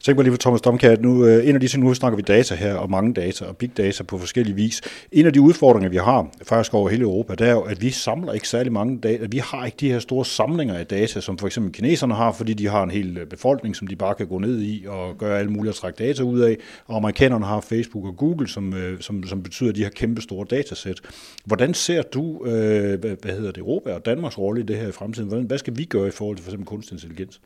Tænk 0.03 0.17
mig 0.17 0.23
lige 0.23 0.33
for 0.33 0.37
Thomas 0.37 0.61
Domkjær, 0.61 0.95
nu, 0.99 1.25
øh, 1.25 1.47
en 1.47 1.55
af 1.55 1.61
de 1.61 1.67
ting, 1.67 1.83
nu 1.83 1.93
snakker 1.93 2.15
vi 2.15 2.21
data 2.21 2.55
her, 2.55 2.75
og 2.75 2.89
mange 2.89 3.13
data, 3.13 3.45
og 3.45 3.57
big 3.57 3.77
data 3.77 4.03
på 4.03 4.17
forskellige 4.17 4.55
vis. 4.55 4.81
En 5.11 5.25
af 5.25 5.33
de 5.33 5.41
udfordringer, 5.41 5.89
vi 5.89 5.97
har, 5.97 6.29
faktisk 6.43 6.73
over 6.73 6.89
hele 6.89 7.03
Europa, 7.03 7.35
det 7.35 7.47
er 7.47 7.51
jo, 7.51 7.61
at 7.61 7.81
vi 7.81 7.89
samler 7.89 8.33
ikke 8.33 8.47
særlig 8.47 8.71
mange 8.71 8.99
data. 8.99 9.25
Vi 9.31 9.37
har 9.37 9.65
ikke 9.65 9.77
de 9.79 9.91
her 9.91 9.99
store 9.99 10.25
samlinger 10.25 10.75
af 10.75 10.87
data, 10.87 11.21
som 11.21 11.37
for 11.37 11.47
eksempel 11.47 11.73
kineserne 11.73 12.15
har, 12.15 12.31
fordi 12.31 12.53
de 12.53 12.67
har 12.67 12.83
en 12.83 12.91
hel 12.91 13.17
øh, 13.17 13.27
befolkning, 13.27 13.75
som 13.75 13.87
de 13.87 13.95
bare 13.95 14.15
kan 14.15 14.27
gå 14.27 14.39
ned 14.39 14.61
i 14.61 14.85
og 14.87 15.17
gøre 15.17 15.39
alle 15.39 15.51
mulige 15.51 15.69
at 15.69 15.75
trække 15.75 16.07
data 16.07 16.23
ud 16.23 16.39
af. 16.39 16.57
Og 16.87 16.95
amerikanerne 16.95 17.45
har 17.45 17.61
Facebook 17.61 18.05
og 18.05 18.17
Google, 18.17 18.47
som, 18.47 18.73
øh, 18.73 19.01
som, 19.01 19.23
som 19.23 19.43
betyder, 19.43 19.69
at 19.69 19.75
de 19.75 19.83
har 19.83 19.89
kæmpe 19.89 20.21
store 20.21 20.45
datasæt. 20.49 20.99
Hvordan 21.45 21.73
ser 21.73 22.01
du, 22.01 22.45
øh, 22.45 22.99
hvad 22.99 23.31
hedder 23.31 23.51
det, 23.51 23.57
Europa 23.57 23.93
og 23.93 24.05
Danmarks 24.05 24.37
rolle 24.37 24.61
i 24.61 24.63
det 24.63 24.77
her 24.77 24.87
i 24.87 24.91
fremtiden? 24.91 25.27
Hvordan, 25.27 25.45
hvad 25.45 25.57
skal 25.57 25.77
vi 25.77 25.85
gøre 25.85 26.07
i 26.07 26.11
forhold 26.11 26.37
til 26.37 26.43
for 26.43 26.49
eksempel 26.49 26.67
kunstig 26.67 26.93
intelligens? 26.93 27.41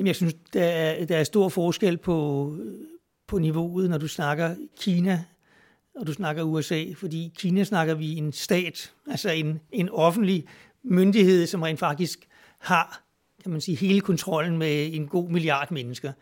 Jamen, 0.00 0.06
jeg 0.06 0.16
synes, 0.16 0.34
der 0.52 0.64
er, 0.64 1.04
der 1.04 1.16
er 1.16 1.24
stor 1.24 1.48
forskel 1.48 1.96
på, 1.96 2.56
på 3.28 3.38
niveauet, 3.38 3.90
når 3.90 3.98
du 3.98 4.08
snakker 4.08 4.54
Kina 4.80 5.24
og 5.96 6.06
du 6.06 6.12
snakker 6.12 6.42
USA, 6.42 6.84
fordi 6.96 7.32
Kina 7.38 7.64
snakker 7.64 7.94
vi 7.94 8.16
en 8.16 8.32
stat, 8.32 8.92
altså 9.06 9.30
en, 9.30 9.60
en 9.72 9.88
offentlig 9.88 10.44
myndighed, 10.82 11.46
som 11.46 11.62
rent 11.62 11.78
faktisk 11.78 12.28
har 12.58 13.02
kan 13.42 13.52
man 13.52 13.60
sige, 13.60 13.76
hele 13.76 14.00
kontrollen 14.00 14.58
med 14.58 14.94
en 14.94 15.08
god 15.08 15.28
milliard 15.28 15.70
mennesker 15.70 16.12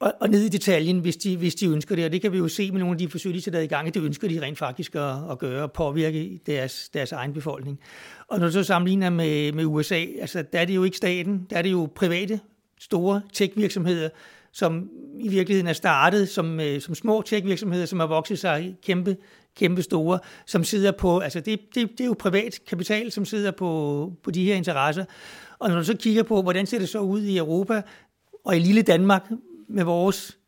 og, 0.00 0.12
og 0.20 0.28
ned 0.28 0.42
i 0.42 0.48
detaljen, 0.48 0.98
hvis 0.98 1.16
de, 1.16 1.36
hvis 1.36 1.54
de 1.54 1.66
ønsker 1.66 1.94
det. 1.94 2.04
Og 2.04 2.12
det 2.12 2.20
kan 2.20 2.32
vi 2.32 2.38
jo 2.38 2.48
se 2.48 2.70
med 2.70 2.80
nogle 2.80 2.94
af 2.94 2.98
de 2.98 3.08
forsøg, 3.08 3.34
de 3.34 3.40
sætter 3.40 3.60
i 3.60 3.66
gang, 3.66 3.88
at 3.88 3.94
det 3.94 4.02
ønsker 4.02 4.28
de 4.28 4.40
rent 4.42 4.58
faktisk 4.58 4.94
at, 4.94 5.30
at 5.30 5.38
gøre 5.38 5.62
og 5.62 5.72
påvirke 5.72 6.40
deres, 6.46 6.88
deres 6.88 7.12
egen 7.12 7.32
befolkning. 7.32 7.80
Og 8.28 8.38
når 8.38 8.46
du 8.46 8.52
så 8.52 8.64
sammenligner 8.64 9.10
med, 9.10 9.52
med 9.52 9.64
USA, 9.64 10.04
altså 10.20 10.44
der 10.52 10.60
er 10.60 10.64
det 10.64 10.74
jo 10.74 10.84
ikke 10.84 10.96
staten, 10.96 11.46
der 11.50 11.56
er 11.56 11.62
det 11.62 11.72
jo 11.72 11.88
private, 11.94 12.40
store 12.80 13.22
tech-virksomheder, 13.32 14.08
som 14.52 14.90
i 15.20 15.28
virkeligheden 15.28 15.68
er 15.68 15.72
startet 15.72 16.28
som, 16.28 16.60
øh, 16.60 16.80
som 16.80 16.94
små 16.94 17.22
tech-virksomheder, 17.22 17.86
som 17.86 18.00
har 18.00 18.06
vokset 18.06 18.38
sig 18.38 18.76
kæmpe, 18.82 19.16
kæmpe 19.56 19.82
store, 19.82 20.18
som 20.46 20.64
sidder 20.64 20.92
på, 20.92 21.18
altså 21.18 21.40
det, 21.40 21.60
det, 21.74 21.90
det 21.90 22.00
er 22.00 22.04
jo 22.04 22.16
privat 22.18 22.60
kapital, 22.68 23.12
som 23.12 23.24
sidder 23.24 23.50
på, 23.50 24.12
på 24.22 24.30
de 24.30 24.44
her 24.44 24.54
interesser. 24.54 25.04
Og 25.58 25.68
når 25.68 25.76
du 25.76 25.84
så 25.84 25.96
kigger 25.96 26.22
på, 26.22 26.42
hvordan 26.42 26.66
ser 26.66 26.78
det 26.78 26.88
så 26.88 26.98
ud 26.98 27.22
i 27.22 27.36
Europa, 27.36 27.82
og 28.46 28.56
i 28.56 28.58
lille 28.58 28.82
Danmark, 28.82 29.30
med 29.68 29.84
vores 29.84 30.38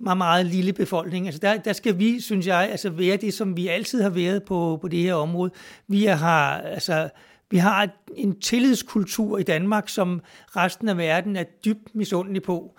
meget, 0.00 0.18
meget 0.18 0.46
lille 0.46 0.72
befolkning. 0.72 1.26
Altså 1.26 1.40
der, 1.40 1.56
der 1.56 1.72
skal 1.72 1.98
vi, 1.98 2.20
synes 2.20 2.46
jeg, 2.46 2.68
altså 2.70 2.90
være 2.90 3.16
det, 3.16 3.34
som 3.34 3.56
vi 3.56 3.68
altid 3.68 4.02
har 4.02 4.10
været 4.10 4.42
på, 4.42 4.78
på 4.80 4.88
det 4.88 4.98
her 4.98 5.14
område. 5.14 5.50
Vi 5.88 6.04
har, 6.04 6.58
altså, 6.58 7.08
vi 7.50 7.56
har 7.56 7.88
en 8.16 8.40
tillidskultur 8.40 9.38
i 9.38 9.42
Danmark, 9.42 9.88
som 9.88 10.20
resten 10.56 10.88
af 10.88 10.96
verden 10.98 11.36
er 11.36 11.44
dybt 11.64 11.94
misundelig 11.94 12.42
på. 12.42 12.76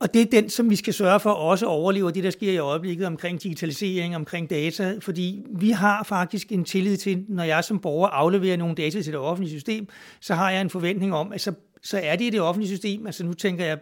Og 0.00 0.14
det 0.14 0.22
er 0.22 0.40
den, 0.40 0.50
som 0.50 0.70
vi 0.70 0.76
skal 0.76 0.94
sørge 0.94 1.20
for 1.20 1.30
også 1.30 1.66
overlever 1.66 2.10
det, 2.10 2.24
der 2.24 2.30
sker 2.30 2.52
i 2.52 2.58
øjeblikket 2.58 3.06
omkring 3.06 3.42
digitalisering, 3.42 4.16
omkring 4.16 4.50
data, 4.50 4.98
fordi 5.00 5.42
vi 5.50 5.70
har 5.70 6.02
faktisk 6.02 6.52
en 6.52 6.64
tillid 6.64 6.96
til, 6.96 7.24
når 7.28 7.44
jeg 7.44 7.64
som 7.64 7.78
borger 7.78 8.08
afleverer 8.08 8.56
nogle 8.56 8.74
data 8.74 9.02
til 9.02 9.12
det 9.12 9.20
offentlige 9.20 9.50
system, 9.50 9.88
så 10.20 10.34
har 10.34 10.50
jeg 10.50 10.60
en 10.60 10.70
forventning 10.70 11.14
om, 11.14 11.32
at 11.32 11.40
så, 11.40 11.52
så 11.82 12.00
er 12.02 12.16
det 12.16 12.24
i 12.24 12.30
det 12.30 12.40
offentlige 12.40 12.76
system. 12.76 13.06
Altså 13.06 13.24
nu 13.24 13.32
tænker 13.32 13.64
jeg 13.64 13.78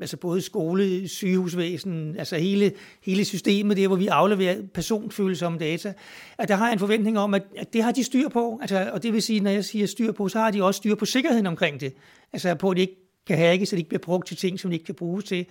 altså 0.00 0.16
både 0.16 0.40
skole, 0.40 1.08
sygehusvæsen, 1.08 2.16
altså 2.18 2.36
hele, 2.36 2.72
hele 3.02 3.24
systemet, 3.24 3.76
der 3.76 3.86
hvor 3.86 3.96
vi 3.96 4.06
afleverer 4.06 4.56
personfølsomme 4.74 5.58
data, 5.58 5.92
at 6.38 6.48
der 6.48 6.54
har 6.54 6.66
jeg 6.66 6.72
en 6.72 6.78
forventning 6.78 7.18
om, 7.18 7.34
at, 7.34 7.42
at 7.56 7.72
det 7.72 7.82
har 7.82 7.92
de 7.92 8.04
styr 8.04 8.28
på, 8.28 8.58
altså, 8.60 8.90
og 8.92 9.02
det 9.02 9.12
vil 9.12 9.22
sige, 9.22 9.40
når 9.40 9.50
jeg 9.50 9.64
siger 9.64 9.86
styr 9.86 10.12
på, 10.12 10.28
så 10.28 10.38
har 10.38 10.50
de 10.50 10.64
også 10.64 10.78
styr 10.78 10.94
på 10.94 11.04
sikkerheden 11.04 11.46
omkring 11.46 11.80
det, 11.80 11.94
altså 12.32 12.54
på 12.54 12.70
at 12.70 12.76
de 12.76 12.80
ikke 12.80 12.96
kan 13.26 13.38
hacke, 13.38 13.66
så 13.66 13.76
de 13.76 13.80
ikke 13.80 13.88
bliver 13.88 14.02
brugt 14.02 14.28
til 14.28 14.36
ting, 14.36 14.60
som 14.60 14.70
de 14.70 14.74
ikke 14.76 14.86
kan 14.86 14.94
bruges 14.94 15.24
til. 15.24 15.46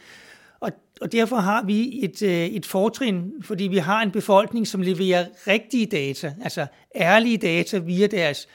Og, 0.60 0.72
og 1.02 1.12
derfor 1.12 1.36
har 1.36 1.64
vi 1.64 2.04
et, 2.04 2.22
øh, 2.22 2.46
et 2.46 2.66
fortrin, 2.66 3.32
fordi 3.42 3.64
vi 3.64 3.78
har 3.78 4.02
en 4.02 4.12
befolkning, 4.12 4.68
som 4.68 4.82
leverer 4.82 5.26
rigtige 5.48 5.86
data, 5.86 6.34
altså 6.42 6.66
ærlige 6.96 7.38
data 7.38 7.78
via 7.78 8.08
deres 8.08 8.48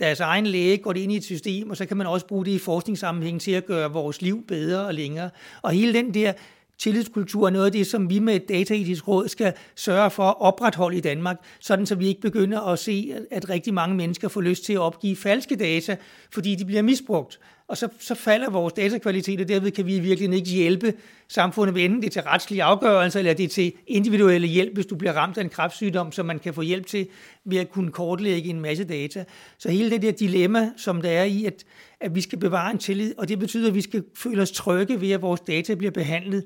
deres 0.00 0.20
egen 0.20 0.46
læge, 0.46 0.76
går 0.76 0.92
det 0.92 1.00
ind 1.00 1.12
i 1.12 1.16
et 1.16 1.24
system, 1.24 1.70
og 1.70 1.76
så 1.76 1.86
kan 1.86 1.96
man 1.96 2.06
også 2.06 2.26
bruge 2.26 2.44
det 2.44 2.50
i 2.50 2.58
forskningssammenhæng 2.58 3.40
til 3.40 3.52
at 3.52 3.66
gøre 3.66 3.92
vores 3.92 4.22
liv 4.22 4.44
bedre 4.46 4.86
og 4.86 4.94
længere. 4.94 5.30
Og 5.62 5.70
hele 5.70 5.92
den 5.92 6.14
der 6.14 6.32
tillidskultur 6.78 7.46
er 7.46 7.50
noget 7.50 7.66
af 7.66 7.72
det, 7.72 7.86
som 7.86 8.10
vi 8.10 8.18
med 8.18 8.34
et 8.34 8.48
dataetisk 8.48 9.08
råd 9.08 9.28
skal 9.28 9.52
sørge 9.74 10.10
for 10.10 10.22
at 10.22 10.34
opretholde 10.40 10.96
i 10.96 11.00
Danmark, 11.00 11.36
sådan 11.60 11.86
så 11.86 11.94
vi 11.94 12.06
ikke 12.06 12.20
begynder 12.20 12.60
at 12.60 12.78
se, 12.78 13.14
at 13.30 13.48
rigtig 13.48 13.74
mange 13.74 13.96
mennesker 13.96 14.28
får 14.28 14.40
lyst 14.40 14.64
til 14.64 14.72
at 14.72 14.78
opgive 14.78 15.16
falske 15.16 15.56
data, 15.56 15.96
fordi 16.32 16.54
de 16.54 16.64
bliver 16.64 16.82
misbrugt 16.82 17.38
og 17.68 17.76
så, 17.76 17.88
så 17.98 18.14
falder 18.14 18.50
vores 18.50 18.72
datakvalitet, 18.72 19.40
og 19.40 19.48
derved 19.48 19.70
kan 19.70 19.86
vi 19.86 19.98
virkelig 19.98 20.34
ikke 20.34 20.50
hjælpe 20.50 20.94
samfundet 21.28 21.74
ved 21.74 21.84
enten 21.84 22.02
det 22.02 22.12
til 22.12 22.22
retslige 22.22 22.62
afgørelser, 22.62 23.18
eller 23.18 23.34
det 23.34 23.44
er 23.44 23.48
til 23.48 23.72
individuelle 23.86 24.46
hjælp, 24.46 24.74
hvis 24.74 24.86
du 24.86 24.96
bliver 24.96 25.12
ramt 25.12 25.38
af 25.38 25.42
en 25.42 25.48
kræftsygdom, 25.48 26.12
som 26.12 26.26
man 26.26 26.38
kan 26.38 26.54
få 26.54 26.62
hjælp 26.62 26.86
til 26.86 27.08
ved 27.44 27.58
at 27.58 27.70
kunne 27.70 27.90
kortlægge 27.90 28.50
en 28.50 28.60
masse 28.60 28.84
data. 28.84 29.24
Så 29.58 29.70
hele 29.70 29.90
det 29.90 30.02
der 30.02 30.12
dilemma, 30.12 30.70
som 30.76 31.02
der 31.02 31.10
er 31.10 31.24
i, 31.24 31.44
at, 31.44 31.64
at 32.00 32.14
vi 32.14 32.20
skal 32.20 32.38
bevare 32.38 32.70
en 32.70 32.78
tillid, 32.78 33.14
og 33.18 33.28
det 33.28 33.38
betyder, 33.38 33.68
at 33.68 33.74
vi 33.74 33.80
skal 33.80 34.04
føle 34.14 34.42
os 34.42 34.50
trygge 34.50 35.00
ved, 35.00 35.10
at 35.10 35.22
vores 35.22 35.40
data 35.40 35.74
bliver 35.74 35.90
behandlet 35.90 36.44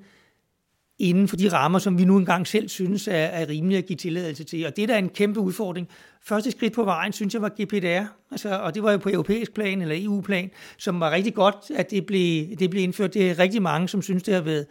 inden 1.03 1.29
for 1.29 1.37
de 1.37 1.49
rammer, 1.49 1.79
som 1.79 1.99
vi 1.99 2.05
nu 2.05 2.17
engang 2.17 2.47
selv 2.47 2.69
synes 2.69 3.09
er, 3.09 3.13
er 3.15 3.49
rimelige 3.49 3.79
at 3.79 3.87
give 3.87 3.97
tilladelse 3.97 4.45
til. 4.45 4.67
Og 4.67 4.77
det 4.77 4.89
der 4.89 4.95
er 4.95 4.99
en 4.99 5.09
kæmpe 5.09 5.41
udfordring. 5.41 5.89
Første 6.25 6.51
skridt 6.51 6.73
på 6.73 6.85
vejen, 6.85 7.13
synes 7.13 7.35
jeg, 7.35 7.43
var 7.43 7.49
GPDR, 7.49 8.05
altså, 8.31 8.61
og 8.61 8.75
det 8.75 8.83
var 8.83 8.93
jo 8.93 8.99
på 8.99 9.09
europæisk 9.09 9.55
plan 9.55 9.83
eller 9.83 9.97
EU-plan, 9.99 10.51
som 10.79 11.01
var 11.01 11.11
rigtig 11.11 11.35
godt, 11.35 11.57
at 11.75 11.91
det 11.91 12.07
blev, 12.07 12.57
det 12.57 12.71
blev 12.71 12.83
indført. 12.83 13.15
Det 13.15 13.31
er 13.31 13.39
rigtig 13.39 13.63
mange, 13.63 13.89
som 13.89 14.03
synes, 14.03 14.23
det 14.23 14.35
har 14.35 14.41
været 14.41 14.67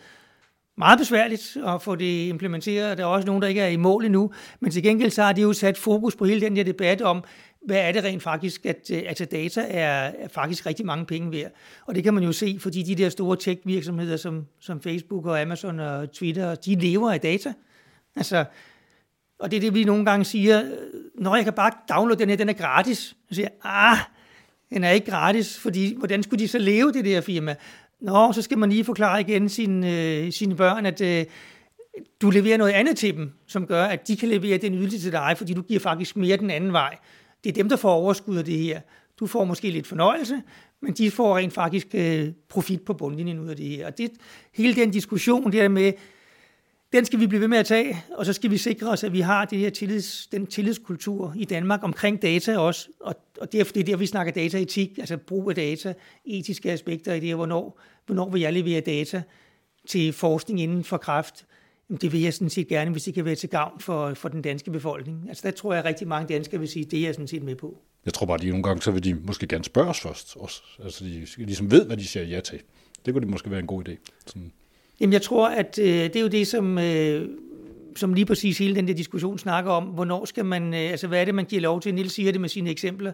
meget 0.77 0.99
besværligt 0.99 1.57
at 1.67 1.81
få 1.81 1.95
det 1.95 2.27
implementeret. 2.27 2.97
Der 2.97 3.03
er 3.03 3.07
også 3.07 3.25
nogen, 3.25 3.41
der 3.41 3.47
ikke 3.47 3.61
er 3.61 3.67
i 3.67 3.75
mål 3.75 4.05
endnu, 4.05 4.31
men 4.59 4.71
til 4.71 4.83
gengæld 4.83 5.11
så 5.11 5.23
har 5.23 5.33
det 5.33 5.43
jo 5.43 5.53
sat 5.53 5.77
fokus 5.77 6.15
på 6.15 6.25
hele 6.25 6.41
den 6.41 6.57
her 6.57 6.63
debat 6.63 7.01
om, 7.01 7.23
hvad 7.65 7.77
er 7.77 7.91
det 7.91 8.03
rent 8.03 8.23
faktisk, 8.23 8.65
at 8.65 8.91
øh, 8.93 9.03
altså 9.07 9.25
data 9.25 9.65
er, 9.69 10.11
er 10.19 10.27
faktisk 10.27 10.65
rigtig 10.65 10.85
mange 10.85 11.05
penge 11.05 11.31
værd. 11.31 11.51
Og 11.85 11.95
det 11.95 12.03
kan 12.03 12.13
man 12.13 12.23
jo 12.23 12.31
se, 12.31 12.57
fordi 12.59 12.83
de 12.83 12.95
der 12.95 13.09
store 13.09 13.37
tech-virksomheder 13.37 14.17
som, 14.17 14.45
som 14.59 14.81
Facebook 14.81 15.25
og 15.25 15.41
Amazon 15.41 15.79
og 15.79 16.11
Twitter, 16.11 16.55
de 16.55 16.75
lever 16.75 17.11
af 17.11 17.21
data. 17.21 17.53
Altså, 18.15 18.45
og 19.39 19.51
det 19.51 19.57
er 19.57 19.61
det, 19.61 19.73
vi 19.73 19.83
nogle 19.83 20.05
gange 20.05 20.25
siger, 20.25 20.63
når 21.15 21.35
jeg 21.35 21.43
kan 21.43 21.53
bare 21.53 21.71
downloade 21.89 22.19
den 22.19 22.29
her, 22.29 22.37
den 22.37 22.49
er 22.49 22.53
gratis. 22.53 22.97
Så 23.29 23.35
siger 23.35 23.47
ah, 23.63 23.97
den 24.69 24.83
er 24.83 24.89
ikke 24.89 25.11
gratis, 25.11 25.59
fordi 25.59 25.95
hvordan 25.97 26.23
skulle 26.23 26.39
de 26.39 26.47
så 26.47 26.57
leve, 26.57 26.91
det 26.91 27.05
der 27.05 27.21
firma? 27.21 27.55
Nå, 27.99 28.33
så 28.33 28.41
skal 28.41 28.57
man 28.57 28.69
lige 28.69 28.83
forklare 28.83 29.21
igen 29.21 29.49
sine, 29.49 29.91
øh, 29.91 30.31
sine 30.31 30.55
børn, 30.55 30.85
at 30.85 31.01
øh, 31.01 31.25
du 32.21 32.29
leverer 32.29 32.57
noget 32.57 32.71
andet 32.71 32.97
til 32.97 33.15
dem, 33.15 33.31
som 33.47 33.67
gør, 33.67 33.85
at 33.85 34.07
de 34.07 34.17
kan 34.17 34.29
levere 34.29 34.57
den 34.57 34.73
ydelse 34.73 34.99
til 34.99 35.11
dig, 35.11 35.33
fordi 35.37 35.53
du 35.53 35.61
giver 35.61 35.79
faktisk 35.79 36.17
mere 36.17 36.37
den 36.37 36.49
anden 36.49 36.73
vej. 36.73 36.97
Det 37.43 37.49
er 37.49 37.53
dem, 37.53 37.69
der 37.69 37.75
får 37.75 37.91
overskud 37.91 38.37
af 38.37 38.45
det 38.45 38.57
her. 38.57 38.81
Du 39.19 39.27
får 39.27 39.43
måske 39.43 39.69
lidt 39.69 39.87
fornøjelse, 39.87 40.41
men 40.81 40.93
de 40.93 41.11
får 41.11 41.37
rent 41.37 41.53
faktisk 41.53 41.87
øh, 41.93 42.27
profit 42.49 42.81
på 42.81 42.93
bundlinjen 42.93 43.39
ud 43.39 43.47
af 43.47 43.55
det 43.55 43.65
her. 43.65 43.87
Og 43.87 43.97
det, 43.97 44.11
hele 44.53 44.75
den 44.75 44.91
diskussion 44.91 45.51
der 45.51 45.67
med, 45.67 45.93
den 46.93 47.05
skal 47.05 47.19
vi 47.19 47.27
blive 47.27 47.41
ved 47.41 47.47
med 47.47 47.57
at 47.57 47.65
tage, 47.65 48.03
og 48.17 48.25
så 48.25 48.33
skal 48.33 48.51
vi 48.51 48.57
sikre 48.57 48.89
os, 48.89 49.03
at 49.03 49.13
vi 49.13 49.19
har 49.19 49.45
det 49.45 49.59
her 49.59 49.69
tillids, 49.69 50.27
den 50.27 50.47
tillidskultur 50.47 51.33
i 51.35 51.45
Danmark 51.45 51.83
omkring 51.83 52.21
data 52.21 52.57
også, 52.57 52.89
og, 52.99 53.15
og 53.41 53.51
det 53.51 53.59
er, 53.59 53.63
det 53.63 53.77
er 53.77 53.83
der, 53.83 53.97
vi 53.97 54.05
snakker 54.05 54.33
dataetik, 54.33 54.97
altså 54.97 55.17
brug 55.17 55.49
af 55.49 55.55
data, 55.55 55.93
etiske 56.25 56.71
aspekter 56.71 57.13
i 57.13 57.19
det 57.19 57.27
her, 57.27 57.35
hvornår, 57.35 57.79
hvornår 58.05 58.29
vil 58.29 58.41
jeg 58.41 58.53
levere 58.53 58.81
data 58.81 59.23
til 59.87 60.13
forskning 60.13 60.61
inden 60.61 60.83
for 60.83 60.97
kræft, 60.97 61.45
det 61.97 62.13
vil 62.13 62.21
jeg 62.21 62.33
sådan 62.33 62.49
set 62.49 62.67
gerne, 62.67 62.91
hvis 62.91 63.03
det 63.03 63.13
kan 63.13 63.25
være 63.25 63.35
til 63.35 63.49
gavn 63.49 63.79
for, 63.79 64.13
for 64.13 64.29
den 64.29 64.41
danske 64.41 64.71
befolkning. 64.71 65.25
Altså 65.29 65.41
der 65.45 65.51
tror 65.51 65.73
jeg, 65.73 65.79
at 65.79 65.85
rigtig 65.85 66.07
mange 66.07 66.33
danskere 66.33 66.59
vil 66.59 66.69
sige, 66.69 66.85
det 66.85 66.99
er 66.99 67.03
jeg 67.03 67.13
sådan 67.13 67.27
set 67.27 67.43
med 67.43 67.55
på. 67.55 67.77
Jeg 68.05 68.13
tror 68.13 68.25
bare, 68.25 68.35
at 68.35 68.41
de 68.41 68.49
nogle 68.49 68.63
gange, 68.63 68.81
så 68.81 68.91
vil 68.91 69.03
de 69.03 69.13
måske 69.13 69.47
gerne 69.47 69.63
spørge 69.63 69.89
os 69.89 69.99
først. 69.99 70.37
Også. 70.39 70.61
Altså 70.83 71.03
de 71.03 71.25
ligesom 71.37 71.71
ved, 71.71 71.85
hvad 71.85 71.97
de 71.97 72.07
siger 72.07 72.25
ja 72.25 72.39
til. 72.39 72.59
Det 73.05 73.13
kunne 73.13 73.21
det 73.21 73.29
måske 73.29 73.51
være 73.51 73.59
en 73.59 73.67
god 73.67 73.89
idé. 73.89 73.95
Sådan. 74.25 74.51
Jamen 74.99 75.13
jeg 75.13 75.21
tror, 75.21 75.47
at 75.47 75.79
øh, 75.79 75.85
det 75.85 76.15
er 76.15 76.21
jo 76.21 76.27
det, 76.27 76.47
som, 76.47 76.77
øh, 76.77 77.29
som 77.95 78.13
lige 78.13 78.25
præcis 78.25 78.57
hele 78.57 78.75
den 78.75 78.87
der 78.87 78.93
diskussion 78.93 79.39
snakker 79.39 79.71
om. 79.71 79.83
Hvornår 79.83 80.25
skal 80.25 80.45
man, 80.45 80.73
øh, 80.73 80.91
altså 80.91 81.07
hvad 81.07 81.21
er 81.21 81.25
det, 81.25 81.35
man 81.35 81.45
giver 81.45 81.61
lov 81.61 81.81
til? 81.81 81.95
Nils 81.95 82.13
siger 82.13 82.31
det 82.31 82.41
med 82.41 82.49
sine 82.49 82.69
eksempler 82.69 83.11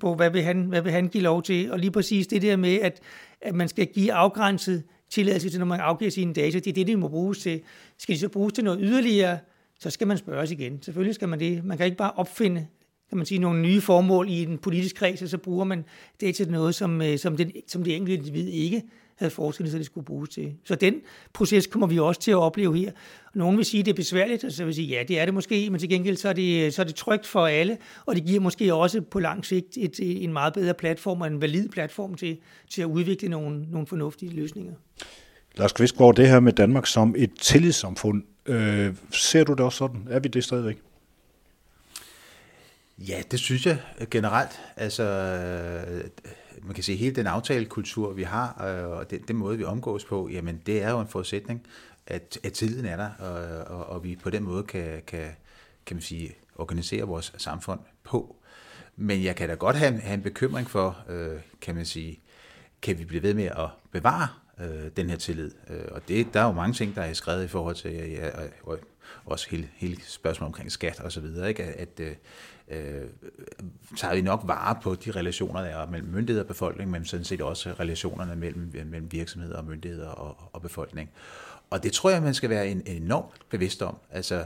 på, 0.00 0.14
hvad 0.14 0.30
vil 0.30 0.42
han, 0.42 0.62
hvad 0.62 0.82
vil 0.82 0.92
han 0.92 1.08
give 1.08 1.22
lov 1.22 1.42
til? 1.42 1.72
Og 1.72 1.78
lige 1.78 1.90
præcis 1.90 2.26
det 2.26 2.42
der 2.42 2.56
med, 2.56 2.74
at, 2.80 3.00
at 3.40 3.54
man 3.54 3.68
skal 3.68 3.86
give 3.86 4.12
afgrænset 4.12 4.82
tilladelse 5.14 5.50
til, 5.50 5.58
når 5.58 5.66
man 5.66 5.80
afgiver 5.80 6.10
sine 6.10 6.34
data. 6.34 6.58
Det 6.58 6.66
er 6.66 6.72
det, 6.72 6.86
de 6.86 6.96
må 6.96 7.08
bruges 7.08 7.38
til. 7.38 7.60
Skal 7.98 8.14
de 8.14 8.20
så 8.20 8.28
bruges 8.28 8.52
til 8.52 8.64
noget 8.64 8.78
yderligere, 8.82 9.38
så 9.80 9.90
skal 9.90 10.06
man 10.06 10.18
spørges 10.18 10.50
igen. 10.50 10.82
Selvfølgelig 10.82 11.14
skal 11.14 11.28
man 11.28 11.40
det. 11.40 11.64
Man 11.64 11.76
kan 11.76 11.86
ikke 11.86 11.96
bare 11.96 12.12
opfinde 12.16 12.66
kan 13.08 13.18
man 13.18 13.26
sige, 13.26 13.38
nogle 13.38 13.62
nye 13.62 13.80
formål 13.80 14.28
i 14.28 14.42
en 14.42 14.58
politisk 14.58 14.96
kreds, 14.96 15.22
og 15.22 15.28
så 15.28 15.38
bruger 15.38 15.64
man 15.64 15.84
det 16.20 16.34
til 16.34 16.50
noget, 16.50 16.74
som, 16.74 17.02
øh, 17.02 17.18
som, 17.18 17.36
den, 17.36 17.52
som 17.66 17.84
det 17.84 17.96
enkelte 17.96 18.18
individ 18.18 18.48
ikke 18.48 18.82
havde 19.16 19.30
forestillet 19.30 19.70
sig, 19.70 19.78
det 19.78 19.86
skulle 19.86 20.04
bruges 20.04 20.30
til. 20.30 20.54
Så 20.64 20.74
den 20.74 20.94
proces 21.32 21.66
kommer 21.66 21.86
vi 21.86 21.98
også 21.98 22.20
til 22.20 22.30
at 22.30 22.36
opleve 22.36 22.76
her. 22.76 22.92
Nogen 23.34 23.56
vil 23.56 23.64
sige, 23.64 23.80
at 23.80 23.86
det 23.86 23.92
er 23.92 23.96
besværligt, 23.96 24.44
og 24.44 24.52
så 24.52 24.64
vil 24.64 24.74
sige, 24.74 24.88
ja, 24.88 25.02
det 25.08 25.20
er 25.20 25.24
det 25.24 25.34
måske, 25.34 25.70
men 25.70 25.80
til 25.80 25.88
gengæld 25.88 26.16
så 26.16 26.28
er 26.28 26.32
det, 26.32 26.74
så 26.74 26.82
er 26.82 26.86
det 26.86 26.94
trygt 26.94 27.26
for 27.26 27.46
alle, 27.46 27.78
og 28.06 28.14
det 28.14 28.24
giver 28.24 28.40
måske 28.40 28.74
også 28.74 29.00
på 29.00 29.20
lang 29.20 29.46
sigt 29.46 29.76
et, 29.76 30.24
en 30.24 30.32
meget 30.32 30.52
bedre 30.52 30.74
platform 30.74 31.20
og 31.20 31.26
en 31.26 31.40
valid 31.40 31.68
platform 31.68 32.14
til, 32.14 32.38
til 32.70 32.82
at 32.82 32.86
udvikle 32.86 33.28
nogle, 33.28 33.66
nogle 33.70 33.86
fornuftige 33.86 34.32
løsninger. 34.32 34.72
Lars 35.56 35.72
Kvistgaard, 35.72 36.16
det 36.16 36.28
her 36.28 36.40
med 36.40 36.52
Danmark 36.52 36.86
som 36.86 37.14
et 37.18 37.30
tillidssamfund, 37.40 38.22
øh, 38.46 38.94
ser 39.10 39.44
du 39.44 39.52
det 39.52 39.60
også 39.60 39.78
sådan? 39.78 40.06
Er 40.10 40.20
vi 40.20 40.28
det 40.28 40.44
stadigvæk? 40.44 40.78
Ja, 42.98 43.22
det 43.30 43.38
synes 43.38 43.66
jeg 43.66 43.78
generelt. 44.10 44.60
Altså, 44.76 45.02
man 46.64 46.74
kan 46.74 46.84
sige, 46.84 46.98
hele 46.98 47.16
den 47.16 47.26
aftalekultur, 47.26 48.12
vi 48.12 48.22
har, 48.22 48.64
øh, 48.66 48.98
og 48.98 49.10
den, 49.10 49.22
den 49.28 49.36
måde, 49.36 49.58
vi 49.58 49.64
omgås 49.64 50.04
på, 50.04 50.28
jamen 50.32 50.62
det 50.66 50.82
er 50.82 50.90
jo 50.90 51.00
en 51.00 51.08
forudsætning, 51.08 51.66
at, 52.06 52.38
at 52.42 52.52
tilliden 52.52 52.86
er 52.86 52.96
der, 52.96 53.10
og, 53.18 53.76
og, 53.78 53.86
og 53.86 54.04
vi 54.04 54.16
på 54.16 54.30
den 54.30 54.42
måde 54.42 54.62
kan, 54.62 55.02
kan, 55.06 55.26
kan 55.86 55.96
man 55.96 56.02
sige, 56.02 56.34
organisere 56.56 57.02
vores 57.02 57.32
samfund 57.36 57.80
på. 58.04 58.36
Men 58.96 59.24
jeg 59.24 59.36
kan 59.36 59.48
da 59.48 59.54
godt 59.54 59.76
have, 59.76 60.00
have 60.00 60.14
en 60.14 60.22
bekymring 60.22 60.70
for, 60.70 60.98
øh, 61.08 61.40
kan 61.60 61.74
man 61.74 61.86
sige, 61.86 62.20
kan 62.82 62.98
vi 62.98 63.04
blive 63.04 63.22
ved 63.22 63.34
med 63.34 63.44
at 63.44 63.68
bevare 63.92 64.28
øh, 64.60 64.90
den 64.96 65.10
her 65.10 65.16
tillid? 65.16 65.50
Øh, 65.70 65.84
og 65.90 66.08
det, 66.08 66.34
der 66.34 66.40
er 66.40 66.44
jo 66.44 66.52
mange 66.52 66.74
ting, 66.74 66.94
der 66.94 67.02
er 67.02 67.12
skrevet 67.12 67.44
i 67.44 67.48
forhold 67.48 67.74
til, 67.76 68.10
ja, 68.10 68.30
og, 68.62 68.78
også 69.24 69.50
hele, 69.50 69.68
hele 69.74 69.96
spørgsmålet 70.02 70.48
omkring 70.48 70.72
skat 70.72 71.00
og 71.00 71.12
så 71.12 71.20
videre, 71.20 71.48
ikke? 71.48 71.64
at, 71.64 71.88
at 71.88 72.00
øh, 72.00 72.16
øh, 72.74 73.08
tager 73.96 74.14
vi 74.14 74.20
nok 74.20 74.40
vare 74.44 74.78
på 74.82 74.94
de 74.94 75.10
relationer, 75.10 75.60
der 75.60 75.68
er 75.68 75.86
mellem 75.86 76.08
myndigheder 76.08 76.42
og 76.42 76.48
befolkning, 76.48 76.90
men 76.90 77.04
sådan 77.04 77.24
set 77.24 77.40
også 77.40 77.74
relationerne 77.80 78.36
mellem, 78.36 78.70
mellem 78.86 79.12
virksomheder 79.12 79.56
og 79.56 79.64
myndigheder 79.64 80.08
og, 80.08 80.36
og 80.52 80.62
befolkning. 80.62 81.10
Og 81.70 81.82
det 81.82 81.92
tror 81.92 82.10
jeg, 82.10 82.22
man 82.22 82.34
skal 82.34 82.50
være 82.50 82.68
en, 82.68 82.82
enormt 82.86 83.48
bevidst 83.50 83.82
om. 83.82 83.96
Altså, 84.10 84.44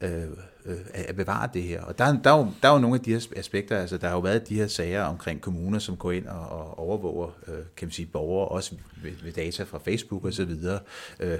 øh, 0.00 0.22
øh, 0.66 0.76
at 0.94 1.16
bevare 1.16 1.48
det 1.54 1.62
her. 1.62 1.82
Og 1.82 1.98
der, 1.98 2.22
der, 2.24 2.32
er 2.32 2.38
jo, 2.38 2.48
der 2.62 2.68
er 2.68 2.72
jo 2.72 2.78
nogle 2.78 2.94
af 2.96 3.00
de 3.00 3.12
her 3.12 3.26
aspekter, 3.36 3.78
altså 3.78 3.98
der 3.98 4.06
har 4.06 4.14
jo 4.14 4.20
været 4.20 4.48
de 4.48 4.54
her 4.54 4.66
sager 4.66 5.02
omkring 5.02 5.40
kommuner, 5.40 5.78
som 5.78 5.96
går 5.96 6.12
ind 6.12 6.26
og, 6.26 6.48
og 6.48 6.78
overvåger, 6.78 7.28
øh, 7.48 7.54
kan 7.76 7.86
man 7.86 7.90
sige, 7.90 8.06
borgere, 8.06 8.48
også 8.48 8.74
ved, 9.02 9.12
ved 9.22 9.32
data 9.32 9.62
fra 9.62 9.78
Facebook 9.78 10.24
og 10.24 10.32
så 10.32 10.44
videre. 10.44 10.78
Øh, 11.20 11.38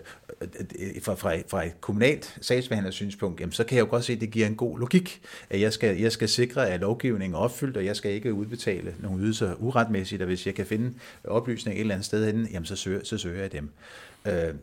fra, 1.03 1.15
fra, 1.15 1.37
fra 1.49 1.67
et 1.67 1.81
kommunalt 1.81 2.39
sagsbehandler 2.41 2.91
synspunkt, 2.91 3.41
jamen, 3.41 3.53
så 3.53 3.65
kan 3.65 3.77
jeg 3.77 3.85
jo 3.85 3.91
godt 3.91 4.05
se, 4.05 4.13
at 4.13 4.21
det 4.21 4.31
giver 4.31 4.47
en 4.47 4.57
god 4.57 4.79
logik, 4.79 5.21
at 5.51 5.61
jeg 5.61 5.73
skal, 5.73 5.99
jeg 5.99 6.13
skal 6.13 6.29
sikre, 6.29 6.69
at 6.69 6.81
lovgivningen 6.81 7.35
er 7.35 7.39
opfyldt, 7.39 7.77
og 7.77 7.85
jeg 7.85 7.97
skal 7.97 8.13
ikke 8.13 8.35
udbetale 8.35 8.95
nogle 8.99 9.23
ydelser 9.23 9.55
uretmæssigt, 9.59 10.23
og 10.23 10.27
hvis 10.27 10.47
jeg 10.47 10.55
kan 10.55 10.67
finde 10.67 10.95
oplysninger 11.25 11.77
et 11.77 11.81
eller 11.81 11.95
andet 11.95 12.07
sted 12.07 12.27
henne, 12.27 12.49
jamen 12.53 12.67
så 12.67 12.77
søger, 12.77 13.01
så 13.05 13.19
søger 13.19 13.41
jeg 13.41 13.53
dem. 13.53 13.71
Øh, 14.27 14.55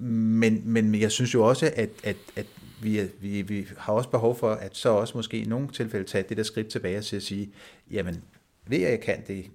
men, 0.00 0.62
men 0.64 1.00
jeg 1.00 1.12
synes 1.12 1.34
jo 1.34 1.44
også, 1.44 1.72
at, 1.76 1.90
at, 2.04 2.16
at 2.36 2.46
vi, 2.82 3.08
vi, 3.20 3.42
vi 3.42 3.68
har 3.78 3.92
også 3.92 4.08
behov 4.08 4.38
for, 4.38 4.52
at 4.52 4.76
så 4.76 4.88
også 4.88 5.16
måske 5.16 5.38
i 5.38 5.44
nogle 5.44 5.68
tilfælde 5.68 6.06
tage 6.06 6.24
det 6.28 6.36
der 6.36 6.42
skridt 6.42 6.68
tilbage 6.68 7.00
til 7.00 7.16
at 7.16 7.22
sige, 7.22 7.52
jamen 7.90 8.22
ved 8.66 8.82
at 8.82 8.90
jeg 8.90 9.00
kan 9.00 9.22
det, 9.26 9.50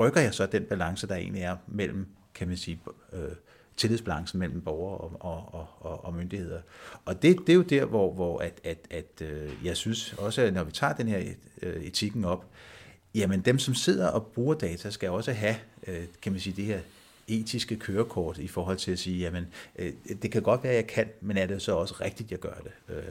rykker 0.00 0.20
jeg 0.20 0.34
så 0.34 0.46
den 0.46 0.64
balance, 0.64 1.08
der 1.08 1.14
egentlig 1.14 1.42
er 1.42 1.56
mellem, 1.66 2.06
kan 2.34 2.48
man 2.48 2.56
sige, 2.56 2.80
øh, 3.12 3.20
tillidsbalancen 3.76 4.38
mellem 4.38 4.60
borgere 4.60 4.98
og, 4.98 5.16
og, 5.54 5.68
og, 5.80 6.04
og 6.04 6.14
myndigheder. 6.14 6.60
Og 7.04 7.22
det, 7.22 7.36
det 7.46 7.48
er 7.48 7.56
jo 7.56 7.62
der, 7.62 7.84
hvor, 7.84 8.12
hvor 8.14 8.38
at, 8.38 8.60
at, 8.64 8.78
at, 8.90 9.22
øh, 9.22 9.52
jeg 9.64 9.76
synes 9.76 10.12
også, 10.12 10.42
at 10.42 10.54
når 10.54 10.64
vi 10.64 10.72
tager 10.72 10.92
den 10.92 11.08
her 11.08 11.32
øh, 11.62 11.82
etikken 11.82 12.24
op, 12.24 12.44
jamen 13.14 13.40
dem, 13.40 13.58
som 13.58 13.74
sidder 13.74 14.08
og 14.08 14.26
bruger 14.26 14.54
data, 14.54 14.90
skal 14.90 15.10
også 15.10 15.32
have, 15.32 15.56
øh, 15.86 16.04
kan 16.22 16.32
man 16.32 16.40
sige, 16.40 16.56
det 16.56 16.64
her 16.64 16.80
etiske 17.28 17.76
kørekort 17.76 18.38
i 18.38 18.48
forhold 18.48 18.76
til 18.76 18.92
at 18.92 18.98
sige, 18.98 19.18
jamen, 19.18 19.46
øh, 19.78 19.92
det 20.22 20.32
kan 20.32 20.42
godt 20.42 20.62
være, 20.62 20.72
at 20.72 20.76
jeg 20.76 20.86
kan, 20.86 21.08
men 21.20 21.36
er 21.36 21.46
det 21.46 21.62
så 21.62 21.72
også 21.72 21.94
rigtigt, 22.00 22.30
jeg 22.30 22.38
gør 22.38 22.54
det? 22.54 22.94
Øh, 22.94 23.02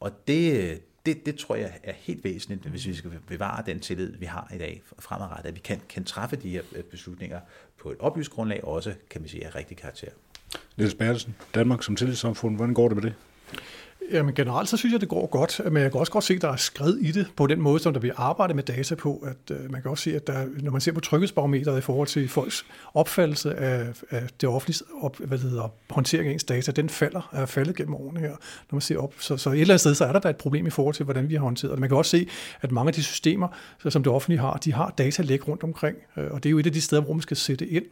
og 0.00 0.12
det, 0.28 0.80
det, 1.06 1.26
det 1.26 1.36
tror 1.36 1.54
jeg 1.54 1.72
er 1.82 1.92
helt 1.96 2.24
væsentligt, 2.24 2.66
hvis 2.66 2.86
vi 2.86 2.94
skal 2.94 3.10
bevare 3.26 3.62
den 3.66 3.80
tillid, 3.80 4.16
vi 4.16 4.26
har 4.26 4.50
i 4.54 4.58
dag 4.58 4.82
fremadrettet, 4.98 5.48
at 5.48 5.54
vi 5.54 5.60
kan, 5.60 5.80
kan 5.88 6.04
træffe 6.04 6.36
de 6.36 6.50
her 6.50 6.62
øh, 6.72 6.82
beslutninger 6.82 7.40
på 7.78 7.90
et 7.90 7.96
oplyst 8.00 8.30
grundlag, 8.30 8.64
også 8.64 8.94
kan 9.10 9.24
vi 9.24 9.28
sige 9.28 9.46
af 9.46 9.54
rigtig 9.54 9.76
karakter. 9.76 10.10
Niels 10.76 10.94
Bertelsen, 10.94 11.34
Danmark 11.54 11.82
som 11.82 11.96
tillidssamfund, 11.96 12.56
hvordan 12.56 12.74
går 12.74 12.88
det 12.88 12.96
med 12.96 13.02
det? 13.02 13.14
Jamen 14.12 14.34
generelt 14.34 14.68
så 14.68 14.76
synes 14.76 14.92
jeg, 14.92 15.00
det 15.00 15.08
går 15.08 15.26
godt, 15.26 15.60
men 15.64 15.82
jeg 15.82 15.90
kan 15.90 16.00
også 16.00 16.12
godt 16.12 16.24
se, 16.24 16.34
at 16.34 16.42
der 16.42 16.52
er 16.52 16.56
skred 16.56 16.94
i 16.94 17.12
det 17.12 17.26
på 17.36 17.46
den 17.46 17.60
måde, 17.60 17.78
som 17.78 17.92
der 17.92 18.00
bliver 18.00 18.14
arbejdet 18.16 18.56
med 18.56 18.62
data 18.62 18.94
på. 18.94 19.26
At 19.26 19.56
øh, 19.56 19.72
man 19.72 19.82
kan 19.82 19.90
også 19.90 20.04
se, 20.04 20.16
at 20.16 20.26
der, 20.26 20.46
når 20.62 20.72
man 20.72 20.80
ser 20.80 20.92
på 20.92 21.00
tryghedsbarometeret 21.00 21.78
i 21.78 21.80
forhold 21.80 22.08
til 22.08 22.28
folks 22.28 22.66
opfattelse 22.94 23.54
af, 23.54 23.86
af 24.10 24.22
det 24.40 24.48
offentlige 24.48 24.78
op, 25.00 25.16
hvad 25.18 25.38
hedder, 25.38 25.72
håndtering 25.90 26.28
af 26.28 26.32
ens 26.32 26.44
data, 26.44 26.72
den 26.72 26.88
falder, 26.88 27.28
er 27.32 27.46
faldet 27.46 27.76
gennem 27.76 27.94
årene 27.94 28.20
her, 28.20 28.30
når 28.30 28.72
man 28.72 28.80
ser 28.80 28.98
op. 28.98 29.14
Så, 29.18 29.36
så 29.36 29.50
et 29.50 29.60
eller 29.60 29.74
andet 29.74 29.80
sted, 29.80 29.94
så 29.94 30.04
er 30.04 30.12
der 30.12 30.20
da 30.20 30.28
et 30.28 30.36
problem 30.36 30.66
i 30.66 30.70
forhold 30.70 30.94
til, 30.94 31.04
hvordan 31.04 31.28
vi 31.28 31.34
har 31.34 31.42
håndteret 31.42 31.70
det. 31.70 31.80
Man 31.80 31.88
kan 31.88 31.98
også 31.98 32.10
se, 32.10 32.28
at 32.60 32.72
mange 32.72 32.88
af 32.88 32.94
de 32.94 33.02
systemer, 33.02 33.48
som 33.88 34.02
det 34.02 34.12
offentlige 34.12 34.40
har, 34.40 34.56
de 34.56 34.72
har 34.72 34.94
data 34.98 35.22
læg 35.22 35.48
rundt 35.48 35.62
omkring, 35.62 35.96
øh, 36.16 36.26
og 36.30 36.42
det 36.42 36.48
er 36.48 36.50
jo 36.50 36.58
et 36.58 36.66
af 36.66 36.72
de 36.72 36.80
steder, 36.80 37.02
hvor 37.02 37.12
man 37.12 37.22
skal 37.22 37.36
sætte 37.36 37.66
ind. 37.66 37.84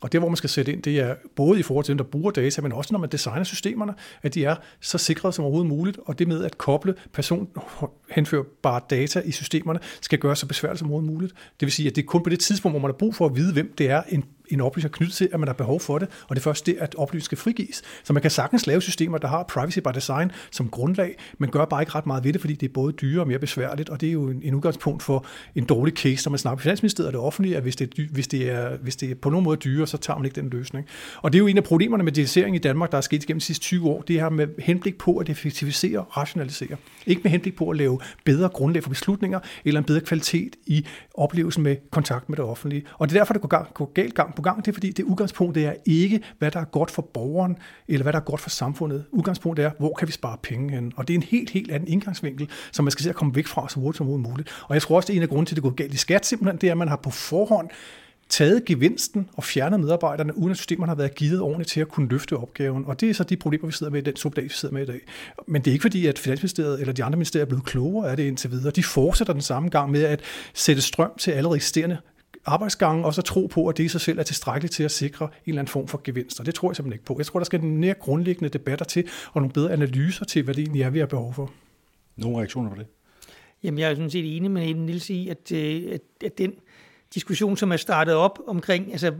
Og 0.00 0.12
det, 0.12 0.20
hvor 0.20 0.28
man 0.28 0.36
skal 0.36 0.50
sætte 0.50 0.72
ind, 0.72 0.82
det 0.82 1.00
er 1.00 1.14
både 1.36 1.60
i 1.60 1.62
forhold 1.62 1.84
til 1.84 1.92
dem, 1.92 1.98
der 1.98 2.04
bruger 2.04 2.30
data, 2.30 2.62
men 2.62 2.72
også 2.72 2.92
når 2.92 2.98
man 2.98 3.08
designer 3.08 3.44
systemerne, 3.44 3.94
at 4.22 4.34
de 4.34 4.44
er 4.44 4.56
så 4.80 4.98
sikre 4.98 5.32
som 5.32 5.44
overhovedet 5.44 5.63
muligt, 5.64 5.98
og 6.04 6.18
det 6.18 6.28
med 6.28 6.44
at 6.44 6.58
koble 6.58 6.94
personhenførbare 7.12 8.80
data 8.90 9.20
i 9.20 9.30
systemerne, 9.30 9.78
skal 10.00 10.18
gøres 10.18 10.38
så 10.38 10.46
besværligt 10.46 10.78
som 10.78 10.88
overhovedet 10.88 11.12
muligt. 11.12 11.32
Det 11.32 11.66
vil 11.66 11.72
sige, 11.72 11.88
at 11.88 11.96
det 11.96 12.02
er 12.02 12.06
kun 12.06 12.22
på 12.22 12.30
det 12.30 12.40
tidspunkt, 12.40 12.72
hvor 12.72 12.80
man 12.80 12.90
har 12.90 12.98
brug 12.98 13.14
for 13.14 13.26
at 13.26 13.36
vide, 13.36 13.52
hvem 13.52 13.74
det 13.78 13.90
er, 13.90 14.02
en 14.08 14.24
en 14.48 14.60
oplysning 14.60 14.94
knyttet 14.94 15.16
til, 15.16 15.28
at 15.32 15.40
man 15.40 15.48
har 15.48 15.54
behov 15.54 15.80
for 15.80 15.98
det, 15.98 16.08
og 16.28 16.36
det 16.36 16.40
er 16.40 16.44
først 16.44 16.66
det, 16.66 16.76
at 16.80 16.94
oplysningen 16.94 17.24
skal 17.24 17.38
frigives. 17.38 17.82
Så 18.04 18.12
man 18.12 18.22
kan 18.22 18.30
sagtens 18.30 18.66
lave 18.66 18.82
systemer, 18.82 19.18
der 19.18 19.28
har 19.28 19.42
privacy 19.42 19.78
by 19.78 19.90
design 19.94 20.32
som 20.50 20.68
grundlag, 20.68 21.16
men 21.38 21.50
gør 21.50 21.64
bare 21.64 21.82
ikke 21.82 21.94
ret 21.94 22.06
meget 22.06 22.24
ved 22.24 22.32
det, 22.32 22.40
fordi 22.40 22.54
det 22.54 22.68
er 22.68 22.72
både 22.72 22.92
dyre 22.92 23.20
og 23.20 23.28
mere 23.28 23.38
besværligt, 23.38 23.90
og 23.90 24.00
det 24.00 24.08
er 24.08 24.12
jo 24.12 24.28
en, 24.28 24.40
en 24.44 24.54
udgangspunkt 24.54 25.02
for 25.02 25.26
en 25.54 25.64
dårlig 25.64 25.94
case, 25.94 26.28
når 26.28 26.30
man 26.30 26.38
snakker 26.38 26.62
Finansministeriet 26.62 27.06
og 27.06 27.12
det 27.12 27.20
offentlige, 27.20 27.56
at 27.56 27.62
hvis 27.62 27.76
det, 27.76 27.98
er, 27.98 28.06
hvis, 28.10 28.28
det 28.28 28.50
er, 28.50 28.76
hvis 28.76 28.96
det 28.96 29.10
er 29.10 29.14
på 29.14 29.30
nogen 29.30 29.44
måde 29.44 29.56
dyre, 29.56 29.86
så 29.86 29.96
tager 29.96 30.18
man 30.18 30.24
ikke 30.24 30.40
den 30.40 30.50
løsning. 30.50 30.86
Og 31.22 31.32
det 31.32 31.38
er 31.38 31.40
jo 31.40 31.46
en 31.46 31.56
af 31.56 31.64
problemerne 31.64 32.04
med 32.04 32.12
digitalisering 32.12 32.56
i 32.56 32.58
Danmark, 32.58 32.90
der 32.90 32.96
er 32.96 33.02
sket 33.02 33.26
gennem 33.26 33.40
de 33.40 33.44
sidste 33.44 33.62
20 33.62 33.88
år, 33.88 34.02
det 34.02 34.20
her 34.20 34.28
med 34.28 34.48
henblik 34.58 34.98
på 34.98 35.16
at 35.16 35.28
effektivisere 35.28 35.98
og 35.98 36.16
rationalisere. 36.16 36.76
Ikke 37.06 37.20
med 37.24 37.30
henblik 37.30 37.56
på 37.56 37.70
at 37.70 37.76
lave 37.76 37.98
bedre 38.24 38.48
grundlag 38.48 38.82
for 38.82 38.90
beslutninger, 38.90 39.40
eller 39.64 39.80
en 39.80 39.84
bedre 39.84 40.00
kvalitet 40.00 40.56
i 40.66 40.86
oplevelsen 41.14 41.62
med 41.62 41.76
kontakt 41.90 42.28
med 42.28 42.36
det 42.36 42.44
offentlige. 42.44 42.84
Og 42.98 43.08
det 43.08 43.16
er 43.16 43.20
derfor, 43.20 43.34
det 43.34 43.42
går, 43.42 43.70
går 43.74 43.92
galt 43.94 44.14
gang 44.14 44.33
på 44.34 44.42
gang. 44.42 44.64
Det 44.64 44.68
er 44.68 44.72
fordi, 44.72 44.90
det 44.90 45.02
udgangspunkt 45.02 45.54
det 45.54 45.66
er 45.66 45.74
ikke, 45.86 46.20
hvad 46.38 46.50
der 46.50 46.60
er 46.60 46.64
godt 46.64 46.90
for 46.90 47.02
borgeren, 47.02 47.56
eller 47.88 48.02
hvad 48.02 48.12
der 48.12 48.18
er 48.18 48.24
godt 48.24 48.40
for 48.40 48.50
samfundet. 48.50 49.04
Udgangspunktet 49.10 49.64
er, 49.64 49.70
hvor 49.78 49.94
kan 49.98 50.08
vi 50.08 50.12
spare 50.12 50.36
penge 50.42 50.74
hen? 50.74 50.92
Og 50.96 51.08
det 51.08 51.14
er 51.14 51.18
en 51.18 51.22
helt, 51.22 51.50
helt 51.50 51.70
anden 51.70 51.88
indgangsvinkel, 51.88 52.48
som 52.72 52.84
man 52.84 52.92
skal 52.92 53.02
se 53.02 53.08
at 53.10 53.16
komme 53.16 53.34
væk 53.34 53.46
fra 53.46 53.68
så 53.68 53.80
hurtigt 53.80 53.96
som 53.96 54.06
muligt. 54.06 54.64
Og 54.68 54.74
jeg 54.74 54.82
tror 54.82 54.96
også, 54.96 55.06
det 55.06 55.12
er 55.12 55.16
en 55.16 55.22
af 55.22 55.28
grunden 55.28 55.46
til, 55.46 55.54
at 55.54 55.56
det 55.56 55.62
går 55.62 55.70
galt 55.70 55.94
i 55.94 55.96
skat, 55.96 56.26
simpelthen, 56.26 56.60
det 56.60 56.66
er, 56.66 56.72
at 56.72 56.78
man 56.78 56.88
har 56.88 56.96
på 56.96 57.10
forhånd 57.10 57.68
taget 58.28 58.64
gevinsten 58.64 59.28
og 59.36 59.44
fjernet 59.44 59.80
medarbejderne, 59.80 60.38
uden 60.38 60.50
at 60.50 60.56
systemerne 60.56 60.90
har 60.90 60.96
været 60.96 61.14
givet 61.14 61.40
ordentligt 61.40 61.70
til 61.70 61.80
at 61.80 61.88
kunne 61.88 62.08
løfte 62.08 62.36
opgaven. 62.36 62.84
Og 62.86 63.00
det 63.00 63.10
er 63.10 63.14
så 63.14 63.24
de 63.24 63.36
problemer, 63.36 63.66
vi 63.66 63.72
sidder 63.72 63.92
med 63.92 64.00
i 64.00 64.04
den 64.04 64.16
subdag, 64.16 64.44
vi 64.44 64.48
sidder 64.48 64.74
med 64.74 64.82
i 64.82 64.86
dag. 64.86 65.00
Men 65.46 65.62
det 65.62 65.70
er 65.70 65.72
ikke 65.72 65.82
fordi, 65.82 66.06
at 66.06 66.18
Finansministeriet 66.18 66.80
eller 66.80 66.92
de 66.92 67.04
andre 67.04 67.16
ministerier 67.16 67.44
er 67.44 67.48
blevet 67.48 67.64
klogere 67.64 68.10
af 68.10 68.16
det 68.16 68.24
indtil 68.24 68.50
videre. 68.50 68.70
De 68.70 68.82
fortsætter 68.82 69.32
den 69.32 69.42
samme 69.42 69.68
gang 69.68 69.90
med 69.90 70.02
at 70.02 70.20
sætte 70.54 70.82
strøm 70.82 71.10
til 71.18 71.30
allerede 71.30 71.56
eksisterende 71.56 71.98
arbejdsgange, 72.46 73.04
og 73.04 73.14
så 73.14 73.22
tro 73.22 73.46
på, 73.46 73.68
at 73.68 73.76
det 73.76 73.84
i 73.84 73.88
sig 73.88 74.00
selv 74.00 74.18
er 74.18 74.22
tilstrækkeligt 74.22 74.74
til 74.74 74.82
at 74.82 74.90
sikre 74.90 75.24
en 75.24 75.30
eller 75.46 75.60
anden 75.60 75.72
form 75.72 75.88
for 75.88 76.00
gevinst. 76.04 76.40
Og 76.40 76.46
det 76.46 76.54
tror 76.54 76.70
jeg 76.70 76.76
simpelthen 76.76 76.94
ikke 76.94 77.04
på. 77.04 77.14
Jeg 77.18 77.26
tror, 77.26 77.40
der 77.40 77.44
skal 77.44 77.60
en 77.60 77.76
mere 77.76 77.94
grundlæggende 77.94 78.48
debatter 78.48 78.84
til, 78.84 79.08
og 79.32 79.40
nogle 79.40 79.52
bedre 79.52 79.72
analyser 79.72 80.24
til, 80.24 80.42
hvad 80.42 80.54
det 80.54 80.62
egentlig 80.62 80.82
er, 80.82 80.90
vi 80.90 80.98
har 80.98 81.06
behov 81.06 81.34
for. 81.34 81.50
Nogle 82.16 82.38
reaktioner 82.38 82.70
på 82.70 82.76
det? 82.76 82.86
Jamen, 83.62 83.78
jeg 83.78 83.90
er 83.90 83.94
sådan 83.94 84.10
set 84.10 84.36
enig 84.36 84.50
med 84.50 84.74
Niels 84.74 85.10
i, 85.10 85.28
at, 85.28 85.52
øh, 85.52 85.82
at, 85.92 86.00
at 86.24 86.38
den 86.38 86.52
diskussion, 87.14 87.56
som 87.56 87.72
er 87.72 87.76
startet 87.76 88.14
op 88.14 88.38
omkring, 88.46 88.92
altså 88.92 89.12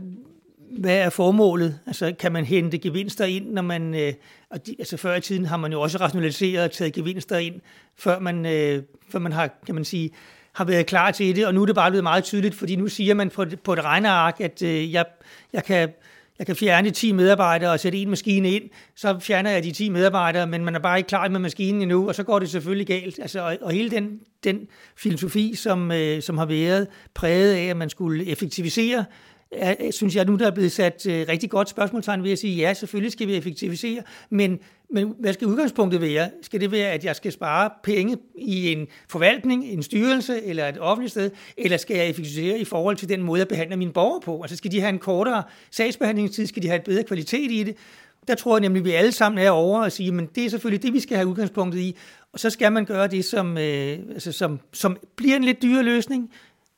hvad 0.79 0.97
er 0.97 1.09
formålet? 1.09 1.79
Altså, 1.87 2.15
kan 2.19 2.31
man 2.31 2.45
hente 2.45 2.77
gevinster 2.77 3.25
ind, 3.25 3.51
når 3.51 3.61
man... 3.61 3.93
Øh, 3.93 4.13
og 4.49 4.67
de, 4.67 4.75
altså, 4.79 4.97
før 4.97 5.15
i 5.15 5.21
tiden 5.21 5.45
har 5.45 5.57
man 5.57 5.71
jo 5.71 5.81
også 5.81 5.97
rationaliseret 5.97 6.63
og 6.63 6.71
taget 6.71 6.93
gevinster 6.93 7.37
ind, 7.37 7.61
før 7.95 8.19
man, 8.19 8.45
øh, 8.45 8.83
før 9.09 9.19
man 9.19 9.31
har, 9.31 9.49
kan 9.65 9.75
man 9.75 9.85
sige, 9.85 10.11
har 10.55 10.65
været 10.65 10.85
klar 10.85 11.11
til 11.11 11.35
det, 11.35 11.47
og 11.47 11.53
nu 11.53 11.61
er 11.61 11.65
det 11.65 11.75
bare 11.75 11.91
blevet 11.91 12.03
meget 12.03 12.23
tydeligt, 12.23 12.55
fordi 12.55 12.75
nu 12.75 12.87
siger 12.87 13.13
man 13.13 13.29
på, 13.29 13.45
på 13.63 13.73
et 13.73 13.83
regneark, 13.83 14.41
at 14.41 14.61
øh, 14.61 14.93
jeg, 14.93 15.05
jeg, 15.53 15.63
kan, 15.63 15.89
jeg 16.39 16.45
kan 16.45 16.55
fjerne 16.55 16.89
10 16.89 17.11
medarbejdere 17.11 17.71
og 17.71 17.79
sætte 17.79 17.97
en 17.97 18.09
maskine 18.09 18.51
ind, 18.51 18.63
så 18.95 19.19
fjerner 19.19 19.49
jeg 19.49 19.63
de 19.63 19.71
10 19.71 19.89
medarbejdere, 19.89 20.47
men 20.47 20.65
man 20.65 20.75
er 20.75 20.79
bare 20.79 20.97
ikke 20.97 21.07
klar 21.07 21.29
med 21.29 21.39
maskinen 21.39 21.81
endnu, 21.81 22.07
og 22.07 22.15
så 22.15 22.23
går 22.23 22.39
det 22.39 22.49
selvfølgelig 22.49 22.87
galt. 22.87 23.19
Altså, 23.19 23.39
og, 23.39 23.57
og 23.61 23.71
hele 23.71 23.89
den, 23.89 24.19
den 24.43 24.67
filosofi, 24.97 25.55
som, 25.55 25.91
øh, 25.91 26.21
som 26.21 26.37
har 26.37 26.45
været 26.45 26.87
præget 27.13 27.53
af, 27.53 27.63
at 27.63 27.77
man 27.77 27.89
skulle 27.89 28.27
effektivisere, 28.27 29.05
er, 29.51 29.91
synes 29.91 30.15
jeg 30.15 30.25
nu, 30.25 30.35
der 30.35 30.47
er 30.47 30.51
blevet 30.51 30.71
sat 30.71 31.05
øh, 31.09 31.25
rigtig 31.29 31.49
godt 31.49 31.69
spørgsmålstegn 31.69 32.23
ved 32.23 32.31
at 32.31 32.39
sige, 32.39 32.55
ja, 32.55 32.73
selvfølgelig 32.73 33.11
skal 33.11 33.27
vi 33.27 33.35
effektivisere, 33.35 34.01
men, 34.29 34.59
men 34.89 35.13
hvad 35.19 35.33
skal 35.33 35.47
udgangspunktet 35.47 36.01
være? 36.01 36.29
Skal 36.41 36.61
det 36.61 36.71
være, 36.71 36.91
at 36.91 37.05
jeg 37.05 37.15
skal 37.15 37.31
spare 37.31 37.69
penge 37.83 38.17
i 38.37 38.71
en 38.71 38.87
forvaltning, 39.09 39.65
en 39.65 39.83
styrelse 39.83 40.43
eller 40.43 40.67
et 40.67 40.77
offentligt 40.79 41.11
sted, 41.11 41.31
eller 41.57 41.77
skal 41.77 41.97
jeg 41.97 42.09
effektivisere 42.09 42.59
i 42.59 42.65
forhold 42.65 42.95
til 42.95 43.09
den 43.09 43.21
måde, 43.21 43.39
jeg 43.39 43.47
behandler 43.47 43.77
mine 43.77 43.93
borgere 43.93 44.21
på? 44.21 44.41
Altså 44.41 44.57
skal 44.57 44.71
de 44.71 44.79
have 44.79 44.89
en 44.89 44.99
kortere 44.99 45.43
sagsbehandlingstid, 45.71 46.47
skal 46.47 46.63
de 46.63 46.67
have 46.67 46.79
et 46.79 46.83
bedre 46.83 47.03
kvalitet 47.03 47.51
i 47.51 47.63
det? 47.63 47.75
Der 48.27 48.35
tror 48.35 48.57
jeg 48.57 48.61
nemlig, 48.61 48.79
at 48.79 48.85
vi 48.85 48.91
alle 48.91 49.11
sammen 49.11 49.45
er 49.45 49.49
over 49.49 49.83
og 49.83 49.91
sige, 49.91 50.11
men 50.11 50.29
det 50.35 50.45
er 50.45 50.49
selvfølgelig 50.49 50.83
det, 50.83 50.93
vi 50.93 50.99
skal 50.99 51.17
have 51.17 51.27
udgangspunktet 51.27 51.79
i. 51.79 51.95
Og 52.33 52.39
så 52.39 52.49
skal 52.49 52.71
man 52.71 52.85
gøre 52.85 53.07
det, 53.07 53.25
som, 53.25 53.57
øh, 53.57 53.99
altså, 54.09 54.31
som, 54.31 54.59
som 54.73 54.97
bliver 55.15 55.35
en 55.35 55.43
lidt 55.43 55.61
dyre 55.61 55.83
løsning, 55.83 56.31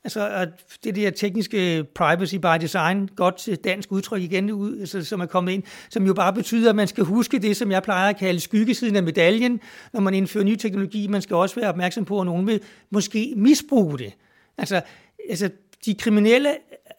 Altså 0.04 0.28
at 0.28 0.48
det 0.84 0.96
der 0.96 1.10
tekniske 1.10 1.84
privacy 1.94 2.34
by 2.34 2.60
design, 2.60 3.08
godt 3.16 3.64
dansk 3.64 3.92
udtryk 3.92 4.22
igen, 4.22 4.50
ud, 4.50 4.80
altså, 4.80 5.04
som 5.04 5.20
er 5.20 5.26
kommet 5.26 5.52
ind, 5.52 5.62
som 5.90 6.06
jo 6.06 6.14
bare 6.14 6.32
betyder, 6.32 6.70
at 6.70 6.76
man 6.76 6.88
skal 6.88 7.04
huske 7.04 7.38
det, 7.38 7.56
som 7.56 7.70
jeg 7.70 7.82
plejer 7.82 8.08
at 8.08 8.16
kalde 8.16 8.40
skyggesiden 8.40 8.96
af 8.96 9.02
medaljen, 9.02 9.60
når 9.92 10.00
man 10.00 10.14
indfører 10.14 10.44
ny 10.44 10.56
teknologi. 10.56 11.06
Man 11.06 11.22
skal 11.22 11.36
også 11.36 11.54
være 11.54 11.68
opmærksom 11.68 12.04
på, 12.04 12.20
at 12.20 12.26
nogen 12.26 12.46
vil 12.46 12.60
måske 12.90 13.32
misbruge 13.36 13.98
det. 13.98 14.12
Altså, 14.58 14.80
altså 15.28 15.50
de 15.84 15.94
kriminelle 15.94 16.50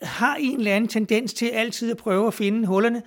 har 0.02 0.36
en 0.36 0.58
eller 0.58 0.76
anden 0.76 0.88
tendens 0.88 1.34
til 1.34 1.46
altid 1.46 1.92
at 1.92 1.98
prøve 1.98 2.28
at 2.28 2.34
finde 2.34 2.68
hullerne, 2.68 3.02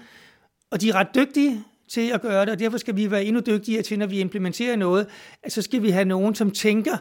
og 0.71 0.81
de 0.81 0.89
er 0.89 0.95
ret 0.95 1.15
dygtige 1.15 1.65
til 1.89 2.11
at 2.11 2.23
gøre 2.23 2.41
det, 2.41 2.53
og 2.53 2.59
derfor 2.59 2.79
skal 2.79 2.97
vi 2.97 3.11
være 3.11 3.25
endnu 3.25 3.41
dygtigere 3.47 3.83
til, 3.83 3.99
når 3.99 4.07
vi 4.07 4.21
implementerer 4.21 4.77
noget, 4.77 5.07
at 5.43 5.53
så 5.53 5.63
skal 5.63 5.83
vi 5.83 5.91
have 5.91 6.05
nogen, 6.05 6.35
som 6.35 6.51
tænker, 6.51 6.97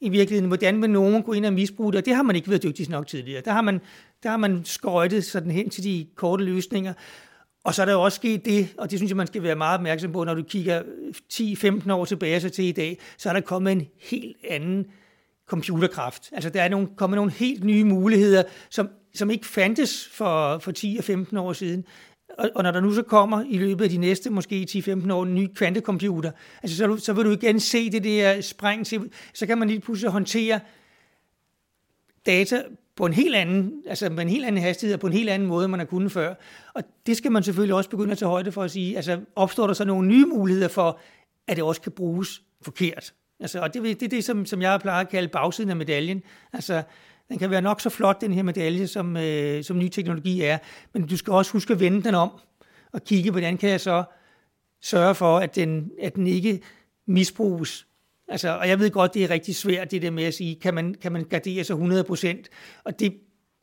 i 0.00 0.08
virkeligheden, 0.08 0.48
hvordan 0.48 0.82
vil 0.82 0.90
nogen 0.90 1.22
gå 1.22 1.32
ind 1.32 1.46
og 1.46 1.52
misbruge 1.52 1.92
det, 1.92 1.98
og 1.98 2.06
det 2.06 2.14
har 2.14 2.22
man 2.22 2.36
ikke 2.36 2.48
været 2.48 2.62
dygtig 2.62 2.90
nok 2.90 3.06
tidligere. 3.06 3.42
Der 3.44 3.52
har 3.52 3.62
man, 3.62 3.80
der 4.22 4.30
har 4.30 4.36
man 4.36 4.64
skøjtet 4.64 5.24
sådan 5.24 5.50
hen 5.50 5.70
til 5.70 5.84
de 5.84 6.06
korte 6.14 6.44
løsninger, 6.44 6.92
og 7.64 7.74
så 7.74 7.82
er 7.82 7.86
der 7.86 7.92
jo 7.92 8.02
også 8.02 8.16
sket 8.16 8.44
det, 8.44 8.68
og 8.78 8.90
det 8.90 8.98
synes 8.98 9.10
jeg, 9.10 9.16
man 9.16 9.26
skal 9.26 9.42
være 9.42 9.56
meget 9.56 9.78
opmærksom 9.78 10.12
på, 10.12 10.24
når 10.24 10.34
du 10.34 10.42
kigger 10.42 10.82
10-15 11.32 11.92
år 11.92 12.04
tilbage 12.04 12.40
så 12.40 12.48
til 12.48 12.64
i 12.64 12.72
dag, 12.72 12.98
så 13.18 13.28
er 13.28 13.32
der 13.32 13.40
kommet 13.40 13.72
en 13.72 13.86
helt 14.00 14.36
anden 14.48 14.86
computerkraft. 15.46 16.30
Altså 16.32 16.50
der 16.50 16.62
er 16.62 16.68
nogle, 16.68 16.88
kommet 16.96 17.16
nogle 17.16 17.30
helt 17.30 17.64
nye 17.64 17.84
muligheder, 17.84 18.42
som, 18.70 18.88
som 19.14 19.30
ikke 19.30 19.46
fandtes 19.46 20.08
for, 20.12 20.58
for 20.58 20.72
10 20.72 20.96
og 20.98 21.04
15 21.04 21.36
år 21.36 21.52
siden. 21.52 21.84
Og, 22.40 22.50
og 22.54 22.62
når 22.62 22.70
der 22.70 22.80
nu 22.80 22.92
så 22.92 23.02
kommer 23.02 23.44
i 23.48 23.58
løbet 23.58 23.84
af 23.84 23.90
de 23.90 23.96
næste 23.96 24.30
måske 24.30 24.66
10-15 24.70 25.12
år 25.12 25.22
en 25.22 25.34
ny 25.34 25.48
kvantecomputer, 25.54 26.30
altså 26.62 26.76
så, 26.76 26.96
så 26.96 27.12
vil 27.12 27.24
du 27.24 27.30
igen 27.30 27.60
se 27.60 27.90
det 27.90 28.04
der 28.04 28.40
spring 28.40 28.86
til, 28.86 29.10
så 29.34 29.46
kan 29.46 29.58
man 29.58 29.68
lige 29.68 29.80
pludselig 29.80 30.10
håndtere 30.10 30.60
data 32.26 32.62
på 32.96 33.06
en 33.06 33.12
helt 33.12 33.34
anden, 33.34 33.82
altså 33.86 34.10
med 34.10 34.22
en 34.22 34.28
helt 34.28 34.44
anden 34.44 34.62
hastighed 34.62 34.94
og 34.94 35.00
på 35.00 35.06
en 35.06 35.12
helt 35.12 35.30
anden 35.30 35.48
måde, 35.48 35.68
man 35.68 35.80
har 35.80 35.86
kunnet 35.86 36.12
før. 36.12 36.34
Og 36.74 36.82
det 37.06 37.16
skal 37.16 37.32
man 37.32 37.42
selvfølgelig 37.42 37.74
også 37.74 37.90
begynde 37.90 38.12
at 38.12 38.18
tage 38.18 38.28
højde 38.28 38.52
for 38.52 38.62
at 38.62 38.70
sige, 38.70 38.96
altså 38.96 39.20
opstår 39.36 39.66
der 39.66 39.74
så 39.74 39.84
nogle 39.84 40.08
nye 40.08 40.26
muligheder 40.26 40.68
for, 40.68 41.00
at 41.48 41.56
det 41.56 41.64
også 41.64 41.80
kan 41.80 41.92
bruges 41.92 42.42
forkert. 42.62 43.14
Altså, 43.40 43.60
og 43.60 43.74
det, 43.74 43.82
det 43.82 44.02
er 44.02 44.08
det, 44.08 44.24
som, 44.24 44.46
som 44.46 44.62
jeg 44.62 44.80
plejer 44.80 45.00
at 45.00 45.08
kalde 45.08 45.28
bagsiden 45.28 45.70
af 45.70 45.76
medaljen. 45.76 46.22
Altså, 46.52 46.82
den 47.30 47.38
kan 47.38 47.50
være 47.50 47.62
nok 47.62 47.80
så 47.80 47.90
flot, 47.90 48.20
den 48.20 48.32
her 48.32 48.42
medalje, 48.42 48.86
som, 48.86 49.16
øh, 49.16 49.64
som 49.64 49.78
ny 49.78 49.88
teknologi 49.88 50.42
er, 50.42 50.58
men 50.92 51.06
du 51.06 51.16
skal 51.16 51.32
også 51.32 51.52
huske 51.52 51.72
at 51.72 51.80
vende 51.80 52.02
den 52.02 52.14
om 52.14 52.30
og 52.92 53.04
kigge, 53.04 53.30
hvordan 53.30 53.58
kan 53.58 53.70
jeg 53.70 53.80
så 53.80 54.04
sørge 54.82 55.14
for, 55.14 55.38
at 55.38 55.56
den, 55.56 55.90
at 56.02 56.14
den 56.14 56.26
ikke 56.26 56.60
misbruges. 57.06 57.86
Altså, 58.28 58.58
og 58.58 58.68
jeg 58.68 58.78
ved 58.78 58.90
godt, 58.90 59.14
det 59.14 59.24
er 59.24 59.30
rigtig 59.30 59.56
svært, 59.56 59.90
det 59.90 60.02
der 60.02 60.10
med 60.10 60.24
at 60.24 60.34
sige, 60.34 60.54
kan 60.54 60.74
man, 60.74 60.94
kan 60.94 61.12
man 61.12 61.24
gardere 61.24 61.64
sig 61.64 61.76
100% 61.76 62.48
Og 62.84 63.00
det, 63.00 63.14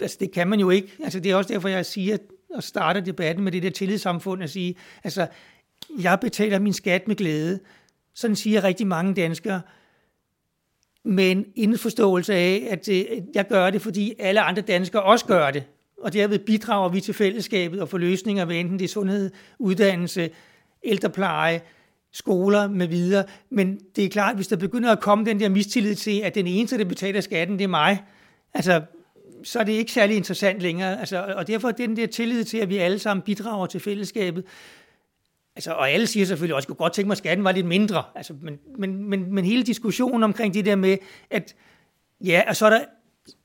altså, 0.01 0.17
det 0.19 0.31
kan 0.31 0.47
man 0.47 0.59
jo 0.59 0.69
ikke. 0.69 0.91
Altså, 1.03 1.19
det 1.19 1.31
er 1.31 1.35
også 1.35 1.53
derfor, 1.53 1.69
jeg 1.69 1.85
siger, 1.85 2.17
og 2.53 2.63
starter 2.63 3.01
debatten 3.01 3.43
med 3.43 3.51
det 3.51 3.63
der 3.63 3.69
tillidssamfund, 3.69 4.43
at 4.43 4.49
sige, 4.49 4.75
altså, 5.03 5.27
jeg 5.99 6.17
betaler 6.21 6.59
min 6.59 6.73
skat 6.73 7.07
med 7.07 7.15
glæde. 7.15 7.59
Sådan 8.13 8.35
siger 8.35 8.63
rigtig 8.63 8.87
mange 8.87 9.13
danskere 9.13 9.61
med 11.07 11.31
en 11.31 11.45
indforståelse 11.55 12.33
af, 12.33 12.67
at 12.69 12.87
jeg 13.35 13.47
gør 13.49 13.69
det, 13.69 13.81
fordi 13.81 14.13
alle 14.19 14.41
andre 14.41 14.61
danskere 14.61 15.03
også 15.03 15.25
gør 15.25 15.51
det. 15.51 15.63
Og 16.01 16.13
derved 16.13 16.39
bidrager 16.39 16.89
vi 16.89 17.01
til 17.01 17.13
fællesskabet 17.13 17.81
og 17.81 17.89
får 17.89 17.97
løsninger, 17.97 18.45
ved 18.45 18.55
enten 18.55 18.79
det 18.79 18.85
er 18.85 18.89
sundhed, 18.89 19.31
uddannelse, 19.59 20.29
ældrepleje, 20.83 21.61
skoler 22.11 22.67
med 22.67 22.87
videre. 22.87 23.23
Men 23.49 23.79
det 23.95 24.05
er 24.05 24.09
klart, 24.09 24.35
hvis 24.35 24.47
der 24.47 24.55
begynder 24.55 24.91
at 24.91 24.99
komme 24.99 25.25
den 25.25 25.39
der 25.39 25.49
mistillid 25.49 25.95
til, 25.95 26.19
at 26.19 26.35
den 26.35 26.47
eneste, 26.47 26.77
der 26.77 26.85
betaler 26.85 27.21
skatten, 27.21 27.57
det 27.57 27.63
er 27.63 27.67
mig, 27.67 28.03
altså, 28.53 28.81
så 29.43 29.59
er 29.59 29.63
det 29.63 29.71
ikke 29.71 29.91
særlig 29.91 30.17
interessant 30.17 30.59
længere. 30.59 30.99
Altså, 30.99 31.33
og 31.35 31.47
derfor 31.47 31.67
er 31.67 31.71
den 31.71 31.97
der 31.97 32.07
tillid 32.07 32.43
til, 32.43 32.57
at 32.57 32.69
vi 32.69 32.77
alle 32.77 32.99
sammen 32.99 33.21
bidrager 33.21 33.65
til 33.65 33.79
fællesskabet, 33.79 34.43
Altså, 35.57 35.71
og 35.71 35.89
alle 35.89 36.07
siger 36.07 36.25
selvfølgelig 36.25 36.55
også, 36.55 36.65
at 36.65 36.69
jeg 36.69 36.77
kunne 36.77 36.83
godt 36.83 36.93
tænke 36.93 37.07
mig, 37.07 37.13
at 37.13 37.17
skatten 37.17 37.43
var 37.43 37.51
lidt 37.51 37.65
mindre. 37.65 38.03
Altså, 38.15 38.33
men, 38.41 38.59
men, 38.77 39.09
men, 39.09 39.33
men 39.33 39.45
hele 39.45 39.63
diskussionen 39.63 40.23
omkring 40.23 40.53
det 40.53 40.65
der 40.65 40.75
med, 40.75 40.97
at 41.31 41.55
ja, 42.25 42.41
og 42.47 42.55
så 42.55 42.65
er 42.65 42.69
der, 42.69 42.79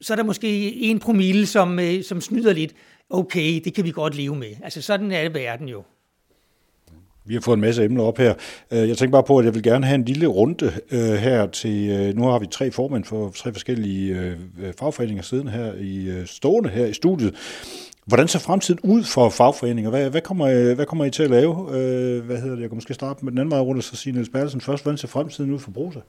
så 0.00 0.14
er 0.14 0.16
der 0.16 0.24
måske 0.24 0.74
en 0.74 0.98
promille, 0.98 1.46
som, 1.46 1.78
øh, 1.78 2.04
som 2.04 2.20
snyder 2.20 2.52
lidt. 2.52 2.72
Okay, 3.10 3.60
det 3.64 3.74
kan 3.74 3.84
vi 3.84 3.90
godt 3.90 4.14
leve 4.14 4.36
med. 4.36 4.54
Altså, 4.62 4.82
sådan 4.82 5.12
er 5.12 5.22
det 5.22 5.34
verden 5.34 5.68
jo. 5.68 5.82
Vi 7.24 7.34
har 7.34 7.40
fået 7.40 7.56
en 7.56 7.60
masse 7.60 7.84
emner 7.84 8.02
op 8.02 8.18
her. 8.18 8.34
Øh, 8.70 8.88
jeg 8.88 8.98
tænker 8.98 9.12
bare 9.12 9.24
på, 9.24 9.38
at 9.38 9.44
jeg 9.44 9.54
vil 9.54 9.62
gerne 9.62 9.86
have 9.86 9.94
en 9.94 10.04
lille 10.04 10.26
runde 10.26 10.72
øh, 10.90 11.12
her 11.12 11.46
til, 11.46 12.12
nu 12.16 12.24
har 12.24 12.38
vi 12.38 12.46
tre 12.46 12.70
formænd 12.70 13.04
for 13.04 13.30
tre 13.30 13.52
forskellige 13.52 14.36
fagforeninger 14.78 15.22
siden 15.22 15.48
her 15.48 15.74
i 15.74 16.26
stående 16.26 16.68
her 16.68 16.86
i 16.86 16.92
studiet. 16.92 17.34
Hvordan 18.06 18.28
ser 18.28 18.38
fremtiden 18.38 18.80
ud 18.82 19.04
for 19.04 19.28
fagforeninger? 19.28 19.90
Hvad, 19.90 20.10
hvad, 20.10 20.20
kommer, 20.20 20.46
øh, 20.46 20.74
hvad 20.74 20.86
kommer 20.86 21.04
I 21.04 21.10
til 21.10 21.22
at 21.22 21.30
lave? 21.30 21.52
Øh, 21.52 22.24
hvad 22.24 22.36
hedder 22.36 22.54
det? 22.54 22.60
Jeg 22.60 22.70
kan 22.70 22.76
måske 22.76 22.94
starte 22.94 23.24
med 23.24 23.32
den 23.32 23.38
anden 23.38 23.50
vej 23.50 23.60
rundt, 23.60 23.78
og 23.78 23.84
så 23.84 23.96
sige 23.96 24.12
Niels 24.12 24.28
Bertelsen 24.28 24.60
først. 24.60 24.82
Hvordan 24.82 24.98
ser 24.98 25.08
fremtiden 25.08 25.50
ud 25.50 25.58
for 25.58 25.70
Brose? 25.70 26.02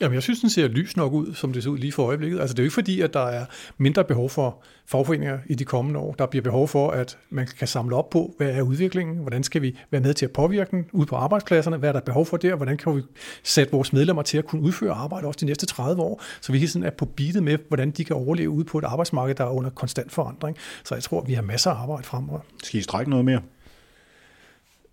Jamen, 0.00 0.14
jeg 0.14 0.22
synes, 0.22 0.40
den 0.40 0.50
ser 0.50 0.68
lys 0.68 0.96
nok 0.96 1.12
ud, 1.12 1.34
som 1.34 1.52
det 1.52 1.62
ser 1.62 1.70
ud 1.70 1.78
lige 1.78 1.92
for 1.92 2.06
øjeblikket. 2.06 2.40
Altså, 2.40 2.54
det 2.54 2.58
er 2.58 2.62
jo 2.62 2.66
ikke 2.66 2.74
fordi, 2.74 3.00
at 3.00 3.14
der 3.14 3.26
er 3.26 3.44
mindre 3.78 4.04
behov 4.04 4.30
for 4.30 4.62
fagforeninger 4.86 5.38
i 5.46 5.54
de 5.54 5.64
kommende 5.64 6.00
år. 6.00 6.12
Der 6.12 6.26
bliver 6.26 6.42
behov 6.42 6.68
for, 6.68 6.90
at 6.90 7.18
man 7.30 7.48
kan 7.58 7.68
samle 7.68 7.96
op 7.96 8.10
på, 8.10 8.34
hvad 8.36 8.50
er 8.50 8.62
udviklingen, 8.62 9.16
hvordan 9.16 9.42
skal 9.42 9.62
vi 9.62 9.78
være 9.90 10.00
med 10.00 10.14
til 10.14 10.26
at 10.26 10.32
påvirke 10.32 10.70
den 10.70 10.86
ude 10.92 11.06
på 11.06 11.16
arbejdspladserne, 11.16 11.76
hvad 11.76 11.88
er 11.88 11.92
der 11.92 12.00
behov 12.00 12.26
for 12.26 12.36
der, 12.36 12.56
hvordan 12.56 12.76
kan 12.76 12.96
vi 12.96 13.02
sætte 13.42 13.72
vores 13.72 13.92
medlemmer 13.92 14.22
til 14.22 14.38
at 14.38 14.44
kunne 14.44 14.62
udføre 14.62 14.92
arbejde 14.92 15.26
også 15.26 15.38
de 15.40 15.46
næste 15.46 15.66
30 15.66 16.02
år, 16.02 16.22
så 16.40 16.52
vi 16.52 16.58
hele 16.58 16.70
tiden 16.70 16.86
er 16.86 16.90
på 16.90 17.04
beatet 17.04 17.42
med, 17.42 17.58
hvordan 17.68 17.90
de 17.90 18.04
kan 18.04 18.16
overleve 18.16 18.50
ude 18.50 18.64
på 18.64 18.78
et 18.78 18.84
arbejdsmarked, 18.84 19.34
der 19.34 19.44
er 19.44 19.50
under 19.50 19.70
konstant 19.70 20.12
forandring. 20.12 20.56
Så 20.84 20.94
jeg 20.94 21.02
tror, 21.02 21.24
vi 21.24 21.32
har 21.32 21.42
masser 21.42 21.70
af 21.70 21.82
arbejde 21.82 22.04
fremover. 22.04 22.40
Skal 22.62 22.80
I 22.80 22.82
strække 22.82 23.10
noget 23.10 23.24
mere? 23.24 23.40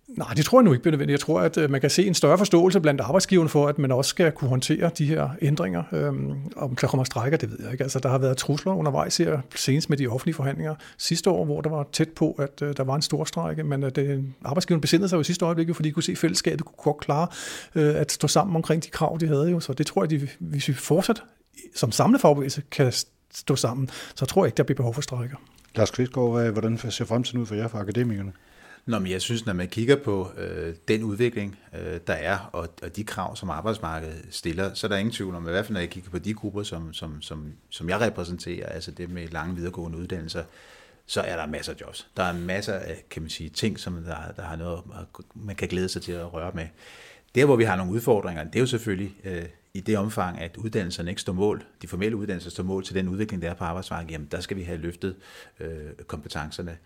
Nej, 0.08 0.34
det 0.36 0.44
tror 0.44 0.58
jeg 0.58 0.64
nu 0.64 0.72
ikke 0.72 0.82
bliver 0.82 0.92
nødvendigt. 0.92 1.12
Jeg 1.12 1.20
tror, 1.20 1.40
at 1.40 1.58
øh, 1.58 1.70
man 1.70 1.80
kan 1.80 1.90
se 1.90 2.06
en 2.06 2.14
større 2.14 2.38
forståelse 2.38 2.80
blandt 2.80 3.00
arbejdsgiverne 3.00 3.48
for, 3.48 3.66
at 3.66 3.78
man 3.78 3.92
også 3.92 4.08
skal 4.08 4.32
kunne 4.32 4.48
håndtere 4.48 4.90
de 4.98 5.06
her 5.06 5.30
ændringer. 5.42 5.82
Øhm, 5.92 6.34
om 6.56 6.76
der 6.76 6.86
kommer 6.86 7.04
strækker, 7.04 7.38
det 7.38 7.50
ved 7.50 7.58
jeg 7.62 7.72
ikke. 7.72 7.84
Altså, 7.84 7.98
der 7.98 8.08
har 8.08 8.18
været 8.18 8.36
trusler 8.36 8.72
undervejs 8.72 9.16
her, 9.16 9.40
senest 9.54 9.90
med 9.90 9.98
de 9.98 10.06
offentlige 10.06 10.34
forhandlinger 10.34 10.74
sidste 10.98 11.30
år, 11.30 11.44
hvor 11.44 11.60
der 11.60 11.70
var 11.70 11.86
tæt 11.92 12.08
på, 12.08 12.30
at 12.30 12.62
øh, 12.62 12.76
der 12.76 12.84
var 12.84 12.94
en 12.94 13.02
stor 13.02 13.24
strække, 13.24 13.64
men 13.64 13.82
øh, 13.82 13.92
at 13.96 14.18
arbejdsgiverne 14.44 14.80
besindede 14.80 15.08
sig 15.08 15.16
jo 15.16 15.20
i 15.20 15.24
sidste 15.24 15.44
øjeblik, 15.44 15.74
fordi 15.74 15.88
de 15.88 15.92
kunne 15.92 16.02
se, 16.02 16.12
at 16.12 16.18
fællesskabet 16.18 16.64
kunne 16.64 16.92
godt 16.92 17.00
klare 17.00 17.28
at 17.74 18.12
stå 18.12 18.28
sammen 18.28 18.56
omkring 18.56 18.84
de 18.84 18.90
krav, 18.90 19.18
de 19.20 19.26
havde. 19.26 19.50
Jo. 19.50 19.60
Så 19.60 19.72
det 19.72 19.86
tror 19.86 20.02
jeg, 20.02 20.10
de, 20.10 20.28
hvis 20.38 20.68
vi 20.68 20.72
fortsat 20.72 21.22
som 21.74 21.92
samlet 21.92 22.20
fagbevægelse 22.20 22.62
kan 22.70 22.92
stå 23.34 23.56
sammen, 23.56 23.90
så 24.14 24.26
tror 24.26 24.44
jeg 24.44 24.48
ikke, 24.48 24.56
der 24.56 24.62
bliver 24.62 24.76
behov 24.76 24.94
for 24.94 25.00
strækker. 25.00 25.36
Lars 25.74 25.90
Kvistgaard, 25.90 26.50
hvordan 26.50 26.78
ser 26.78 27.04
fremtiden 27.04 27.40
ud 27.40 27.46
for 27.46 27.54
jer 27.54 27.68
for 27.68 27.78
akademikerne? 27.78 28.32
Nå, 28.86 28.98
men 28.98 29.12
jeg 29.12 29.22
synes, 29.22 29.46
når 29.46 29.52
man 29.52 29.68
kigger 29.68 29.96
på 29.96 30.30
øh, 30.36 30.74
den 30.88 31.02
udvikling, 31.02 31.58
øh, 31.74 32.00
der 32.06 32.12
er, 32.12 32.38
og, 32.52 32.68
og 32.82 32.96
de 32.96 33.04
krav, 33.04 33.36
som 33.36 33.50
arbejdsmarkedet 33.50 34.26
stiller, 34.30 34.74
så 34.74 34.86
er 34.86 34.88
der 34.88 34.96
ingen 34.96 35.12
tvivl 35.12 35.34
om, 35.34 35.48
i 35.48 35.50
hvert 35.50 35.64
fald 35.64 35.72
når 35.72 35.80
jeg 35.80 35.90
kigger 35.90 36.10
på 36.10 36.18
de 36.18 36.34
grupper, 36.34 36.62
som, 36.62 36.92
som, 36.92 37.22
som, 37.22 37.52
som 37.70 37.88
jeg 37.88 38.00
repræsenterer, 38.00 38.66
altså 38.66 38.90
det 38.90 39.10
med 39.10 39.28
lange 39.28 39.56
videregående 39.56 39.98
uddannelser, 39.98 40.44
så 41.06 41.20
er 41.20 41.36
der 41.36 41.46
masser 41.46 41.72
af 41.72 41.80
jobs. 41.80 42.08
Der 42.16 42.22
er 42.22 42.32
masser 42.32 42.72
af, 42.72 43.04
kan 43.10 43.22
man 43.22 43.30
sige, 43.30 43.50
ting, 43.50 43.78
som 43.78 43.94
der, 43.94 44.16
der 44.36 44.42
har 44.42 44.56
noget, 44.56 44.80
man 45.34 45.56
kan 45.56 45.68
glæde 45.68 45.88
sig 45.88 46.02
til 46.02 46.12
at 46.12 46.32
røre 46.32 46.52
med. 46.54 46.66
Der, 47.34 47.44
hvor 47.44 47.56
vi 47.56 47.64
har 47.64 47.76
nogle 47.76 47.92
udfordringer, 47.92 48.44
det 48.44 48.56
er 48.56 48.60
jo 48.60 48.66
selvfølgelig 48.66 49.16
øh, 49.24 49.44
i 49.74 49.80
det 49.80 49.98
omfang, 49.98 50.40
at 50.40 50.56
uddannelserne 50.56 51.10
ikke 51.10 51.20
står 51.20 51.32
mål, 51.32 51.64
de 51.82 51.88
formelle 51.88 52.16
uddannelser 52.16 52.50
står 52.50 52.64
mål 52.64 52.84
til 52.84 52.94
den 52.94 53.08
udvikling, 53.08 53.42
der 53.42 53.50
er 53.50 53.54
på 53.54 53.64
arbejdsmarkedet, 53.64 54.12
jamen 54.12 54.28
der 54.30 54.40
skal 54.40 54.56
vi 54.56 54.62
have 54.62 54.78
løftet 54.78 55.16
øh, 55.60 55.92
kompetencerne. 56.06 56.76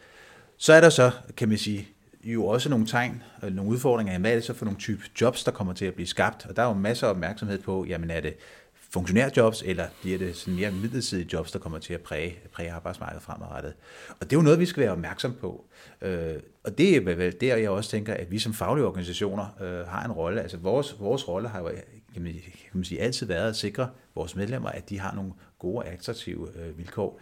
Så 0.63 0.73
er 0.73 0.81
der 0.81 0.91
så, 0.91 1.11
kan 1.37 1.49
man 1.49 1.59
sige, 1.59 1.89
jo 2.25 2.47
også 2.47 2.69
nogle 2.69 2.87
tegn, 2.87 3.23
øh, 3.43 3.55
nogle 3.55 3.71
udfordringer. 3.71 4.19
Hvad 4.19 4.31
er 4.31 4.35
det 4.35 4.45
så 4.45 4.55
for 4.55 4.65
nogle 4.65 4.81
type 4.81 5.03
jobs, 5.21 5.45
der 5.45 5.51
kommer 5.51 5.73
til 5.73 5.85
at 5.85 5.95
blive 5.95 6.07
skabt? 6.07 6.47
Og 6.47 6.57
der 6.57 6.63
er 6.63 6.67
jo 6.67 6.75
masser 6.75 7.07
af 7.07 7.11
opmærksomhed 7.11 7.59
på, 7.59 7.85
jamen 7.89 8.11
er 8.11 8.21
det 8.21 8.37
funktionærjobs, 8.75 9.63
eller 9.67 9.87
bliver 10.01 10.19
det 10.19 10.37
sådan 10.37 10.55
mere 10.55 10.71
midlertidige 10.71 11.29
jobs, 11.33 11.53
der 11.53 11.59
kommer 11.59 11.79
til 11.79 11.95
at 11.95 12.01
præge, 12.01 12.39
præge 12.53 12.73
arbejdsmarkedet 12.73 13.23
fremadrettet. 13.23 13.75
Og 14.09 14.31
det 14.31 14.33
er 14.33 14.37
jo 14.37 14.43
noget, 14.43 14.59
vi 14.59 14.67
skal 14.67 14.83
være 14.83 14.93
opmærksom 14.93 15.35
på. 15.41 15.65
Øh, 16.03 16.35
og 16.65 16.79
det 16.79 16.97
er 16.97 17.01
vel 17.01 17.37
der, 17.41 17.57
jeg 17.57 17.71
også 17.71 17.91
tænker, 17.91 18.15
at 18.15 18.31
vi 18.31 18.39
som 18.39 18.55
faglige 18.55 18.87
organisationer 18.87 19.47
øh, 19.61 19.87
har 19.87 20.05
en 20.05 20.13
rolle. 20.13 20.43
Altså 20.43 20.57
vores, 20.57 20.97
vores 21.01 21.29
rolle 21.29 21.49
har 21.49 21.61
jo 21.61 21.71
kan 22.13 22.23
man, 22.23 22.33
kan 22.33 22.71
man 22.73 22.85
sige, 22.85 23.01
altid 23.01 23.27
været 23.27 23.49
at 23.49 23.57
sikre 23.57 23.89
vores 24.15 24.37
medlemmer, 24.37 24.69
at 24.69 24.91
de 24.91 24.99
har 24.99 25.15
nogle 25.15 25.33
gode 25.59 25.77
og 25.77 25.87
attraktive 25.89 26.49
øh, 26.59 26.79
vilkår. 26.79 27.21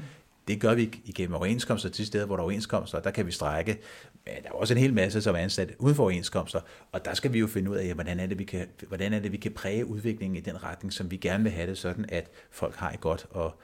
Det 0.49 0.61
gør 0.61 0.75
vi 0.75 0.91
igennem 1.05 1.35
overenskomster 1.35 1.89
til 1.89 2.07
steder, 2.07 2.27
hvor 2.27 2.37
der 2.37 2.41
er 2.41 2.45
overenskomster, 2.45 2.99
og 2.99 3.05
der 3.05 3.11
kan 3.11 3.27
vi 3.27 3.33
strække. 3.33 3.79
Men 4.25 4.35
der 4.43 4.49
er 4.49 4.53
også 4.53 4.75
en 4.75 4.81
hel 4.81 4.95
masse, 4.95 5.23
som 5.23 5.35
er 5.35 5.39
ansat 5.39 5.73
uden 5.79 5.95
for 5.95 6.03
overenskomster, 6.03 6.61
og 6.93 7.05
der 7.05 7.15
skal 7.15 7.33
vi 7.33 7.39
jo 7.39 7.47
finde 7.47 7.71
ud 7.71 7.77
af, 7.77 7.95
hvordan 7.95 8.21
er, 8.21 8.27
det, 8.27 8.39
vi 8.39 8.45
kan, 8.45 8.67
hvordan 8.89 9.13
er 9.13 9.21
det, 9.21 9.33
vi 9.33 9.37
kan 9.37 9.53
præge 9.53 9.87
udviklingen 9.87 10.37
i 10.37 10.41
den 10.41 10.65
retning, 10.65 10.93
som 10.93 11.11
vi 11.11 11.17
gerne 11.17 11.43
vil 11.45 11.53
have 11.53 11.71
det, 11.71 11.79
sådan 11.79 12.05
at 12.09 12.31
folk 12.51 12.75
har 12.77 12.91
et 12.91 13.01
godt 13.01 13.27
og 13.31 13.55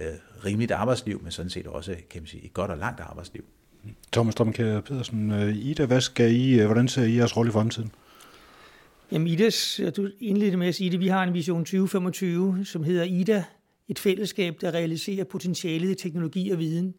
øh, 0.00 0.06
rimeligt 0.44 0.72
arbejdsliv, 0.72 1.22
men 1.22 1.32
sådan 1.32 1.50
set 1.50 1.66
også 1.66 1.96
kan 2.10 2.22
man 2.22 2.26
sige, 2.26 2.44
et 2.44 2.52
godt 2.52 2.70
og 2.70 2.78
langt 2.78 3.00
arbejdsliv. 3.00 3.44
Thomas 4.12 4.34
Domkær 4.34 4.80
Pedersen, 4.80 5.30
øh, 5.30 5.56
Ida, 5.56 5.86
hvad 5.86 6.00
skal 6.00 6.32
I, 6.32 6.60
øh, 6.60 6.66
hvordan 6.66 6.88
ser 6.88 7.02
I 7.02 7.16
jeres 7.16 7.36
rolle 7.36 7.50
i 7.50 7.52
fremtiden? 7.52 7.92
Jamen 9.12 9.28
Idas, 9.28 9.80
du 9.96 10.08
indledte 10.20 10.56
med 10.56 10.68
at 10.68 10.74
sige 10.74 10.90
det, 10.90 11.00
vi 11.00 11.08
har 11.08 11.22
en 11.22 11.34
vision 11.34 11.64
2025, 11.64 12.64
som 12.64 12.84
hedder 12.84 13.04
Ida, 13.04 13.44
et 13.88 13.98
fællesskab, 13.98 14.56
der 14.60 14.74
realiserer 14.74 15.24
potentialet 15.24 15.90
i 15.90 15.94
teknologi 15.94 16.50
og 16.50 16.58
viden. 16.58 16.94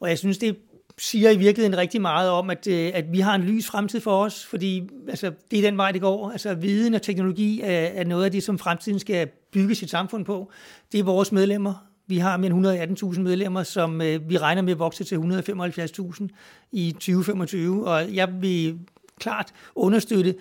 Og 0.00 0.08
jeg 0.08 0.18
synes, 0.18 0.38
det 0.38 0.56
siger 0.98 1.30
i 1.30 1.36
virkeligheden 1.36 1.78
rigtig 1.78 2.00
meget 2.00 2.30
om, 2.30 2.50
at, 2.50 2.66
øh, 2.66 2.90
at 2.94 3.12
vi 3.12 3.20
har 3.20 3.34
en 3.34 3.42
lys 3.42 3.66
fremtid 3.66 4.00
for 4.00 4.24
os, 4.24 4.44
fordi 4.44 4.88
altså, 5.08 5.32
det 5.50 5.58
er 5.58 5.62
den 5.62 5.76
vej, 5.76 5.92
det 5.92 6.00
går. 6.00 6.30
Altså, 6.30 6.54
viden 6.54 6.94
og 6.94 7.02
teknologi 7.02 7.60
er, 7.60 7.68
er 7.70 8.04
noget 8.04 8.24
af 8.24 8.32
det, 8.32 8.42
som 8.42 8.58
fremtiden 8.58 8.98
skal 8.98 9.28
bygge 9.52 9.74
sit 9.74 9.90
samfund 9.90 10.24
på. 10.24 10.50
Det 10.92 11.00
er 11.00 11.04
vores 11.04 11.32
medlemmer. 11.32 11.86
Vi 12.06 12.18
har 12.18 12.36
mere 12.36 12.84
end 12.86 13.02
118.000 13.02 13.20
medlemmer, 13.20 13.62
som 13.62 14.02
øh, 14.02 14.30
vi 14.30 14.38
regner 14.38 14.62
med 14.62 14.72
at 14.72 14.78
vokse 14.78 15.04
til 15.04 15.16
175.000 15.16 16.28
i 16.72 16.92
2025, 16.92 17.86
og 17.86 18.14
jeg 18.14 18.28
vil 18.40 18.78
klart 19.20 19.52
understøtte 19.74 20.34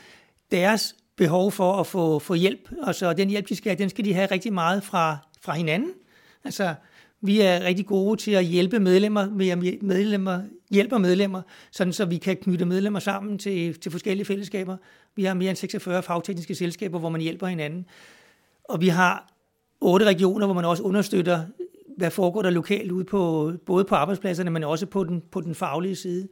deres 0.51 0.95
behov 1.15 1.51
for 1.51 1.73
at 1.73 1.87
få, 1.87 2.19
få 2.19 2.33
hjælp. 2.33 2.69
Og 2.81 2.95
så 2.95 3.13
den 3.13 3.29
hjælp, 3.29 3.49
de 3.49 3.55
skal 3.55 3.69
have, 3.69 3.77
den 3.77 3.89
skal 3.89 4.05
de 4.05 4.13
have 4.13 4.27
rigtig 4.31 4.53
meget 4.53 4.83
fra, 4.83 5.17
fra 5.43 5.53
hinanden. 5.53 5.91
Altså, 6.43 6.75
vi 7.21 7.41
er 7.41 7.63
rigtig 7.63 7.85
gode 7.85 8.21
til 8.21 8.31
at 8.31 8.45
hjælpe 8.45 8.79
medlemmer, 8.79 9.29
med 9.29 9.81
medlemmer 9.81 10.41
hjælper 10.73 10.97
medlemmer, 10.97 11.41
sådan 11.71 11.93
så 11.93 12.05
vi 12.05 12.17
kan 12.17 12.37
knytte 12.37 12.65
medlemmer 12.65 12.99
sammen 12.99 13.37
til, 13.37 13.79
til 13.79 13.91
forskellige 13.91 14.25
fællesskaber. 14.25 14.77
Vi 15.15 15.23
har 15.23 15.33
mere 15.33 15.49
end 15.49 15.57
46 15.57 16.03
fagtekniske 16.03 16.55
selskaber, 16.55 16.99
hvor 16.99 17.09
man 17.09 17.21
hjælper 17.21 17.47
hinanden. 17.47 17.85
Og 18.63 18.81
vi 18.81 18.87
har 18.87 19.33
otte 19.81 20.05
regioner, 20.05 20.45
hvor 20.45 20.53
man 20.53 20.65
også 20.65 20.83
understøtter, 20.83 21.45
hvad 21.97 22.11
foregår 22.11 22.41
der 22.41 22.49
lokalt 22.49 22.91
ude 22.91 23.05
på, 23.05 23.51
både 23.65 23.85
på 23.85 23.95
arbejdspladserne, 23.95 24.49
men 24.51 24.63
også 24.63 24.85
på 24.85 25.03
den, 25.03 25.23
på 25.31 25.41
den 25.41 25.55
faglige 25.55 25.95
side. 25.95 26.27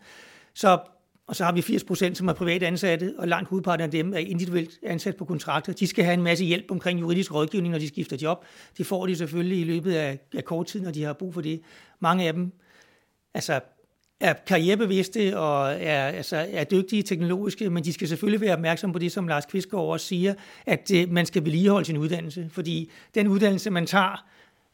Så 0.54 0.80
og 1.28 1.36
så 1.36 1.44
har 1.44 1.52
vi 1.52 1.62
80 1.62 1.84
procent, 1.84 2.18
som 2.18 2.28
er 2.28 2.34
privat 2.34 2.64
ansatte, 2.64 3.14
og 3.18 3.28
langt 3.28 3.50
hovedparten 3.50 3.84
af 3.84 3.92
dem 3.92 4.14
er 4.14 4.18
individuelt 4.18 4.80
ansat 4.84 5.16
på 5.16 5.26
kontrakter. 5.26 5.74
De 5.74 5.88
skal 5.88 6.06
have 6.06 6.14
en 6.14 6.24
masse 6.24 6.46
hjælp 6.46 6.72
omkring 6.72 7.00
juridisk 7.00 7.34
rådgivning, 7.34 7.72
når 7.72 7.80
de 7.80 7.88
skifter 7.88 8.18
job. 8.22 8.46
Det 8.78 8.86
får 8.86 9.08
de 9.08 9.16
selvfølgelig 9.16 9.60
i 9.60 9.64
løbet 9.64 9.94
af, 9.94 10.20
af 10.36 10.46
kort 10.46 10.66
tid, 10.66 10.82
når 10.82 10.92
de 10.92 11.04
har 11.04 11.14
brug 11.14 11.34
for 11.34 11.42
det. 11.42 11.62
Mange 12.00 12.28
af 12.28 12.34
dem 12.34 12.52
altså, 13.34 13.60
er 14.20 14.34
karrierebevidste 14.34 15.38
og 15.38 15.72
er, 15.72 16.08
altså, 16.08 16.48
er 16.52 16.64
dygtige 16.64 17.04
teknologiske, 17.04 17.70
men 17.70 17.84
de 17.84 17.94
skal 17.94 18.08
selvfølgelig 18.08 18.42
være 18.42 18.54
opmærksomme 18.54 18.94
på 18.94 19.00
det, 19.00 19.12
som 19.12 19.28
Lars 19.28 19.46
Kvistgaard 19.46 19.86
også 19.86 20.06
siger, 20.06 20.34
at 20.66 20.92
øh, 20.96 21.12
man 21.12 21.26
skal 21.26 21.46
vedligeholde 21.46 21.86
sin 21.86 21.98
uddannelse, 21.98 22.50
fordi 22.52 22.92
den 23.16 23.28
uddannelse, 23.28 23.70
man 23.70 23.86
tager, 23.86 24.26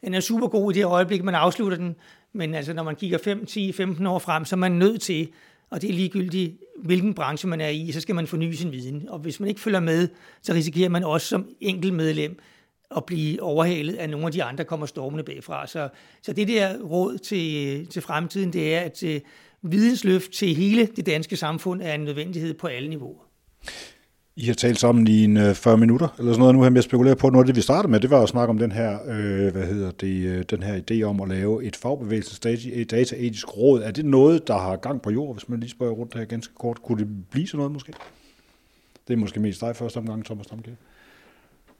den 0.04 0.14
er 0.14 0.20
super 0.20 0.48
god 0.48 0.72
i 0.72 0.78
det 0.78 0.84
øjeblik, 0.84 1.24
man 1.24 1.34
afslutter 1.34 1.78
den, 1.78 1.96
men 2.32 2.54
altså, 2.54 2.72
når 2.72 2.82
man 2.82 2.96
kigger 2.96 3.18
5, 3.18 3.46
10, 3.46 3.72
15 3.72 4.06
år 4.06 4.18
frem, 4.18 4.44
så 4.44 4.56
er 4.56 4.58
man 4.58 4.72
nødt 4.72 5.00
til 5.00 5.28
og 5.70 5.82
det 5.82 5.90
er 5.90 5.94
ligegyldigt, 5.94 6.56
hvilken 6.76 7.14
branche 7.14 7.48
man 7.48 7.60
er 7.60 7.68
i, 7.68 7.92
så 7.92 8.00
skal 8.00 8.14
man 8.14 8.26
forny 8.26 8.52
sin 8.52 8.72
viden. 8.72 9.08
Og 9.08 9.18
hvis 9.18 9.40
man 9.40 9.48
ikke 9.48 9.60
følger 9.60 9.80
med, 9.80 10.08
så 10.42 10.52
risikerer 10.52 10.88
man 10.88 11.04
også 11.04 11.26
som 11.26 11.48
enkelt 11.60 11.94
medlem 11.94 12.38
at 12.96 13.04
blive 13.04 13.42
overhalet 13.42 13.94
af 13.94 14.10
nogle 14.10 14.26
af 14.26 14.32
de 14.32 14.42
andre, 14.42 14.58
der 14.58 14.68
kommer 14.68 14.86
stormende 14.86 15.24
bagfra. 15.24 15.66
Så, 15.66 15.88
så 16.22 16.32
det 16.32 16.48
der 16.48 16.78
råd 16.78 17.18
til, 17.18 17.86
til 17.86 18.02
fremtiden, 18.02 18.52
det 18.52 18.74
er, 18.74 18.80
at 18.80 19.02
øh, 19.02 19.20
vidensløft 19.62 20.32
til 20.32 20.54
hele 20.54 20.86
det 20.86 21.06
danske 21.06 21.36
samfund 21.36 21.82
er 21.82 21.94
en 21.94 22.00
nødvendighed 22.00 22.54
på 22.54 22.66
alle 22.66 22.88
niveauer. 22.88 23.28
I 24.40 24.46
har 24.46 24.54
talt 24.54 24.78
sammen 24.78 25.06
i 25.06 25.24
en 25.24 25.36
øh, 25.36 25.54
40 25.54 25.76
minutter, 25.76 26.08
eller 26.18 26.32
sådan 26.32 26.40
noget 26.40 26.54
nu 26.54 26.62
her 26.62 26.70
jeg 26.70 26.82
spekulerer 26.82 27.14
spekulere 27.14 27.16
på. 27.16 27.30
Noget 27.30 27.44
af 27.44 27.46
det, 27.46 27.56
vi 27.56 27.60
startede 27.60 27.90
med, 27.90 28.00
det 28.00 28.10
var 28.10 28.22
at 28.22 28.28
snakke 28.28 28.50
om 28.50 28.58
den 28.58 28.72
her, 28.72 28.98
øh, 29.06 29.52
hvad 29.52 29.66
hedder 29.66 29.90
det, 29.90 30.26
øh, 30.26 30.44
den 30.50 30.62
her 30.62 30.80
idé 30.80 31.02
om 31.02 31.20
at 31.20 31.28
lave 31.28 31.64
et 31.64 31.76
fagbevægelsesdataetisk 31.76 33.56
råd. 33.56 33.82
Er 33.82 33.90
det 33.90 34.04
noget, 34.04 34.48
der 34.48 34.58
har 34.58 34.76
gang 34.76 35.02
på 35.02 35.10
jord, 35.10 35.34
hvis 35.34 35.48
man 35.48 35.60
lige 35.60 35.70
spørger 35.70 35.92
rundt 35.92 36.14
her 36.14 36.24
ganske 36.24 36.54
kort? 36.54 36.82
Kunne 36.82 36.98
det 36.98 37.08
blive 37.30 37.46
sådan 37.46 37.58
noget 37.58 37.72
måske? 37.72 37.92
Det 39.08 39.14
er 39.14 39.18
måske 39.18 39.40
mest 39.40 39.60
dig 39.60 39.76
første 39.76 39.96
omgang, 39.96 40.24
Thomas 40.24 40.46
Damke. 40.46 40.76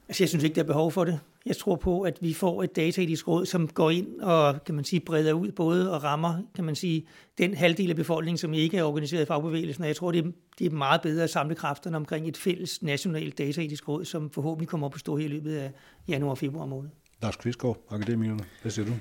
Altså, 0.09 0.23
jeg 0.23 0.29
synes 0.29 0.43
ikke, 0.43 0.55
der 0.55 0.61
er 0.61 0.65
behov 0.65 0.91
for 0.91 1.05
det. 1.05 1.19
Jeg 1.45 1.57
tror 1.57 1.75
på, 1.75 2.01
at 2.01 2.17
vi 2.21 2.33
får 2.33 2.63
et 2.63 2.75
dataetisk 2.75 3.27
råd, 3.27 3.45
som 3.45 3.67
går 3.67 3.89
ind 3.89 4.19
og, 4.21 4.63
kan 4.63 4.75
man 4.75 4.83
sige, 4.83 4.99
breder 4.99 5.33
ud 5.33 5.51
både 5.51 5.93
og 5.93 6.03
rammer, 6.03 6.41
kan 6.55 6.63
man 6.63 6.75
sige, 6.75 7.07
den 7.37 7.53
halvdel 7.53 7.89
af 7.89 7.95
befolkningen, 7.95 8.37
som 8.37 8.53
ikke 8.53 8.77
er 8.77 8.83
organiseret 8.83 9.21
i 9.21 9.25
fagbevægelsen. 9.25 9.83
Og 9.83 9.87
jeg 9.87 9.95
tror, 9.95 10.11
det 10.11 10.25
er, 10.25 10.31
det 10.59 10.67
er 10.67 10.71
meget 10.71 11.01
bedre 11.01 11.23
at 11.23 11.29
samle 11.29 11.55
kræfterne 11.55 11.97
omkring 11.97 12.27
et 12.27 12.37
fælles 12.37 12.81
nationalt 12.81 13.37
dataetisk 13.37 13.87
råd, 13.87 14.05
som 14.05 14.29
forhåbentlig 14.29 14.67
kommer 14.67 14.87
op 14.87 14.93
at 14.93 14.99
stå 14.99 15.17
her 15.17 15.25
i 15.25 15.27
løbet 15.27 15.55
af 15.55 15.71
januar 16.07 16.31
og 16.31 16.37
februar 16.37 16.65
måned. 16.65 16.89
Lars 17.21 17.35
Kvistgaard, 17.35 17.77
Akademikerne, 17.89 18.43
hvad 18.61 18.71
siger 18.71 18.85
du? 18.85 18.91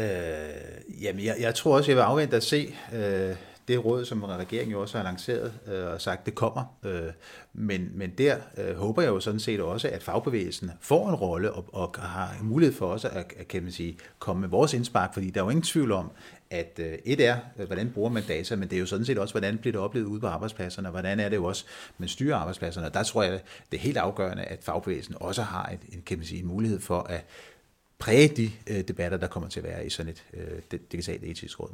Øh, 0.00 1.02
jamen, 1.02 1.24
jeg, 1.24 1.36
jeg 1.40 1.54
tror 1.54 1.76
også, 1.76 1.90
jeg 1.90 1.96
vil 1.96 2.02
afvente 2.02 2.36
at 2.36 2.42
se 2.42 2.74
øh, 2.94 3.36
det 3.68 3.84
råd, 3.84 4.04
som 4.04 4.24
regeringen 4.24 4.72
jo 4.72 4.80
også 4.80 4.96
har 4.96 5.04
lanceret 5.04 5.52
øh, 5.66 5.86
og 5.86 6.00
sagt, 6.00 6.26
det 6.26 6.34
kommer. 6.34 6.76
Øh, 6.84 7.12
men, 7.52 7.90
men 7.94 8.10
der 8.10 8.36
øh, 8.58 8.76
håber 8.76 9.02
jeg 9.02 9.08
jo 9.08 9.20
sådan 9.20 9.40
set 9.40 9.60
også, 9.60 9.88
at 9.88 10.02
fagbevægelsen 10.02 10.70
får 10.80 11.08
en 11.08 11.14
rolle 11.14 11.52
og, 11.52 11.64
og 11.72 11.94
har 11.98 12.36
en 12.40 12.46
mulighed 12.48 12.74
for 12.74 12.86
også 12.86 13.08
at, 13.08 13.32
at 13.36 13.48
kan 13.48 13.62
man 13.62 13.72
sige, 13.72 13.98
komme 14.18 14.40
med 14.40 14.48
vores 14.48 14.74
indspark, 14.74 15.14
fordi 15.14 15.30
der 15.30 15.40
er 15.40 15.44
jo 15.44 15.50
ingen 15.50 15.62
tvivl 15.62 15.92
om, 15.92 16.10
at 16.50 16.80
øh, 16.82 16.98
et 17.04 17.20
er, 17.20 17.38
øh, 17.58 17.66
hvordan 17.66 17.90
bruger 17.90 18.10
man 18.10 18.22
data, 18.28 18.56
men 18.56 18.68
det 18.68 18.76
er 18.76 18.80
jo 18.80 18.86
sådan 18.86 19.04
set 19.04 19.18
også, 19.18 19.34
hvordan 19.34 19.58
bliver 19.58 19.72
det 19.72 19.80
oplevet 19.80 20.06
ude 20.06 20.20
på 20.20 20.26
arbejdspladserne, 20.26 20.88
og 20.88 20.92
hvordan 20.92 21.20
er 21.20 21.28
det 21.28 21.36
jo 21.36 21.44
også, 21.44 21.64
man 21.98 22.08
styrer 22.08 22.36
arbejdspladserne. 22.36 22.86
Og 22.86 22.94
der 22.94 23.02
tror 23.02 23.22
jeg, 23.22 23.40
det 23.72 23.76
er 23.76 23.82
helt 23.82 23.96
afgørende, 23.96 24.42
at 24.42 24.58
fagbevægelsen 24.62 25.14
også 25.20 25.42
har 25.42 25.66
et, 25.66 25.94
en, 25.94 26.02
kan 26.06 26.18
man 26.18 26.26
sige, 26.26 26.40
en 26.40 26.46
mulighed 26.46 26.80
for 26.80 27.00
at 27.00 27.24
præge 27.98 28.28
de 28.28 28.50
øh, 28.66 28.88
debatter, 28.88 29.18
der 29.18 29.26
kommer 29.26 29.48
til 29.48 29.60
at 29.60 29.64
være 29.64 29.86
i 29.86 29.90
sådan 29.90 30.12
et 30.12 30.24
øh, 30.34 30.78
digitalt 30.92 31.24
etisk 31.24 31.60
råd. 31.60 31.70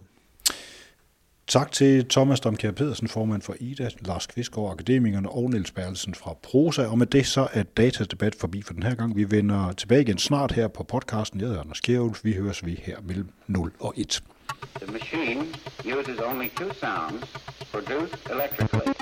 Tak 1.52 1.72
til 1.72 2.08
Thomas 2.08 2.40
Domkjær 2.40 2.70
Pedersen, 2.70 3.08
formand 3.08 3.42
for 3.42 3.54
IDA, 3.60 3.88
Lars 4.00 4.26
Kvistgaard, 4.26 4.72
Akademikerne 4.72 5.28
og 5.30 5.50
Niels 5.50 5.70
Berlsen 5.70 6.14
fra 6.14 6.34
Prosa. 6.42 6.86
Og 6.86 6.98
med 6.98 7.06
det 7.06 7.26
så 7.26 7.48
er 7.52 7.62
datadebat 7.62 8.34
forbi 8.34 8.62
for 8.62 8.72
den 8.72 8.82
her 8.82 8.94
gang. 8.94 9.16
Vi 9.16 9.30
vender 9.30 9.72
tilbage 9.72 10.02
igen 10.02 10.18
snart 10.18 10.52
her 10.52 10.68
på 10.68 10.82
podcasten. 10.82 11.40
Jeg 11.40 11.48
hedder 11.48 11.60
Anders 11.60 11.80
Kjærulf. 11.80 12.20
Vi 12.24 12.32
høres 12.32 12.66
vi 12.66 12.80
her 12.82 12.96
mellem 13.02 13.28
0 13.46 13.72
og 13.80 13.94
1. 13.96 14.22
The 14.80 14.92
machine 14.92 15.40
uses 15.98 16.18
only 16.20 16.48
two 16.56 16.70
sounds 16.80 17.24
produced 17.72 18.30
electrically. 18.34 18.92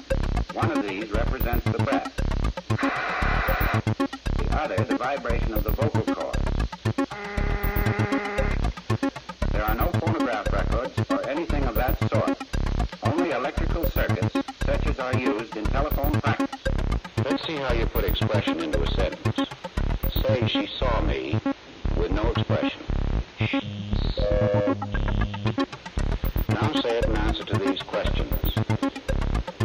One 0.62 0.70
of 0.76 0.84
these 0.88 1.06
represents 1.20 1.64
the 1.64 1.84
breath. 1.84 2.10
The 4.40 4.48
other, 4.62 4.76
the 4.92 4.98
vibration 5.08 5.52
of 5.54 5.62
the 5.68 5.74
vocal 5.82 6.14
cords. 6.14 6.42
There 9.54 9.64
are 9.68 9.76
no 9.84 9.88
phonograph 10.02 10.46
records 10.60 10.94
or 11.10 11.20
anything 11.34 11.64
of 11.64 11.74
that 11.74 11.94
sort. 12.10 12.39
electrical 13.50 13.90
circuits, 13.90 14.36
such 14.64 14.86
as 14.86 14.98
are 15.00 15.16
used 15.16 15.56
in 15.56 15.64
telephone 15.64 16.12
practice. 16.20 16.60
Let's 17.24 17.44
see 17.44 17.56
how 17.56 17.72
you 17.72 17.84
put 17.86 18.04
expression 18.04 18.60
into 18.60 18.80
a 18.80 18.86
sentence. 18.92 19.48
Say, 20.22 20.46
she 20.46 20.68
saw 20.78 21.00
me 21.00 21.40
with 21.96 22.12
no 22.12 22.30
expression. 22.30 22.80
Now 26.48 26.72
say 26.80 26.98
it 26.98 27.04
in 27.06 27.16
answer 27.16 27.44
to 27.44 27.58
these 27.58 27.82
questions. 27.82 28.54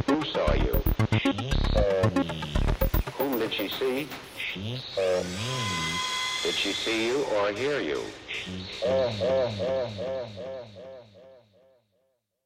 Who 0.08 0.26
saw 0.26 0.54
you? 0.54 0.82
She 1.20 1.52
saw 1.72 2.10
me. 2.10 2.44
Whom 3.18 3.38
did 3.38 3.54
she 3.54 3.70
see? 3.70 4.08
She 4.38 4.82
saw 4.96 5.24
me. 5.24 6.00
Did 6.42 6.56
she 6.56 6.72
see 6.74 7.06
you 7.06 7.24
or 7.36 7.52
hear 7.52 7.82
you? 7.82 8.02
She 8.28 8.66
saw 8.80 9.12
me. 9.12 10.55